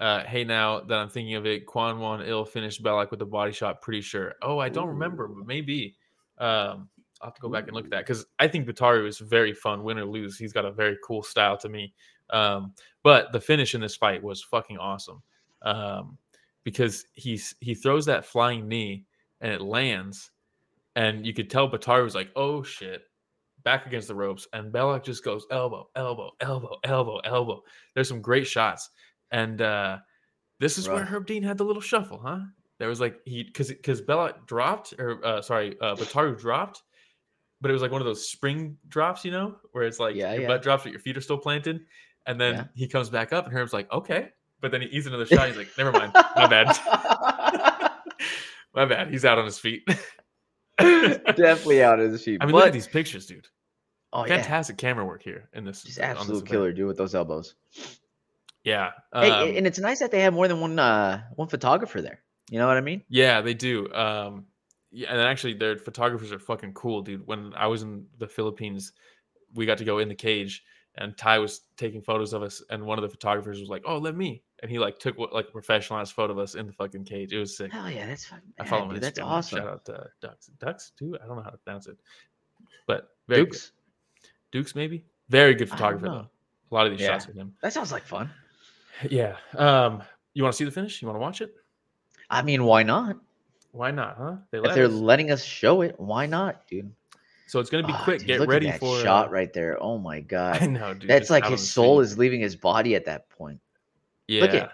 Uh, 0.00 0.24
hey, 0.24 0.44
now 0.44 0.80
that 0.80 0.98
I'm 0.98 1.10
thinking 1.10 1.34
of 1.34 1.44
it, 1.44 1.66
Kwon 1.66 1.98
Won 1.98 2.22
Il 2.22 2.44
finished 2.46 2.82
Belakh 2.82 3.10
with 3.10 3.20
a 3.20 3.26
body 3.26 3.52
shot, 3.52 3.82
pretty 3.82 4.00
sure. 4.00 4.34
Oh, 4.40 4.58
I 4.58 4.70
don't 4.70 4.88
remember, 4.88 5.28
but 5.28 5.46
maybe. 5.46 5.94
Um, 6.38 6.88
I'll 7.20 7.28
have 7.28 7.34
to 7.34 7.40
go 7.40 7.48
back 7.48 7.66
and 7.66 7.74
look 7.74 7.84
at 7.84 7.90
that 7.90 8.06
because 8.06 8.26
I 8.38 8.48
think 8.48 8.66
Baatarkhuu 8.66 9.06
is 9.06 9.18
very 9.18 9.52
fun, 9.52 9.82
win 9.84 9.98
or 9.98 10.04
lose. 10.04 10.38
He's 10.38 10.52
got 10.52 10.64
a 10.64 10.72
very 10.72 10.96
cool 11.04 11.22
style 11.22 11.56
to 11.58 11.68
me. 11.68 11.92
Um, 12.30 12.74
but 13.02 13.32
the 13.32 13.40
finish 13.40 13.74
in 13.74 13.80
this 13.80 13.96
fight 13.96 14.22
was 14.22 14.42
fucking 14.42 14.78
awesome 14.78 15.22
um, 15.62 16.18
because 16.64 17.04
he's 17.14 17.54
he 17.60 17.74
throws 17.74 18.06
that 18.06 18.26
flying 18.26 18.68
knee 18.68 19.04
and 19.40 19.52
it 19.52 19.60
lands, 19.60 20.30
and 20.94 21.26
you 21.26 21.34
could 21.34 21.50
tell 21.50 21.70
Baatarkhuu 21.70 22.04
was 22.04 22.14
like, 22.14 22.30
"Oh 22.36 22.62
shit." 22.62 23.02
Back 23.64 23.84
against 23.84 24.06
the 24.06 24.14
ropes, 24.14 24.46
and 24.52 24.72
Belakh 24.72 25.02
just 25.02 25.24
goes 25.24 25.44
elbow, 25.50 25.88
elbow, 25.96 26.30
elbow, 26.40 26.76
elbow, 26.84 27.18
elbow. 27.24 27.62
There's 27.94 28.08
some 28.08 28.22
great 28.22 28.46
shots, 28.46 28.90
and 29.32 29.60
uh, 29.60 29.98
this 30.60 30.78
is 30.78 30.88
where 30.88 31.04
Herb 31.04 31.26
Dean 31.26 31.42
had 31.42 31.58
the 31.58 31.64
little 31.64 31.82
shuffle, 31.82 32.18
huh? 32.18 32.40
There 32.78 32.88
was 32.88 33.00
like 33.00 33.20
he 33.24 33.42
because 33.42 33.68
because 33.68 34.02
Belakh 34.02 34.46
dropped 34.46 34.94
or 34.98 35.24
uh, 35.24 35.42
sorry, 35.42 35.76
uh, 35.80 35.96
Baatarkhuu 35.96 36.38
dropped, 36.38 36.82
but 37.60 37.70
it 37.70 37.72
was 37.72 37.82
like 37.82 37.90
one 37.90 38.00
of 38.00 38.06
those 38.06 38.28
spring 38.28 38.76
drops, 38.88 39.24
you 39.24 39.30
know, 39.30 39.56
where 39.72 39.84
it's 39.84 39.98
like 40.00 40.14
Yeah, 40.16 40.32
your 40.32 40.42
yeah. 40.42 40.48
butt 40.48 40.62
drops, 40.62 40.82
but 40.84 40.92
your 40.92 41.00
feet 41.00 41.16
are 41.16 41.20
still 41.20 41.38
planted. 41.38 41.80
And 42.26 42.40
then 42.40 42.54
Yeah. 42.54 42.64
he 42.74 42.88
comes 42.88 43.08
back 43.08 43.32
up, 43.32 43.44
and 43.46 43.54
Herb's 43.54 43.72
like, 43.72 43.90
okay. 43.92 44.30
But 44.60 44.70
then 44.72 44.80
he 44.82 44.88
eats 44.88 45.06
another 45.06 45.26
shot. 45.26 45.46
He's 45.48 45.56
like, 45.56 45.68
never 45.78 45.92
mind. 45.92 46.12
My 46.14 46.46
bad. 46.48 46.76
My 48.74 48.84
bad. 48.84 49.08
He's 49.10 49.24
out 49.24 49.38
on 49.38 49.44
his 49.44 49.58
feet. 49.58 49.88
Definitely 50.78 51.82
out 51.82 52.00
of 52.00 52.10
his 52.12 52.22
feet. 52.24 52.38
I 52.40 52.46
mean, 52.46 52.52
but, 52.52 52.58
look 52.58 52.66
at 52.68 52.72
these 52.72 52.86
pictures, 52.86 53.26
dude. 53.26 53.46
oh, 54.12 54.26
yeah. 54.26 54.36
Fantastic 54.36 54.76
camera 54.76 55.04
work 55.04 55.22
here 55.22 55.48
in 55.54 55.64
this. 55.64 55.82
Just 55.82 56.00
on 56.00 56.10
this 56.10 56.18
absolute 56.20 56.46
killer, 56.46 56.72
dude, 56.72 56.86
with 56.86 56.96
those 56.98 57.14
elbows. 57.14 57.54
Yeah. 58.64 58.90
hey, 59.14 59.30
um, 59.30 59.48
and 59.56 59.66
it's 59.66 59.78
nice 59.78 60.00
that 60.00 60.10
they 60.10 60.20
have 60.22 60.34
more 60.34 60.48
than 60.48 60.60
one 60.60 60.78
uh 60.78 61.22
one 61.36 61.48
photographer 61.48 62.02
there. 62.02 62.22
You 62.50 62.58
know 62.58 62.66
what 62.66 62.76
I 62.76 62.80
mean? 62.80 63.02
Yeah, 63.08 63.40
they 63.40 63.54
do. 63.54 63.92
Um, 63.92 64.46
yeah, 64.90 65.10
and 65.10 65.20
actually, 65.20 65.54
their 65.54 65.76
photographers 65.76 66.32
are 66.32 66.38
fucking 66.38 66.74
cool, 66.74 67.02
dude. 67.02 67.26
When 67.26 67.52
I 67.54 67.66
was 67.66 67.82
in 67.82 68.06
the 68.18 68.26
Philippines, 68.28 68.92
we 69.54 69.66
got 69.66 69.78
to 69.78 69.84
go 69.84 69.98
in 69.98 70.08
the 70.08 70.14
cage, 70.14 70.62
and 70.96 71.16
Ty 71.16 71.38
was 71.38 71.62
taking 71.76 72.00
photos 72.02 72.32
of 72.32 72.42
us, 72.42 72.62
and 72.70 72.84
one 72.84 72.98
of 72.98 73.02
the 73.02 73.08
photographers 73.08 73.60
was 73.60 73.68
like, 73.68 73.82
"Oh, 73.84 73.98
let 73.98 74.16
me," 74.16 74.42
and 74.62 74.70
he 74.70 74.78
like 74.78 74.98
took 74.98 75.18
what 75.18 75.32
like 75.32 75.48
a 75.48 75.52
professionalized 75.52 76.12
photo 76.12 76.32
of 76.32 76.38
us 76.38 76.54
in 76.54 76.66
the 76.66 76.72
fucking 76.72 77.04
cage. 77.04 77.32
It 77.32 77.38
was 77.38 77.56
sick. 77.56 77.72
Hell 77.72 77.90
yeah, 77.90 78.06
that's 78.06 78.26
fucking 78.26 78.52
I 78.60 78.64
follow 78.64 78.84
him 78.84 78.94
dude. 78.94 79.02
That's 79.02 79.18
awesome. 79.18 79.58
Shout 79.58 79.68
out 79.68 79.84
to 79.86 80.06
Ducks, 80.20 80.50
Ducks 80.58 80.92
too. 80.98 81.16
I 81.22 81.26
don't 81.26 81.36
know 81.36 81.42
how 81.42 81.50
to 81.50 81.58
pronounce 81.58 81.86
it, 81.88 81.96
but 82.86 83.10
very 83.28 83.42
good. 83.44 83.52
Dukes. 83.52 83.72
Dukes 84.52 84.74
maybe. 84.74 85.04
Very 85.28 85.54
good 85.54 85.68
photographer 85.68 86.06
though. 86.06 86.28
A 86.70 86.74
lot 86.74 86.86
of 86.86 86.92
these 86.92 87.00
Yeah. 87.00 87.08
shots 87.08 87.26
with 87.26 87.36
him. 87.36 87.54
That 87.62 87.72
sounds 87.72 87.92
like 87.92 88.04
fun. 88.04 88.30
Yeah. 89.10 89.36
Um, 89.54 90.02
you 90.34 90.42
want 90.42 90.52
to 90.54 90.56
see 90.56 90.64
the 90.64 90.70
finish? 90.70 91.02
You 91.02 91.08
want 91.08 91.16
to 91.16 91.20
watch 91.20 91.40
it? 91.40 91.54
I 92.30 92.42
mean, 92.42 92.64
why 92.64 92.82
not? 92.82 93.16
Why 93.76 93.90
not? 93.90 94.16
Huh? 94.16 94.36
They 94.50 94.58
if 94.58 94.74
they're 94.74 94.86
us. 94.86 94.92
letting 94.92 95.30
us 95.30 95.44
show 95.44 95.82
it, 95.82 95.94
why 95.98 96.26
not, 96.26 96.66
dude? 96.66 96.92
So 97.48 97.60
it's 97.60 97.70
gonna 97.70 97.86
be 97.86 97.92
Ah, 97.92 98.02
quick. 98.04 98.18
dude, 98.20 98.26
Get 98.26 98.48
ready 98.48 98.72
for 98.72 99.00
shot 99.00 99.28
uh, 99.28 99.30
right 99.30 99.52
there. 99.52 99.80
Oh 99.82 99.98
my 99.98 100.20
god! 100.34 100.62
I 100.62 100.66
know, 100.66 100.94
dude. 100.94 101.08
that's 101.08 101.30
like 101.30 101.46
his 101.46 101.70
soul 101.70 102.00
is 102.00 102.18
leaving 102.18 102.40
his 102.40 102.56
body 102.56 102.94
at 102.94 103.04
that 103.04 103.28
point. 103.30 103.60
Yeah. 104.26 104.40
Look 104.42 104.54
at, 104.54 104.72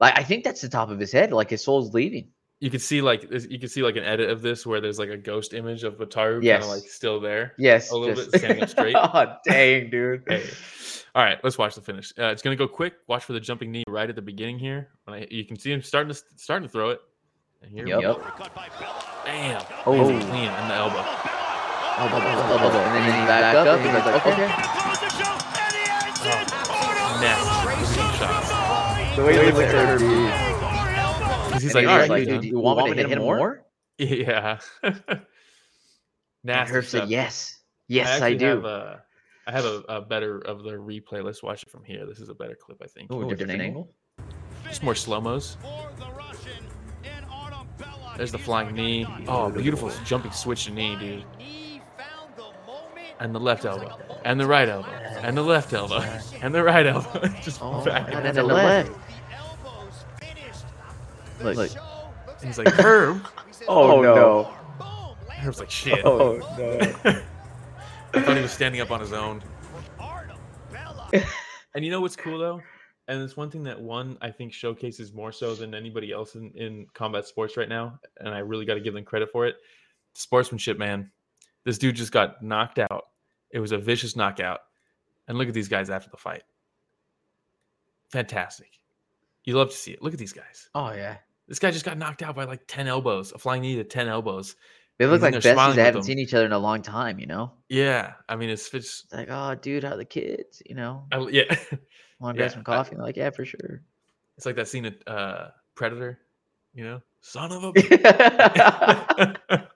like 0.00 0.18
I 0.18 0.22
think 0.22 0.44
that's 0.44 0.60
the 0.62 0.68
top 0.68 0.88
of 0.90 0.98
his 0.98 1.12
head. 1.12 1.32
Like 1.32 1.50
his 1.50 1.62
soul's 1.62 1.92
leaving. 1.92 2.28
you 2.60 2.70
could 2.70 2.80
see 2.80 3.02
like 3.02 3.24
you 3.50 3.58
could 3.58 3.70
see 3.70 3.82
like 3.82 3.96
an 3.96 4.04
edit 4.04 4.30
of 4.30 4.40
this 4.42 4.64
where 4.66 4.80
there's 4.80 4.98
like 4.98 5.10
a 5.10 5.16
ghost 5.18 5.52
image 5.52 5.82
of 5.84 5.98
Wataru 5.98 6.34
kind 6.34 6.44
Yes. 6.44 6.64
of 6.64 6.70
like 6.70 6.82
still 6.84 7.20
there. 7.20 7.52
Yes, 7.58 7.90
A 7.90 7.96
little 7.96 8.14
just- 8.14 8.32
bit 8.32 8.40
standing 8.40 8.66
straight. 8.68 8.94
oh 8.98 9.36
dang, 9.44 9.90
dude. 9.90 10.22
Hey. 10.26 10.44
All 11.14 11.24
right, 11.24 11.38
let's 11.42 11.58
watch 11.58 11.74
the 11.74 11.80
finish. 11.80 12.12
Uh, 12.18 12.26
it's 12.26 12.40
gonna 12.40 12.54
go 12.56 12.68
quick. 12.68 12.94
Watch 13.08 13.24
for 13.24 13.32
the 13.34 13.40
jumping 13.40 13.72
knee 13.72 13.82
right 13.88 14.08
at 14.08 14.14
the 14.16 14.22
beginning 14.22 14.58
here. 14.60 14.88
When 15.04 15.20
I, 15.20 15.26
you 15.30 15.44
can 15.44 15.58
see 15.58 15.72
him 15.72 15.82
starting 15.82 16.14
to 16.14 16.22
starting 16.36 16.66
to 16.68 16.72
throw 16.72 16.90
it. 16.90 17.00
And 17.62 17.70
here 17.70 17.84
we 17.84 17.90
Yep. 17.90 18.00
go. 18.02 18.14
Cut 18.16 18.54
by 18.54 18.68
Bam. 19.24 19.62
Oh. 19.86 19.94
Easy 19.94 20.18
clean 20.26 20.44
in 20.44 20.68
the 20.68 20.74
elbow. 20.74 21.04
Oh, 22.02 22.08
blah, 22.08 22.20
blah, 22.20 22.34
blah, 22.34 22.58
blah, 22.58 22.70
blah. 22.70 22.80
And 22.80 22.94
then 22.96 23.20
he 23.20 23.26
back 23.26 23.54
up 23.54 23.66
and 23.78 23.84
he's 23.84 24.04
like, 24.06 24.26
okay. 24.26 24.48
Nasty 27.20 28.00
shots. 28.18 29.16
The 29.16 29.24
way 29.24 29.32
he 29.34 29.52
looks 29.52 29.58
at 29.74 29.74
her. 29.74 29.98
Because 31.48 31.62
he's 31.62 31.74
And 31.74 31.84
like, 31.86 31.92
all 31.92 31.98
right, 31.98 32.08
like, 32.10 32.24
dude. 32.26 32.40
dude, 32.42 32.50
you 32.52 32.58
want 32.58 32.88
me 32.88 32.94
to 32.96 33.08
hit 33.08 33.10
him 33.10 33.18
more? 33.18 33.64
Yeah. 33.98 34.58
And 34.82 35.20
Nasty 36.42 36.74
Herb 36.74 36.84
said, 36.86 37.10
yes. 37.10 37.58
Yes, 37.86 38.08
I, 38.08 38.12
actually 38.30 38.38
do. 38.38 38.46
Have 38.46 38.64
a, 38.64 39.02
I 39.46 39.52
have 39.52 39.64
a, 39.66 39.84
a 39.90 40.00
better 40.00 40.38
of 40.38 40.62
the 40.62 40.70
replay. 40.70 41.22
Let's 41.22 41.42
watch 41.42 41.64
it 41.64 41.70
from 41.70 41.84
here. 41.84 42.06
This 42.06 42.18
is 42.18 42.30
a 42.30 42.34
better 42.34 42.56
clip, 42.58 42.78
I 42.82 42.86
think. 42.86 43.12
Ooh, 43.12 43.28
different 43.28 43.60
angle. 43.60 43.92
Just 44.64 44.82
more 44.82 44.94
slow 44.94 45.20
mos. 45.20 45.58
There's 48.16 48.32
the 48.32 48.38
flying 48.38 48.74
knee. 48.74 49.06
Oh, 49.28 49.50
beautiful 49.50 49.90
jumping 50.04 50.32
switch 50.32 50.64
to 50.66 50.72
knee, 50.72 50.96
dude. 50.96 51.24
And 53.18 53.34
the 53.34 53.40
left 53.40 53.64
elbow, 53.66 53.98
and 54.24 54.40
the 54.40 54.46
right 54.46 54.66
elbow, 54.68 54.88
and 54.88 55.36
the 55.36 55.42
left 55.42 55.74
elbow, 55.74 56.02
and 56.42 56.54
the 56.54 56.62
right 56.62 56.86
elbow. 56.86 57.26
Just 57.42 57.60
Oh, 57.62 57.84
back 57.84 58.06
and 58.08 58.26
and 58.26 58.26
then 58.26 58.34
the 58.34 58.42
left. 58.44 58.90
Look, 61.42 61.56
look. 61.56 61.70
He's 62.42 62.58
like 62.58 62.68
Herb. 62.68 63.26
Oh, 63.68 63.98
oh 63.98 64.02
no. 64.02 64.54
Herb's 65.28 65.60
like 65.60 65.70
shit. 65.70 66.02
Oh 66.02 66.38
no. 66.58 66.80
I 68.14 68.20
thought 68.22 68.36
he 68.36 68.42
was 68.42 68.50
standing 68.50 68.80
up 68.80 68.90
on 68.90 69.00
his 69.00 69.12
own. 69.12 69.42
And 71.74 71.84
you 71.84 71.90
know 71.90 72.00
what's 72.00 72.16
cool 72.16 72.38
though? 72.38 72.62
And 73.10 73.20
it's 73.22 73.36
one 73.36 73.50
thing 73.50 73.64
that 73.64 73.80
one 73.80 74.16
I 74.20 74.30
think 74.30 74.52
showcases 74.52 75.12
more 75.12 75.32
so 75.32 75.56
than 75.56 75.74
anybody 75.74 76.12
else 76.12 76.36
in, 76.36 76.52
in 76.54 76.86
combat 76.94 77.26
sports 77.26 77.56
right 77.56 77.68
now. 77.68 77.98
And 78.18 78.32
I 78.32 78.38
really 78.38 78.64
got 78.64 78.74
to 78.74 78.80
give 78.80 78.94
them 78.94 79.04
credit 79.04 79.30
for 79.32 79.46
it. 79.46 79.56
Sportsmanship, 80.14 80.78
man. 80.78 81.10
This 81.64 81.76
dude 81.76 81.96
just 81.96 82.12
got 82.12 82.40
knocked 82.40 82.78
out. 82.78 83.08
It 83.50 83.58
was 83.58 83.72
a 83.72 83.78
vicious 83.78 84.14
knockout. 84.14 84.60
And 85.26 85.36
look 85.36 85.48
at 85.48 85.54
these 85.54 85.66
guys 85.66 85.90
after 85.90 86.08
the 86.08 86.16
fight. 86.16 86.44
Fantastic. 88.12 88.78
You 89.42 89.56
love 89.56 89.70
to 89.70 89.76
see 89.76 89.90
it. 89.90 90.02
Look 90.02 90.12
at 90.12 90.20
these 90.20 90.32
guys. 90.32 90.68
Oh 90.76 90.92
yeah. 90.92 91.16
This 91.48 91.58
guy 91.58 91.72
just 91.72 91.84
got 91.84 91.98
knocked 91.98 92.22
out 92.22 92.36
by 92.36 92.44
like 92.44 92.62
10 92.68 92.86
elbows, 92.86 93.32
a 93.32 93.38
flying 93.38 93.62
knee 93.62 93.74
to 93.74 93.82
10 93.82 94.06
elbows. 94.06 94.54
They 94.98 95.06
look 95.06 95.20
like 95.20 95.34
besties 95.34 95.42
that 95.42 95.76
haven't 95.78 95.94
them. 95.94 96.02
seen 96.02 96.20
each 96.20 96.32
other 96.32 96.46
in 96.46 96.52
a 96.52 96.58
long 96.58 96.82
time, 96.82 97.18
you 97.18 97.26
know? 97.26 97.54
Yeah. 97.68 98.12
I 98.28 98.36
mean, 98.36 98.50
it's, 98.50 98.72
it's 98.72 99.02
It's 99.02 99.12
like, 99.12 99.30
oh 99.32 99.56
dude, 99.56 99.82
how 99.82 99.96
the 99.96 100.04
kids? 100.04 100.62
You 100.64 100.76
know? 100.76 101.06
I, 101.10 101.18
yeah. 101.30 101.56
Want 102.20 102.36
to 102.36 102.40
Yeah, 102.42 102.48
grab 102.48 102.54
some 102.54 102.64
coffee? 102.64 102.96
I'm 102.96 103.02
like, 103.02 103.16
yeah, 103.16 103.30
for 103.30 103.44
sure. 103.44 103.82
It's 104.36 104.46
like 104.46 104.56
that 104.56 104.68
scene 104.68 104.86
of 104.86 104.94
uh, 105.06 105.48
Predator, 105.74 106.18
you 106.74 106.84
know, 106.84 107.00
son 107.20 107.50
of 107.52 107.64
a. 107.64 107.72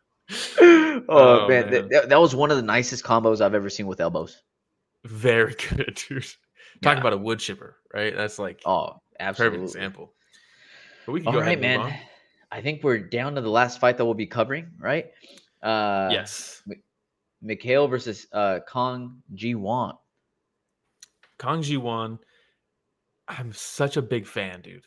oh, 0.61 1.03
Oh, 1.09 1.49
man, 1.49 1.71
man. 1.71 1.89
That, 1.91 2.09
that 2.09 2.21
was 2.21 2.35
one 2.35 2.51
of 2.51 2.57
the 2.57 2.63
nicest 2.63 3.05
combos 3.05 3.41
I've 3.41 3.55
ever 3.55 3.69
seen 3.71 3.87
with 3.87 4.01
elbows. 4.01 4.43
Very 5.05 5.55
good, 5.55 6.01
dude. 6.09 6.25
Talk 6.83 6.95
Yeah. 6.95 7.01
about 7.01 7.13
a 7.13 7.19
wood 7.19 7.39
chipper, 7.41 7.77
right? 7.93 8.15
That's 8.17 8.39
like 8.39 8.61
Oh, 8.65 9.01
absolutely 9.21 9.59
perfect 9.59 9.77
example. 9.77 10.13
But 11.07 11.13
we 11.13 11.21
can 11.21 11.29
All 11.29 11.33
go 11.35 11.41
right, 11.41 11.59
ahead 11.59 11.65
and 11.65 11.83
man. 11.83 11.99
I 12.51 12.61
think 12.61 12.83
we're 12.83 12.99
down 12.99 13.35
to 13.35 13.41
the 13.41 13.51
last 13.51 13.81
fight 13.81 13.97
that 13.99 14.05
we'll 14.05 14.15
be 14.15 14.27
covering, 14.27 14.71
right? 14.79 15.07
Uh. 15.63 16.09
Yes, 16.13 16.63
Mikhail 17.43 17.87
versus 17.89 18.27
uh, 18.33 18.61
Kang 18.73 19.23
Ji 19.35 19.55
Won. 19.55 19.95
Kang 21.39 21.61
Ji 21.61 21.77
Won. 21.77 22.19
I'm 23.29 23.53
such 23.53 23.97
a 23.97 24.03
big 24.03 24.27
fan, 24.27 24.61
dude. 24.61 24.87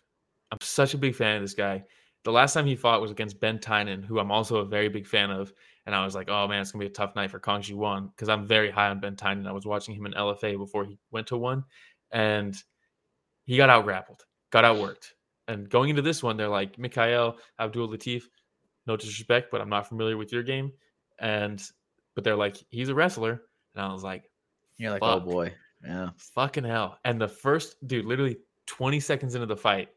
I'm 0.52 0.60
such 0.62 0.94
a 0.94 0.98
big 0.98 1.16
fan 1.16 1.38
of 1.38 1.42
this 1.42 1.54
guy. 1.54 1.84
The 2.24 2.32
last 2.32 2.54
time 2.54 2.66
he 2.66 2.76
fought 2.76 3.02
was 3.02 3.12
against 3.12 3.40
Ben 3.40 3.60
Tynan, 3.60 4.04
who 4.04 4.20
I'm 4.20 4.32
also 4.32 4.58
a 4.58 4.66
very 4.66 4.90
big 4.90 5.08
fan 5.08 5.32
of. 5.32 5.54
And 5.86 5.96
I 5.96 6.04
was 6.04 6.16
like, 6.16 6.30
oh 6.30 6.48
man, 6.48 6.62
it's 6.62 6.72
gonna 6.72 6.84
be 6.84 6.88
a 6.88 6.94
tough 6.94 7.16
night 7.16 7.32
for 7.32 7.40
Kang 7.40 7.62
Ji 7.62 7.74
Won 7.74 8.08
because 8.08 8.30
I'm 8.30 8.46
very 8.46 8.70
high 8.70 8.90
on 8.90 9.00
Ben 9.00 9.16
Tynan. 9.16 9.48
I 9.48 9.54
was 9.54 9.66
watching 9.66 9.96
him 9.96 10.06
in 10.06 10.14
LFA 10.14 10.58
before 10.58 10.86
he 10.86 10.98
went 11.12 11.28
to 11.28 11.38
one, 11.38 11.64
and 12.12 12.56
he 13.46 13.56
got 13.56 13.70
out 13.70 13.86
grappled, 13.86 14.26
got 14.52 14.66
outworked. 14.66 15.14
And 15.48 15.70
going 15.70 15.90
into 15.90 16.02
this 16.02 16.22
one, 16.22 16.36
they're 16.36 16.50
like, 16.50 16.78
Mikhail 16.78 17.38
Abdul 17.58 17.88
Latif, 17.88 18.24
no 18.86 18.98
disrespect, 18.98 19.48
but 19.50 19.62
I'm 19.62 19.70
not 19.70 19.88
familiar 19.88 20.18
with 20.18 20.34
your 20.34 20.44
game. 20.44 20.74
And 21.20 21.64
but 22.16 22.24
they're 22.24 22.36
like, 22.36 22.58
he's 22.70 22.90
a 22.90 22.96
wrestler. 22.96 23.44
And 23.74 23.86
I 23.86 23.94
was 23.94 24.04
like, 24.04 24.30
You're 24.78 24.92
like, 24.92 25.04
oh 25.04 25.22
boy, 25.22 25.54
yeah. 25.84 26.10
Fucking 26.36 26.64
hell. 26.64 26.98
And 27.06 27.20
the 27.22 27.28
first 27.28 27.76
dude, 27.88 28.06
literally 28.06 28.38
20 28.66 29.00
seconds 29.00 29.36
into 29.36 29.48
the 29.48 29.58
fight, 29.58 29.90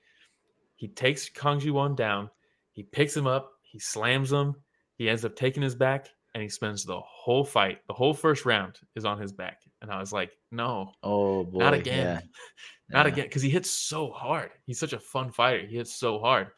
he 0.77 0.89
takes 0.89 1.29
Kang 1.29 1.59
Ji 1.61 1.71
Won 1.71 1.95
down, 1.95 2.31
he 2.73 2.83
picks 2.83 3.17
him 3.17 3.27
up, 3.27 3.53
he 3.63 3.79
slams 3.79 4.33
him, 4.33 4.55
he 4.97 5.09
ends 5.09 5.25
up 5.25 5.37
taking 5.37 5.63
his 5.63 5.75
back, 5.75 6.09
and 6.35 6.43
he 6.43 6.49
spends 6.49 6.85
the 6.85 7.01
whole 7.01 7.45
fight, 7.45 7.79
the 7.89 7.93
whole 7.95 8.15
first 8.15 8.47
round 8.47 8.79
is 8.97 9.05
on 9.05 9.19
his 9.21 9.33
back. 9.33 9.63
And 9.83 9.91
I 9.91 9.99
was 9.99 10.13
like, 10.13 10.31
no, 10.53 10.93
Oh 11.03 11.45
boy, 11.45 11.59
not 11.59 11.75
again. 11.75 11.99
yeah. 12.07 12.21
Not 12.93 13.07
Yeah. 13.07 13.13
again. 13.13 13.25
Because 13.27 13.43
he 13.43 13.51
hits 13.51 13.71
so 13.71 14.11
hard. 14.11 14.51
He's 14.67 14.79
such 14.81 14.93
a 14.95 14.99
fun 14.99 15.31
fighter. 15.31 15.65
He 15.67 15.77
hits 15.77 15.95
so 15.95 16.19
hard. 16.19 16.49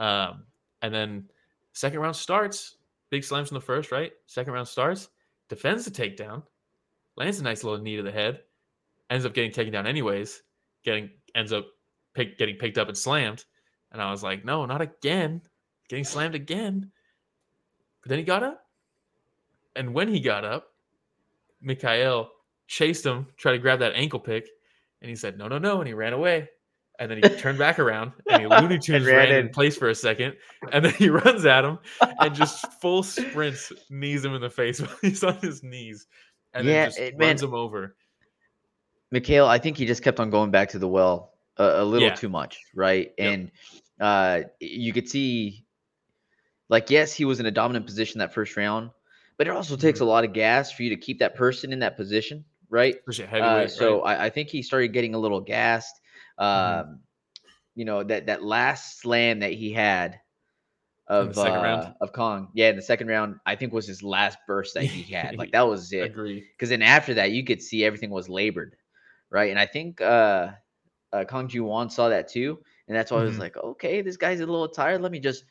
Um, 0.00 0.44
and 0.82 0.92
then 0.92 1.28
second 1.74 2.00
round 2.00 2.16
starts, 2.16 2.76
big 3.10 3.22
slams 3.24 3.50
in 3.50 3.54
the 3.54 3.60
first, 3.60 3.92
right? 3.92 4.12
Second 4.26 4.52
round 4.52 4.66
starts, 4.68 5.08
defends 5.48 5.84
the 5.84 5.90
takedown, 5.92 6.42
lands 7.16 7.38
a 7.38 7.42
nice 7.44 7.62
little 7.62 7.80
knee 7.80 7.96
to 7.96 8.02
the 8.02 8.10
head, 8.10 8.40
ends 9.10 9.24
up 9.24 9.34
getting 9.34 9.52
taken 9.52 9.72
down 9.72 9.86
anyways, 9.86 10.42
getting 10.84 11.10
ends 11.34 11.52
up 11.52 11.66
pick, 12.14 12.38
getting 12.38 12.56
picked 12.56 12.78
up 12.78 12.88
and 12.88 12.96
slammed. 12.96 13.44
And 13.92 14.02
I 14.02 14.10
was 14.10 14.22
like, 14.22 14.44
no, 14.44 14.66
not 14.66 14.80
again. 14.80 15.42
Getting 15.88 16.04
slammed 16.04 16.34
again. 16.34 16.90
But 18.02 18.10
then 18.10 18.18
he 18.18 18.24
got 18.24 18.42
up. 18.42 18.62
And 19.76 19.94
when 19.94 20.08
he 20.08 20.20
got 20.20 20.44
up, 20.44 20.68
Mikhail 21.60 22.30
chased 22.66 23.04
him, 23.04 23.26
tried 23.36 23.52
to 23.52 23.58
grab 23.58 23.78
that 23.80 23.92
ankle 23.94 24.20
pick, 24.20 24.48
and 25.02 25.08
he 25.08 25.16
said, 25.16 25.38
no, 25.38 25.48
no, 25.48 25.58
no. 25.58 25.78
And 25.80 25.86
he 25.88 25.94
ran 25.94 26.12
away. 26.12 26.48
And 26.98 27.10
then 27.10 27.18
he 27.22 27.28
turned 27.28 27.58
back 27.58 27.78
around 27.78 28.12
and 28.30 28.40
he 28.40 28.46
Looney 28.60 28.78
Tunes 28.78 29.04
ran 29.04 29.28
ran, 29.28 29.38
in 29.38 29.48
place 29.50 29.76
for 29.76 29.90
a 29.90 29.94
second. 29.94 30.34
And 30.72 30.82
then 30.82 30.94
he 30.94 31.10
runs 31.10 31.44
at 31.44 31.62
him 31.62 31.78
and 32.20 32.34
just 32.34 32.72
full 32.80 33.02
sprints, 33.02 33.70
knees 33.90 34.24
him 34.24 34.34
in 34.34 34.40
the 34.40 34.48
face 34.48 34.80
while 34.80 34.96
he's 35.02 35.22
on 35.22 35.36
his 35.36 35.62
knees. 35.62 36.06
And 36.54 36.66
Yeah, 36.66 36.72
then 36.72 36.88
just 36.88 36.98
it- 36.98 37.18
man, 37.18 37.28
runs 37.28 37.42
him 37.42 37.52
over. 37.54 37.96
Mikhail, 39.16 39.46
I 39.46 39.58
think 39.58 39.76
he 39.78 39.86
just 39.86 40.02
kept 40.02 40.20
on 40.20 40.30
going 40.30 40.50
back 40.50 40.70
to 40.70 40.78
the 40.78 40.88
well 40.88 41.32
a, 41.56 41.82
a 41.82 41.84
little 41.84 42.10
Yeah. 42.10 42.16
too 42.16 42.28
much, 42.28 42.66
right? 42.74 43.12
Yep. 43.20 43.36
And 43.36 43.50
uh, 44.00 44.42
you 44.60 44.92
could 44.92 45.08
see, 45.08 45.66
like, 46.68 46.90
yes, 46.90 47.12
he 47.12 47.24
was 47.24 47.40
in 47.40 47.46
a 47.46 47.50
dominant 47.50 47.86
position 47.86 48.18
that 48.20 48.34
first 48.34 48.56
round, 48.56 48.90
but 49.38 49.46
it 49.46 49.50
also 49.50 49.76
takes 49.76 50.00
a 50.00 50.04
Mm-hmm. 50.04 50.08
lot 50.08 50.24
of 50.24 50.32
gas 50.32 50.72
for 50.72 50.82
you 50.82 50.90
to 50.90 50.96
keep 50.96 51.18
that 51.20 51.34
person 51.36 51.72
in 51.72 51.80
that 51.80 51.96
position, 51.96 52.44
right? 52.70 52.96
Uh, 53.38 53.66
so 53.68 54.00
right? 54.00 54.02
I, 54.02 54.26
I 54.26 54.30
think 54.30 54.48
he 54.48 54.62
started 54.62 54.88
getting 54.92 55.14
a 55.14 55.18
little 55.18 55.40
gassed. 55.40 56.00
Um, 56.38 56.52
Mhm. 56.54 56.98
You 57.74 57.84
know 57.84 58.02
that 58.04 58.26
that 58.26 58.42
last 58.42 59.00
slam 59.00 59.40
that 59.40 59.52
he 59.52 59.72
had 59.72 60.20
of 61.08 61.38
uh, 61.38 61.92
of 62.00 62.12
Kang, 62.12 62.48
yeah, 62.54 62.70
in 62.70 62.76
the 62.76 62.82
second 62.82 63.08
round, 63.08 63.36
I 63.46 63.56
think 63.56 63.72
was 63.72 63.86
his 63.86 64.02
last 64.02 64.38
burst 64.46 64.74
that 64.74 64.84
he 64.84 65.02
had. 65.12 65.36
like 65.38 65.52
that 65.52 65.68
was 65.68 65.92
it. 65.92 66.10
agree. 66.10 66.44
Because 66.56 66.70
then 66.70 66.82
after 66.82 67.14
that, 67.14 67.32
you 67.32 67.44
could 67.44 67.62
see 67.62 67.84
everything 67.84 68.10
was 68.10 68.28
labored, 68.28 68.76
right? 69.30 69.50
And 69.50 69.58
I 69.58 69.66
think 69.66 70.00
uh, 70.00 70.50
uh 71.12 71.24
Kang 71.28 71.48
Ji 71.48 71.60
Won 71.60 71.90
saw 71.90 72.08
that 72.08 72.28
too, 72.28 72.58
and 72.88 72.96
that's 72.96 73.10
why 73.10 73.20
I 73.20 73.24
was 73.24 73.36
Mhm. 73.36 73.40
like, 73.40 73.56
okay, 73.56 74.02
this 74.02 74.16
guy's 74.16 74.40
a 74.40 74.46
little 74.46 74.68
tired. 74.68 75.02
Let 75.02 75.12
me 75.12 75.20
just 75.20 75.44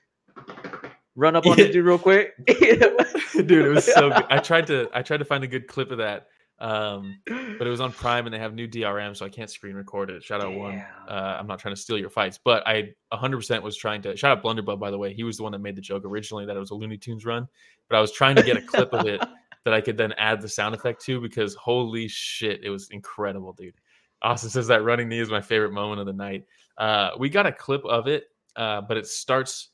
run 1.15 1.35
up 1.35 1.45
on 1.45 1.57
Yeah. 1.57 1.65
this 1.65 1.73
dude 1.73 1.85
real 1.85 1.97
quick. 1.97 2.33
dude 2.47 3.65
it 3.65 3.69
was 3.69 3.83
so 3.85 4.09
good 4.15 4.25
i 4.29 4.37
tried 4.37 4.65
to 4.65 4.89
i 4.93 5.01
tried 5.01 5.17
to 5.17 5.25
find 5.25 5.43
a 5.43 5.47
good 5.47 5.67
clip 5.67 5.91
of 5.91 5.97
that 5.97 6.27
um 6.59 7.19
but 7.27 7.67
it 7.67 7.69
was 7.69 7.81
on 7.81 7.91
prime 7.91 8.25
and 8.25 8.33
they 8.33 8.39
have 8.39 8.53
new 8.53 8.65
drm 8.65 9.15
so 9.15 9.25
i 9.25 9.29
can't 9.29 9.49
screen 9.49 9.75
record 9.75 10.09
it 10.09 10.23
shout 10.23 10.39
out 10.39 10.53
one 10.53 10.81
uh 11.09 11.35
i'm 11.37 11.45
not 11.47 11.59
trying 11.59 11.75
to 11.75 11.79
steal 11.79 11.97
your 11.97 12.09
fights 12.09 12.39
but 12.43 12.65
i 12.65 12.89
100% 13.13 13.61
was 13.61 13.75
trying 13.75 14.01
to 14.01 14.15
shout 14.15 14.37
out 14.37 14.41
blunderbub 14.43 14.79
by 14.79 14.89
the 14.89 14.97
way 14.97 15.13
he 15.13 15.23
was 15.23 15.35
the 15.35 15.43
one 15.43 15.51
that 15.51 15.59
made 15.59 15.75
the 15.75 15.81
joke 15.81 16.03
originally 16.05 16.45
that 16.45 16.55
it 16.55 16.59
was 16.59 16.71
a 16.71 16.73
looney 16.75 16.97
tunes 16.97 17.25
run 17.25 17.45
but 17.89 17.97
i 17.97 17.99
was 18.01 18.11
trying 18.13 18.37
to 18.37 18.43
get 18.43 18.55
a 18.55 18.61
clip 18.61 18.93
of 18.93 19.05
it 19.05 19.21
that 19.65 19.73
i 19.73 19.81
could 19.81 19.97
then 19.97 20.13
add 20.13 20.39
the 20.39 20.47
sound 20.47 20.73
effect 20.73 21.03
to 21.03 21.19
because 21.19 21.53
holy 21.55 22.07
shit 22.07 22.63
it 22.63 22.69
was 22.69 22.89
incredible 22.91 23.51
dude 23.51 23.75
austin 24.21 24.49
says 24.49 24.67
that 24.67 24.83
running 24.83 25.09
knee 25.09 25.19
is 25.19 25.29
my 25.29 25.41
favorite 25.41 25.73
moment 25.73 25.99
of 25.99 26.05
the 26.05 26.13
night 26.13 26.45
uh 26.77 27.09
we 27.19 27.29
got 27.29 27.45
a 27.45 27.51
clip 27.51 27.83
of 27.83 28.07
it 28.07 28.27
uh 28.55 28.79
but 28.79 28.95
it 28.95 29.05
starts 29.05 29.71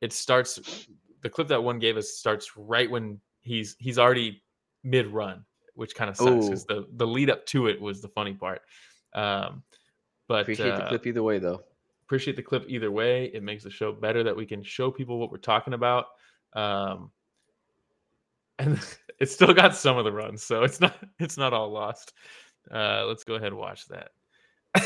it 0.00 0.12
starts 0.12 0.86
the 1.22 1.28
clip 1.28 1.48
that 1.48 1.62
one 1.62 1.78
gave 1.78 1.96
us 1.96 2.10
starts 2.10 2.56
right 2.56 2.90
when 2.90 3.20
he's 3.40 3.76
he's 3.78 3.98
already 3.98 4.42
mid 4.82 5.06
run, 5.08 5.44
which 5.74 5.94
kind 5.94 6.10
of 6.10 6.16
sucks 6.16 6.46
because 6.46 6.64
the 6.64 6.86
the 6.94 7.06
lead 7.06 7.30
up 7.30 7.44
to 7.46 7.66
it 7.66 7.80
was 7.80 8.00
the 8.00 8.08
funny 8.08 8.34
part. 8.34 8.62
Um, 9.14 9.62
but 10.28 10.42
Appreciate 10.42 10.76
the 10.76 10.84
uh, 10.84 10.88
clip 10.88 11.06
either 11.06 11.22
way, 11.22 11.38
though. 11.38 11.62
appreciate 12.04 12.36
the 12.36 12.42
clip 12.42 12.64
either 12.68 12.90
way. 12.90 13.26
It 13.26 13.42
makes 13.42 13.64
the 13.64 13.70
show 13.70 13.92
better 13.92 14.22
that 14.22 14.36
we 14.36 14.46
can 14.46 14.62
show 14.62 14.90
people 14.90 15.18
what 15.18 15.30
we're 15.30 15.38
talking 15.38 15.74
about. 15.74 16.06
Um, 16.54 17.10
and 18.58 18.78
it 19.20 19.30
still 19.30 19.52
got 19.54 19.76
some 19.76 19.96
of 19.98 20.04
the 20.04 20.12
runs, 20.12 20.42
so 20.42 20.62
it's 20.64 20.80
not 20.80 20.96
it's 21.18 21.36
not 21.36 21.52
all 21.52 21.70
lost. 21.70 22.12
Uh, 22.72 23.04
let's 23.06 23.24
go 23.24 23.34
ahead 23.34 23.48
and 23.48 23.56
watch 23.56 23.86
that. 23.88 24.10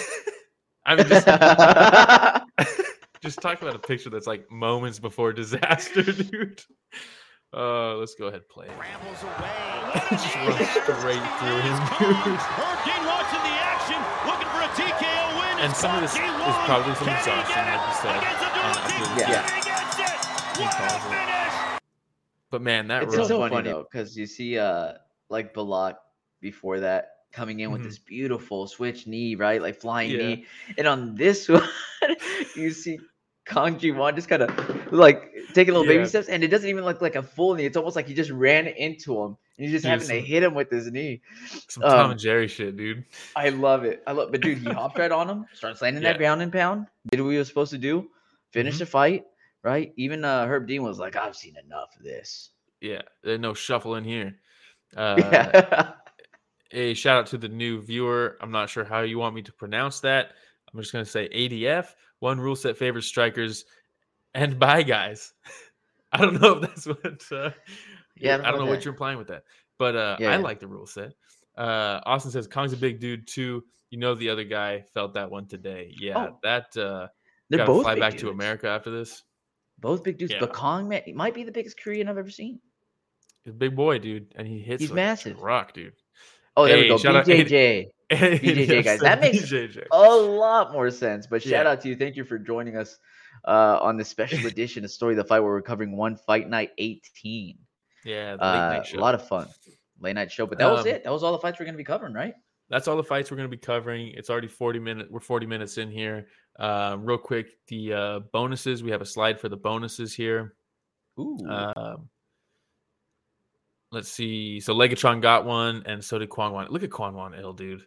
I'm 0.87 0.99
just 0.99 1.27
just 3.23 3.41
talk 3.41 3.63
about 3.63 3.75
a 3.75 3.79
picture 3.79 4.11
that's 4.11 4.27
like 4.27 4.51
moments 4.51 4.99
before 4.99 5.33
disaster, 5.33 6.03
dude. 6.03 6.61
Uh, 7.57 7.95
let's 7.97 8.15
go 8.17 8.27
ahead 8.27 8.41
and 8.41 8.49
play. 8.49 8.67
Rambles 8.79 9.23
away. 9.23 10.03
Just 10.11 10.35
run 10.35 10.53
straight 10.67 11.23
through 11.39 11.61
him, 11.63 11.79
dude. 11.99 12.17
Watching 13.07 13.43
the 13.47 13.55
action, 13.63 14.01
looking 14.27 14.49
for 14.51 14.61
a 14.61 14.69
TKO 14.75 15.39
win. 15.39 15.59
And 15.65 15.73
some 15.75 15.95
of 15.95 16.01
this 16.03 16.13
is 16.15 16.19
probably 16.19 16.95
some 16.97 17.09
exhaustion, 17.09 17.65
like 17.65 17.81
you 17.87 17.95
said. 18.03 18.19
Against 18.19 18.41
the 18.41 18.47
Duarte. 18.51 18.81
after 18.83 19.05
the- 19.15 19.21
Yeah. 19.31 19.47
But 22.55 22.63
man, 22.63 22.87
that 22.87 23.03
it's 23.03 23.17
so 23.17 23.49
funny, 23.49 23.69
though, 23.69 23.83
because 23.91 24.17
you 24.17 24.27
see, 24.27 24.57
uh, 24.61 24.93
like 25.29 25.53
Belakh 25.55 25.97
before 26.41 26.79
that 26.79 27.09
coming 27.33 27.59
in 27.59 27.73
with 27.73 27.81
Mhm. 27.81 27.85
this 27.87 27.99
beautiful 27.99 28.69
switch 28.69 29.09
knee, 29.09 29.35
right? 29.35 29.61
Like 29.61 29.75
flying 29.81 30.13
Yeah. 30.13 30.19
knee. 30.19 30.45
And 30.79 30.87
on 30.87 31.17
this 31.17 31.49
one, 31.49 31.69
you 32.55 32.71
see 32.71 33.01
Kang 33.45 33.77
Ji 33.77 33.91
Won 33.91 34.15
just 34.15 34.29
kind 34.29 34.43
of 34.43 34.93
like 34.93 35.33
taking 35.53 35.75
little 35.75 35.85
Yeah. 35.85 35.99
baby 35.99 36.07
steps, 36.07 36.29
and 36.29 36.45
it 36.45 36.49
doesn't 36.49 36.71
even 36.71 36.85
look 36.85 37.03
like 37.03 37.17
a 37.17 37.25
full 37.25 37.55
knee. 37.57 37.65
It's 37.65 37.77
almost 37.77 37.97
like 37.97 38.07
he 38.07 38.15
just 38.15 38.31
ran 38.31 38.69
into 38.69 39.21
him, 39.21 39.37
and 39.59 39.67
he's 39.67 39.73
just 39.73 39.83
Dude, 39.83 39.91
having 39.91 40.07
to 40.07 40.21
hit 40.21 40.45
him 40.45 40.55
with 40.55 40.71
his 40.71 40.89
knee. 40.93 41.23
some 41.67 41.83
Tom 41.83 41.99
um, 42.05 42.11
and 42.13 42.21
Jerry 42.21 42.47
shit, 42.47 42.77
dude. 42.77 43.05
I 43.35 43.49
love 43.49 43.83
it. 43.83 44.01
I 44.07 44.13
love, 44.13 44.31
but 44.31 44.43
dude, 44.43 44.59
he 44.59 44.71
hopped 44.79 44.97
right 44.97 45.11
on 45.11 45.29
him, 45.29 45.47
starts 45.55 45.83
landing 45.83 46.05
Yeah. 46.05 46.13
that 46.13 46.19
ground 46.19 46.41
and 46.41 46.53
pound, 46.53 46.87
did 47.11 47.21
what 47.21 47.31
he 47.31 47.39
was 47.39 47.49
supposed 47.49 47.73
to 47.73 47.79
do, 47.79 48.09
finished 48.53 48.77
Mhm. 48.77 48.87
the 48.87 48.87
fight, 48.87 49.25
right? 49.65 49.93
Even 49.97 50.25
uh, 50.25 50.47
Herb 50.47 50.69
Dean 50.69 50.83
was 50.85 50.99
like, 51.01 51.17
"I've 51.17 51.35
seen 51.37 51.57
enough 51.57 51.97
of 51.97 52.05
this." 52.05 52.51
Yeah, 52.81 53.03
there's 53.25 53.41
no 53.41 53.55
shuffle 53.55 53.97
in 53.97 54.05
here. 54.05 54.37
Uh, 54.97 55.17
Yeah. 55.19 55.93
a 56.71 56.95
shout 56.95 57.19
out 57.19 57.27
to 57.27 57.39
the 57.39 57.49
new 57.49 57.81
viewer. 57.83 58.37
I'm 58.41 58.53
not 58.53 58.71
sure 58.71 58.85
how 58.85 59.01
you 59.01 59.19
want 59.19 59.35
me 59.35 59.43
to 59.43 59.53
pronounce 59.53 59.99
that. 60.01 60.31
I'm 60.73 60.79
just 60.81 60.93
gonna 60.93 61.05
say 61.05 61.29
ADF. 61.31 61.89
One 62.21 62.39
rule 62.39 62.55
set 62.55 62.77
favors 62.77 63.07
strikers, 63.07 63.65
and 64.35 64.57
bye 64.59 64.85
guys. 64.85 65.33
I 66.13 66.19
don't 66.19 66.41
know 66.41 66.59
if 66.59 66.61
that's 66.63 66.87
what. 66.87 67.23
Uh, 67.33 67.51
Yeah, 68.17 68.31
I 68.31 68.35
I 68.35 68.37
don't 68.37 68.45
don't, 68.45 68.53
know 68.61 68.65
know 68.67 68.71
what 68.71 68.85
you're 68.85 68.95
implying 68.95 69.19
with 69.19 69.27
that, 69.29 69.43
but 69.79 69.97
uh, 69.97 70.17
Yeah, 70.21 70.29
I 70.31 70.37
yeah. 70.37 70.39
like 70.39 70.61
the 70.61 70.69
rule 70.69 70.87
set. 70.87 71.13
Uh, 71.57 72.01
Austin 72.07 72.31
says 72.31 72.47
Kang's 72.47 72.73
a 72.73 72.77
big 72.77 73.01
dude 73.01 73.27
too. 73.27 73.65
You 73.91 73.99
know 73.99 74.15
the 74.15 74.29
other 74.31 74.45
guy 74.45 74.85
felt 74.95 75.15
that 75.15 75.29
one 75.31 75.47
today. 75.49 75.93
Yeah, 75.99 76.19
Oh, 76.29 76.39
that 76.45 76.77
uh, 76.77 77.09
They're 77.51 77.67
both 77.67 77.83
fly 77.83 77.99
back 77.99 78.17
to. 78.19 78.31
America 78.31 78.69
after 78.69 78.91
this. 78.91 79.25
Both 79.79 80.03
big 80.05 80.19
dudes. 80.19 80.33
Yeah. 80.33 80.41
But 80.41 80.55
Kang 80.55 80.89
man, 80.89 81.03
he 81.05 81.13
might 81.13 81.35
be 81.35 81.45
the 81.45 81.53
biggest 81.53 81.79
Korean 81.81 82.09
I've 82.09 82.19
ever 82.19 82.31
seen. 82.31 82.61
He's 83.45 83.53
a 83.53 83.57
big 83.57 83.77
boy, 83.77 83.99
dude, 83.99 84.33
and 84.37 84.47
he 84.49 84.59
hits 84.61 84.81
He's 84.83 84.91
like 84.91 84.97
massive. 84.97 85.37
a 85.37 85.41
truck, 85.41 85.75
dude. 85.75 85.93
Oh, 86.57 86.67
there 86.67 86.79
we 86.79 86.89
go. 86.89 86.97
shout 86.99 87.17
out- 87.17 87.27
BJJ. 87.27 87.89
BJJ, 88.11 88.69
Yes, 88.69 88.85
guys. 88.85 89.01
That 89.01 89.21
makes- 89.23 89.39
BJJ. 89.51 89.87
a 89.93 90.09
lot 90.17 90.73
more 90.73 90.91
sense. 90.91 91.27
But 91.27 91.43
shout 91.43 91.51
Yeah. 91.67 91.71
out 91.73 91.81
to 91.83 91.89
you. 91.89 91.97
Thank 91.97 92.17
you 92.17 92.25
for 92.25 92.39
joining 92.39 92.77
us 92.77 92.97
uh, 93.47 93.79
on 93.83 93.97
this 93.97 94.09
special 94.09 94.47
edition 94.47 94.85
of 94.85 94.91
Story 94.91 95.13
of 95.15 95.17
the 95.19 95.25
Fight, 95.25 95.41
where 95.41 95.51
we're 95.51 95.63
covering 95.63 95.97
one 95.97 96.17
fight 96.17 96.49
night 96.49 96.71
18. 96.79 97.59
Yeah, 98.05 98.35
Uh, 98.39 98.83
a 98.95 98.97
lot 98.99 99.15
of 99.15 99.27
fun. 99.27 99.49
Late 100.01 100.15
night 100.15 100.31
show. 100.31 100.47
But 100.47 100.59
that 100.59 100.71
was 100.71 100.83
Um, 100.83 100.87
it. 100.89 101.05
That 101.05 101.13
was 101.13 101.23
all 101.23 101.33
the 101.33 101.39
fights 101.39 101.59
we're 101.59 101.65
going 101.67 101.75
to 101.75 101.79
be 101.79 101.85
covering, 101.85 102.15
right? 102.15 102.35
That's 102.75 102.89
all 102.89 102.97
the 102.97 103.05
fights 103.05 103.31
we're 103.31 103.37
going 103.37 103.49
to 103.49 103.57
be 103.57 103.61
covering. 103.61 104.09
It's 104.17 104.29
already 104.29 104.49
40 104.49 104.81
minutes. 104.81 105.09
We're 105.09 105.21
40 105.21 105.47
minutes 105.47 105.79
in 105.79 105.93
here. 105.93 106.27
Uh, 106.59 106.97
real 106.99 107.17
quick, 107.19 107.57
the 107.69 107.93
uh, 107.93 108.19
bonuses. 108.33 108.83
We 108.83 108.91
have 108.91 109.01
a 109.01 109.07
slide 109.07 109.39
for 109.39 109.49
the 109.49 109.57
bonuses 109.57 110.13
here. 110.13 110.57
Ooh. 111.17 111.39
Um, 111.49 112.09
let's 113.93 114.09
see. 114.09 114.59
So 114.59 114.75
Legatron 114.75 115.23
got 115.23 115.45
one, 115.45 115.85
and 115.87 116.05
so 116.05 116.19
did 116.19 116.31
Kwon 116.31 116.51
Won. 116.51 116.67
Look 116.69 116.83
at 116.83 116.91
Kwon 116.91 117.13
Won 117.13 117.33
Il, 117.35 117.53
dude. 117.53 117.87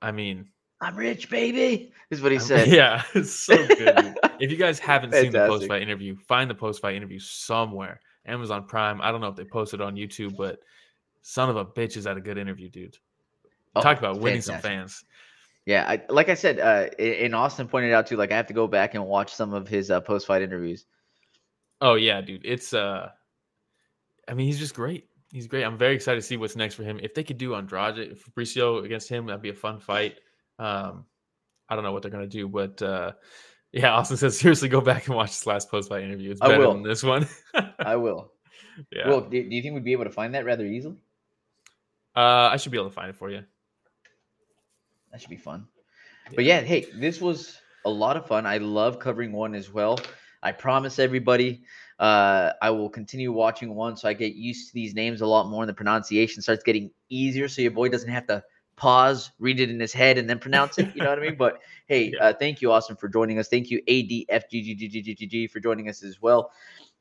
I 0.00 0.12
mean, 0.12 0.46
I'm 0.80 0.94
rich, 0.94 1.28
baby. 1.28 1.92
Is 2.12 2.22
what 2.22 2.30
he 2.30 2.38
I'm- 2.38 2.46
said. 2.46 2.68
yeah, 2.68 3.02
it's 3.16 3.32
so 3.32 3.56
good. 3.66 4.16
if 4.38 4.52
you 4.52 4.56
guys 4.56 4.78
haven't 4.78 5.14
seen 5.14 5.32
the 5.32 5.48
post 5.48 5.66
fight 5.66 5.82
interview, 5.82 6.14
find 6.28 6.48
the 6.48 6.54
post 6.54 6.80
fight 6.80 6.94
interview 6.94 7.18
somewhere. 7.18 7.98
Amazon 8.24 8.68
Prime. 8.68 9.00
I 9.00 9.10
don't 9.10 9.20
know 9.20 9.26
if 9.26 9.34
they 9.34 9.44
posted 9.44 9.80
it 9.80 9.82
on 9.82 9.96
YouTube, 9.96 10.36
but 10.36 10.60
son 11.22 11.50
of 11.50 11.56
a 11.56 11.64
bitch 11.64 11.96
is 11.96 12.04
that 12.04 12.16
a 12.16 12.20
good 12.20 12.38
interview, 12.38 12.68
dude. 12.68 12.96
Oh, 13.74 13.80
Talk 13.80 13.98
about 13.98 14.20
winning 14.20 14.42
some 14.42 14.58
fans. 14.60 15.04
Yeah, 15.64 15.84
I, 15.88 16.02
like 16.08 16.28
I 16.28 16.34
said, 16.34 16.58
uh, 16.58 16.88
and 16.98 17.34
Austin 17.34 17.68
pointed 17.68 17.92
out 17.92 18.06
too. 18.06 18.16
Like 18.16 18.32
I 18.32 18.36
have 18.36 18.48
to 18.48 18.52
go 18.52 18.66
back 18.66 18.94
and 18.94 19.06
watch 19.06 19.32
some 19.32 19.54
of 19.54 19.68
his 19.68 19.90
uh, 19.90 20.00
post-fight 20.00 20.42
interviews. 20.42 20.86
Oh 21.82 21.94
yeah, 21.94 22.20
dude. 22.20 22.42
It's 22.44 22.72
uh 22.72 23.10
I 24.28 24.34
mean, 24.34 24.46
he's 24.46 24.58
just 24.58 24.74
great. 24.74 25.08
He's 25.32 25.48
great. 25.48 25.64
I'm 25.64 25.76
very 25.76 25.94
excited 25.96 26.20
to 26.20 26.26
see 26.26 26.36
what's 26.36 26.54
next 26.54 26.76
for 26.76 26.84
him. 26.84 27.00
If 27.02 27.12
they 27.14 27.24
could 27.24 27.38
do 27.38 27.56
Andrade 27.56 28.16
Fabricio 28.16 28.84
against 28.84 29.08
him, 29.08 29.26
that'd 29.26 29.42
be 29.42 29.48
a 29.48 29.54
fun 29.54 29.80
fight. 29.80 30.14
Um 30.60 31.04
I 31.68 31.74
don't 31.74 31.82
know 31.82 31.92
what 31.92 32.02
they're 32.02 32.10
gonna 32.10 32.28
do, 32.28 32.46
but 32.48 32.80
uh 32.80 33.12
yeah, 33.72 33.92
Austin 33.94 34.16
says 34.16 34.38
seriously 34.38 34.68
go 34.68 34.80
back 34.80 35.06
and 35.06 35.16
watch 35.16 35.30
this 35.30 35.46
last 35.46 35.70
post 35.70 35.88
fight 35.88 36.04
interview. 36.04 36.30
It's 36.30 36.40
I 36.40 36.48
better 36.48 36.60
will. 36.60 36.74
than 36.74 36.82
this 36.84 37.02
one. 37.02 37.26
I 37.80 37.96
will. 37.96 38.30
yeah. 38.92 39.08
Well, 39.08 39.22
do, 39.22 39.42
do 39.42 39.54
you 39.56 39.60
think 39.62 39.74
we'd 39.74 39.84
be 39.84 39.92
able 39.92 40.04
to 40.04 40.10
find 40.10 40.34
that 40.36 40.44
rather 40.44 40.64
easily? 40.64 40.96
uh 42.14 42.48
I 42.52 42.58
should 42.58 42.70
be 42.70 42.78
able 42.78 42.90
to 42.90 42.94
find 42.94 43.10
it 43.10 43.16
for 43.16 43.28
you. 43.28 43.42
That 45.12 45.20
should 45.20 45.30
be 45.30 45.36
fun. 45.36 45.66
But 46.34 46.44
yeah, 46.44 46.60
hey, 46.62 46.86
this 46.94 47.20
was 47.20 47.58
a 47.84 47.90
lot 47.90 48.16
of 48.16 48.26
fun. 48.26 48.46
I 48.46 48.58
love 48.58 48.98
covering 48.98 49.32
one 49.32 49.54
as 49.54 49.70
well. 49.70 49.98
I 50.42 50.52
promise 50.52 50.98
everybody, 50.98 51.62
uh, 51.98 52.52
I 52.60 52.70
will 52.70 52.88
continue 52.88 53.32
watching 53.32 53.74
one 53.74 53.96
so 53.96 54.08
I 54.08 54.12
get 54.14 54.34
used 54.34 54.68
to 54.68 54.74
these 54.74 54.94
names 54.94 55.20
a 55.20 55.26
lot 55.26 55.48
more 55.48 55.62
and 55.62 55.68
the 55.68 55.74
pronunciation 55.74 56.42
starts 56.42 56.62
getting 56.64 56.90
easier 57.10 57.46
so 57.48 57.62
your 57.62 57.70
boy 57.70 57.90
doesn't 57.90 58.08
have 58.08 58.26
to 58.28 58.42
pause, 58.76 59.30
read 59.38 59.60
it 59.60 59.70
in 59.70 59.78
his 59.78 59.92
head, 59.92 60.18
and 60.18 60.28
then 60.28 60.38
pronounce 60.38 60.78
it. 60.78 60.88
You 60.94 61.02
know 61.02 61.10
what 61.10 61.18
I 61.18 61.22
mean? 61.22 61.36
But 61.36 61.60
hey, 61.86 62.12
Yeah. 62.12 62.24
uh, 62.28 62.32
thank 62.32 62.62
you, 62.62 62.72
Austin, 62.72 62.96
for 62.96 63.08
joining 63.08 63.38
us. 63.38 63.48
Thank 63.48 63.70
you, 63.70 63.80
ADFGGGGGG, 63.88 65.50
for 65.50 65.60
joining 65.60 65.88
us 65.88 66.02
as 66.02 66.20
well. 66.22 66.50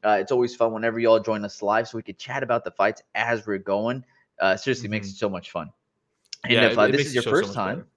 Uh, 0.04 0.18
it's 0.20 0.32
always 0.32 0.56
fun 0.56 0.74
whenever 0.74 1.00
y'all 1.00 1.20
join 1.20 1.46
us 1.46 1.62
live 1.62 1.88
so 1.88 1.98
we 1.98 2.04
could 2.04 2.20
chat 2.20 2.44
about 2.44 2.64
the 2.64 2.72
fights 2.72 3.02
as 3.16 3.48
we're 3.48 3.58
going. 3.58 4.04
Uh, 4.40 4.58
seriously, 4.58 4.90
makes 4.90 5.08
it 5.10 5.16
so 5.16 5.30
much 5.30 5.52
fun. 5.52 5.72
And 6.44 6.54
Yeah, 6.54 6.66
if 6.66 6.72
it- 6.74 6.78
uh, 6.80 6.88
it 6.88 6.92
this 6.92 7.08
is 7.08 7.14
your 7.16 7.24
so 7.24 7.30
first 7.32 7.54
time, 7.54 7.78
better. 7.78 7.88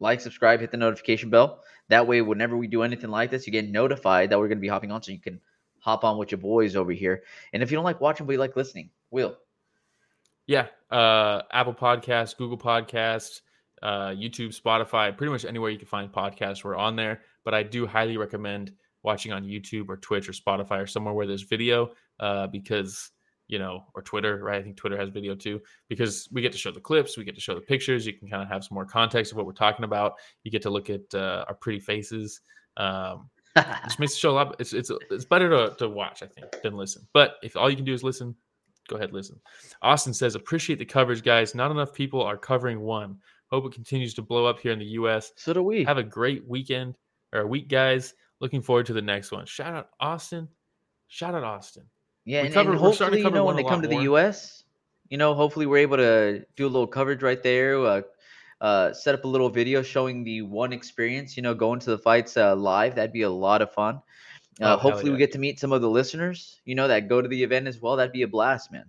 Like, 0.00 0.20
subscribe, 0.20 0.60
hit 0.60 0.70
the 0.70 0.76
notification 0.76 1.30
bell. 1.30 1.62
That 1.88 2.06
way, 2.06 2.22
whenever 2.22 2.56
we 2.56 2.66
do 2.66 2.82
anything 2.82 3.10
like 3.10 3.30
this, 3.30 3.46
you 3.46 3.52
get 3.52 3.68
notified 3.68 4.30
that 4.30 4.38
we're 4.38 4.48
going 4.48 4.58
to 4.58 4.62
be 4.62 4.68
hopping 4.68 4.92
on 4.92 5.02
so 5.02 5.12
you 5.12 5.18
can 5.18 5.40
hop 5.80 6.04
on 6.04 6.18
with 6.18 6.30
your 6.30 6.38
boys 6.38 6.76
over 6.76 6.92
here. 6.92 7.22
And 7.52 7.62
if 7.62 7.70
you 7.70 7.76
don't 7.76 7.84
like 7.84 8.00
watching, 8.00 8.26
but 8.26 8.32
you 8.32 8.38
like 8.38 8.56
listening, 8.56 8.90
Will, 9.10 9.36
Yeah, 10.46 10.66
uh, 10.90 11.42
Apple 11.52 11.74
Podcasts, 11.74 12.36
Google 12.36 12.58
Podcasts, 12.58 13.40
uh, 13.82 14.08
YouTube, 14.08 14.58
Spotify, 14.58 15.16
pretty 15.16 15.30
much 15.32 15.44
anywhere 15.44 15.70
you 15.70 15.78
can 15.78 15.86
find 15.86 16.12
podcasts, 16.12 16.64
we're 16.64 16.76
on 16.76 16.96
there. 16.96 17.22
But 17.44 17.54
I 17.54 17.62
do 17.62 17.86
highly 17.86 18.16
recommend 18.16 18.72
watching 19.02 19.32
on 19.32 19.44
YouTube 19.44 19.88
or 19.88 19.96
Twitch 19.96 20.28
or 20.28 20.32
Spotify 20.32 20.82
or 20.82 20.86
somewhere 20.86 21.14
where 21.14 21.26
there's 21.26 21.42
video 21.42 21.92
uh, 22.20 22.48
because 22.48 23.10
you 23.48 23.58
know, 23.58 23.84
or 23.94 24.02
Twitter, 24.02 24.38
right? 24.42 24.60
I 24.60 24.62
think 24.62 24.76
Twitter 24.76 24.96
has 24.96 25.08
video 25.08 25.34
too, 25.34 25.60
because 25.88 26.28
we 26.30 26.42
get 26.42 26.52
to 26.52 26.58
show 26.58 26.70
the 26.70 26.80
clips, 26.80 27.16
we 27.16 27.24
get 27.24 27.34
to 27.34 27.40
show 27.40 27.54
the 27.54 27.60
pictures. 27.60 28.06
You 28.06 28.12
can 28.12 28.28
kind 28.28 28.42
of 28.42 28.48
have 28.48 28.62
some 28.62 28.74
more 28.74 28.84
context 28.84 29.32
of 29.32 29.38
what 29.38 29.46
we're 29.46 29.52
talking 29.52 29.84
about. 29.84 30.14
You 30.44 30.50
get 30.50 30.62
to 30.62 30.70
look 30.70 30.90
at 30.90 31.02
uh, 31.14 31.46
our 31.48 31.54
pretty 31.54 31.80
faces. 31.80 32.42
Um, 32.76 33.30
makes 33.98 34.12
the 34.12 34.18
show 34.18 34.30
a 34.30 34.32
lot. 34.32 34.56
It's 34.58 34.72
it's 34.72 34.90
it's 35.10 35.24
better 35.24 35.48
to, 35.48 35.74
to 35.78 35.88
watch, 35.88 36.22
I 36.22 36.26
think, 36.26 36.46
than 36.62 36.76
listen. 36.76 37.08
But 37.12 37.36
if 37.42 37.56
all 37.56 37.70
you 37.70 37.76
can 37.76 37.84
do 37.84 37.94
is 37.94 38.04
listen, 38.04 38.36
go 38.88 38.96
ahead 38.96 39.12
listen. 39.12 39.40
Austin 39.82 40.14
says, 40.14 40.34
appreciate 40.34 40.78
the 40.78 40.84
coverage, 40.84 41.22
guys. 41.22 41.54
Not 41.54 41.70
enough 41.70 41.92
people 41.92 42.22
are 42.22 42.36
covering 42.36 42.80
one. 42.80 43.16
Hope 43.50 43.64
it 43.64 43.72
continues 43.72 44.12
to 44.14 44.22
blow 44.22 44.44
up 44.44 44.60
here 44.60 44.72
in 44.72 44.78
the 44.78 44.84
U.S. 44.84 45.32
so 45.36 45.54
do 45.54 45.62
we. 45.62 45.84
Have 45.84 45.98
a 45.98 46.02
great 46.02 46.46
weekend 46.46 46.96
or 47.32 47.46
week, 47.46 47.68
guys. 47.68 48.14
Looking 48.40 48.62
forward 48.62 48.86
to 48.86 48.92
the 48.92 49.02
next 49.02 49.32
one. 49.32 49.46
Shout 49.46 49.74
out 49.74 49.88
Austin. 50.00 50.48
Shout 51.08 51.34
out 51.34 51.44
Austin. 51.44 51.84
Yeah, 52.28 52.42
We 52.42 52.46
and, 52.48 52.54
cover- 52.54 52.72
and 52.72 52.80
we're 52.80 52.92
starting 52.92 53.18
to 53.20 53.22
hopefully, 53.22 53.30
you 53.30 53.34
know, 53.40 53.44
when 53.46 53.56
they 53.56 53.64
come 53.64 53.80
to 53.80 53.88
the. 53.88 54.02
U.S., 54.02 54.62
you 55.08 55.16
know, 55.16 55.32
hopefully 55.34 55.64
we're 55.64 55.78
able 55.78 55.96
to 55.96 56.44
do 56.56 56.66
a 56.66 56.68
little 56.68 56.86
coverage 56.86 57.22
right 57.22 57.42
there. 57.42 57.78
Uh, 57.78 58.02
uh, 58.60 58.92
set 58.92 59.14
up 59.14 59.24
a 59.24 59.28
little 59.28 59.48
video 59.48 59.80
showing 59.80 60.24
the 60.24 60.42
one 60.42 60.72
experience. 60.74 61.38
You 61.38 61.42
know, 61.42 61.54
going 61.54 61.80
to 61.80 61.90
the 61.90 61.96
fights 61.98 62.36
uh, 62.36 62.54
live. 62.54 62.94
That'd 62.96 63.14
be 63.14 63.22
a 63.22 63.30
lot 63.30 63.62
of 63.62 63.72
fun. 63.72 64.02
Oh, 64.60 64.64
Uh, 64.64 64.68
hell 64.68 64.78
hopefully, 64.78 65.10
we 65.10 65.16
get 65.16 65.32
to 65.32 65.38
meet 65.38 65.58
some 65.58 65.72
of 65.72 65.80
the 65.80 65.88
listeners. 65.88 66.60
You 66.66 66.74
know, 66.74 66.86
that 66.86 67.08
go 67.08 67.22
to 67.22 67.28
the 67.28 67.42
event 67.42 67.66
as 67.66 67.80
well. 67.80 67.96
That'd 67.96 68.12
be 68.12 68.22
a 68.22 68.28
blast, 68.28 68.70
man. 68.70 68.84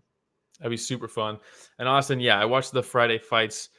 That'd 0.60 0.72
be 0.72 0.78
super 0.78 1.08
fun. 1.08 1.38
And 1.78 1.88
Austin, 1.88 2.20
yeah, 2.20 2.38
I 2.38 2.44
watch 2.44 2.72
the 2.72 2.84
Friday 2.84 3.20
fights 3.20 3.70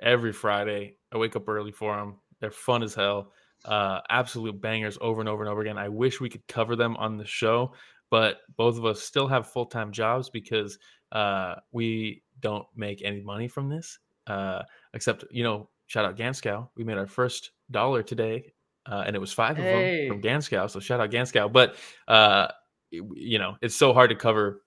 every 0.00 0.32
Friday. 0.32 0.94
I 1.12 1.16
wake 1.18 1.34
up 1.34 1.48
early 1.48 1.72
for 1.72 1.96
them. 1.96 2.18
They're 2.38 2.52
fun 2.52 2.84
as 2.84 2.94
hell. 2.94 3.32
Uh, 3.64 4.00
absolute 4.10 4.60
bangers 4.60 4.96
over 5.00 5.18
and 5.20 5.28
over 5.28 5.42
and 5.42 5.50
over 5.50 5.62
again. 5.62 5.76
I 5.76 5.88
wish 5.88 6.20
we 6.20 6.28
could 6.28 6.46
cover 6.46 6.76
them 6.76 6.96
on 6.98 7.16
the 7.16 7.26
show, 7.26 7.72
but 8.10 8.38
both 8.56 8.76
of 8.78 8.84
us 8.84 9.00
still 9.00 9.26
have 9.26 9.48
full 9.48 9.66
time 9.66 9.92
jobs 9.92 10.30
because 10.30 10.78
uh, 11.12 11.56
we 11.72 12.22
don't 12.40 12.66
make 12.74 13.02
any 13.04 13.20
money 13.20 13.48
from 13.48 13.68
this. 13.68 13.98
Uh, 14.26 14.62
except, 14.94 15.24
you 15.30 15.42
know, 15.42 15.68
shout 15.86 16.04
out 16.04 16.16
Ganskow. 16.16 16.68
We 16.76 16.84
made 16.84 16.98
our 16.98 17.06
first 17.06 17.52
dollar 17.70 18.02
today, 18.02 18.52
uh, 18.86 19.04
and 19.06 19.16
it 19.16 19.18
was 19.18 19.32
five 19.32 19.58
of 19.58 19.64
them 19.64 20.08
from 20.08 20.22
Ganskow. 20.22 20.70
So 20.70 20.80
shout 20.80 21.00
out 21.00 21.10
Ganskow. 21.10 21.52
But 21.52 21.76
uh, 22.06 22.48
y- 22.92 23.00
you 23.14 23.38
know, 23.38 23.56
it's 23.62 23.74
so 23.74 23.92
hard 23.92 24.10
to 24.10 24.16
cover 24.16 24.62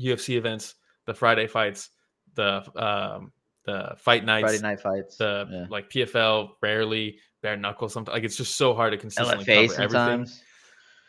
UFC 0.00 0.36
events, 0.36 0.74
the 1.06 1.14
Friday 1.14 1.46
fights, 1.46 1.90
the 2.34 2.62
um, 2.76 3.32
the 3.64 3.94
fight 3.98 4.24
nights, 4.24 4.44
Friday 4.44 4.62
night 4.62 4.80
fights. 4.80 5.16
the 5.16 5.46
yeah. 5.50 5.66
like 5.70 5.90
PFL, 5.90 6.50
rarely 6.62 7.18
bare 7.42 7.56
knuckle. 7.56 7.88
Sometimes 7.88 8.14
like 8.14 8.24
it's 8.24 8.36
just 8.36 8.56
so 8.56 8.74
hard 8.74 8.92
to 8.92 8.98
consistently 8.98 9.44
LFA 9.44 9.68
cover 9.76 9.82
everything. 9.82 10.34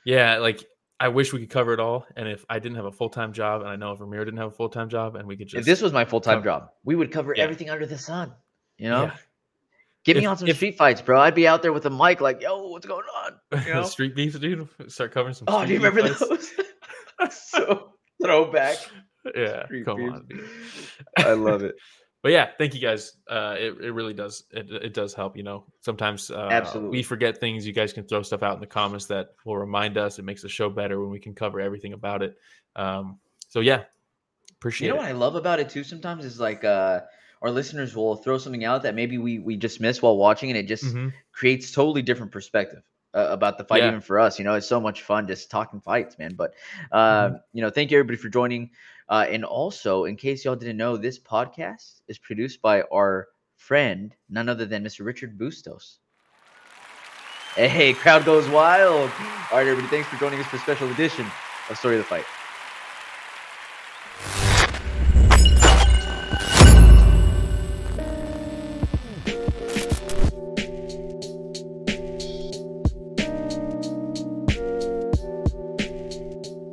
Yeah, 0.05 0.37
like 0.37 0.63
I 1.05 1.09
wish 1.09 1.31
we 1.33 1.39
could 1.41 1.51
cover 1.51 1.71
it 1.73 1.79
all. 1.79 2.05
And 2.15 2.27
if 2.27 2.43
I 2.49 2.57
didn't 2.57 2.77
have 2.77 2.85
a 2.85 2.91
full 2.91 3.09
time 3.09 3.31
job, 3.31 3.61
and 3.61 3.69
I 3.69 3.75
know 3.75 3.91
if 3.91 3.99
Ramiro 3.99 4.25
didn't 4.25 4.39
have 4.39 4.47
a 4.47 4.55
full 4.55 4.69
time 4.69 4.89
job, 4.89 5.15
and 5.15 5.27
we 5.27 5.37
could 5.37 5.47
just 5.47 5.59
If 5.59 5.65
this 5.65 5.79
was 5.81 5.93
my 5.93 6.03
full 6.03 6.19
time 6.21 6.43
job, 6.43 6.69
we 6.83 6.95
would 6.95 7.11
cover 7.11 7.33
Yeah. 7.35 7.43
everything 7.43 7.69
under 7.69 7.85
the 7.85 7.97
sun. 7.97 8.33
You 8.77 8.89
know, 8.89 9.03
Yeah. 9.03 9.15
get 10.03 10.17
me 10.17 10.25
on 10.25 10.35
some 10.37 10.47
if- 10.47 10.55
street 10.55 10.77
fights, 10.77 11.01
bro. 11.03 11.19
I'd 11.21 11.35
be 11.35 11.47
out 11.47 11.61
there 11.61 11.71
with 11.73 11.85
a 11.85 11.91
mic, 11.91 12.21
like, 12.21 12.41
"Yo, 12.41 12.69
what's 12.69 12.87
going 12.87 13.05
on?" 13.23 13.39
You 13.67 13.73
know? 13.75 13.83
street 13.83 14.15
beefs, 14.15 14.39
dude. 14.39 14.67
Start 14.87 15.11
covering 15.11 15.35
some. 15.35 15.45
oh, 15.47 15.63
do 15.63 15.73
you 15.73 15.79
remember 15.79 16.11
fights. 16.11 16.19
those? 16.27 16.51
so 17.51 17.91
throwback. 18.23 18.77
Yeah, 19.35 19.65
Street 19.65 19.85
come 19.85 19.97
beefs. 19.97 20.13
on, 20.13 20.25
dude. 20.27 20.49
I 21.17 21.33
love 21.33 21.63
it. 21.63 21.73
But 22.25 22.31
yeah, 22.31 22.49
thank 22.57 22.73
you 22.73 22.81
guys. 22.81 23.17
Uh, 23.29 23.53
it, 23.55 23.77
it 23.79 23.91
really 23.91 24.15
does. 24.15 24.45
It, 24.49 24.67
it 24.71 24.93
does 24.95 25.13
help. 25.13 25.37
You 25.37 25.43
know, 25.43 25.63
sometimes 25.81 26.31
uh, 26.31 26.47
Absolutely. 26.49 26.89
we 26.97 27.03
forget 27.03 27.37
things. 27.37 27.67
You 27.67 27.71
guys 27.71 27.93
can 27.93 28.03
throw 28.03 28.23
stuff 28.23 28.41
out 28.41 28.55
in 28.55 28.61
the 28.61 28.65
comments 28.65 29.05
that 29.05 29.35
will 29.45 29.57
remind 29.57 29.95
us. 29.95 30.17
It 30.17 30.25
makes 30.25 30.41
the 30.41 30.49
show 30.49 30.67
better 30.67 30.99
when 30.99 31.11
we 31.11 31.19
can 31.19 31.35
cover 31.35 31.61
everything 31.61 31.93
about 31.93 32.23
it. 32.23 32.35
Um, 32.75 33.19
so 33.47 33.59
yeah, 33.59 33.83
appreciate 34.53 34.87
You 34.87 34.93
know 34.95 34.99
it. 34.99 35.03
what 35.03 35.07
I 35.07 35.11
love 35.11 35.35
about 35.35 35.59
it 35.59 35.69
too? 35.69 35.83
Sometimes 35.83 36.25
is 36.25 36.39
like 36.39 36.63
uh, 36.63 37.01
our 37.43 37.51
listeners 37.51 37.95
will 37.95 38.15
throw 38.15 38.39
something 38.39 38.65
out 38.65 38.81
that 38.81 38.95
maybe 38.95 39.19
we 39.19 39.37
we 39.37 39.55
just 39.55 39.79
miss 39.79 40.01
while 40.01 40.17
watching, 40.17 40.49
and 40.49 40.57
it 40.57 40.67
just 40.67 40.83
Mhm. 40.85 41.13
creates 41.31 41.71
totally 41.71 42.01
different 42.01 42.31
perspective 42.31 42.81
uh, 43.13 43.27
about 43.29 43.59
the 43.59 43.65
fight. 43.65 43.83
Yeah. 43.83 43.89
Even 43.89 44.01
for 44.01 44.19
us, 44.19 44.39
you 44.39 44.45
know, 44.45 44.55
it's 44.55 44.65
so 44.67 44.81
much 44.81 45.03
fun 45.03 45.27
just 45.27 45.51
talking 45.51 45.79
fights, 45.79 46.17
man. 46.17 46.33
But 46.33 46.55
uh, 46.91 47.27
Mm-hmm. 47.27 47.35
you 47.53 47.61
know, 47.61 47.69
thank 47.69 47.91
you 47.91 47.99
everybody 47.99 48.17
for 48.17 48.29
joining. 48.29 48.71
Uh, 49.07 49.25
and 49.29 49.45
also, 49.45 50.05
in 50.05 50.15
case 50.15 50.43
y'all 50.43 50.55
didn't 50.55 50.77
know, 50.77 50.97
this 50.97 51.19
podcast 51.19 52.01
is 52.07 52.17
produced 52.17 52.61
by 52.61 52.81
our 52.93 53.27
friend, 53.55 54.15
none 54.29 54.49
other 54.49 54.65
than 54.65 54.83
Mr. 54.83 55.05
Richard 55.05 55.37
Bustos. 55.37 55.99
Hey, 57.55 57.93
crowd 57.93 58.25
goes 58.25 58.47
wild. 58.49 59.11
All 59.51 59.57
right, 59.57 59.67
everybody, 59.67 59.87
thanks 59.87 60.09
for 60.09 60.17
joining 60.17 60.39
us 60.39 60.47
for 60.47 60.57
a 60.57 60.59
special 60.59 60.89
edition 60.91 61.25
of 61.69 61.77
Story 61.77 61.95
of 61.95 61.99
the 61.99 62.05
Fight. 62.05 62.25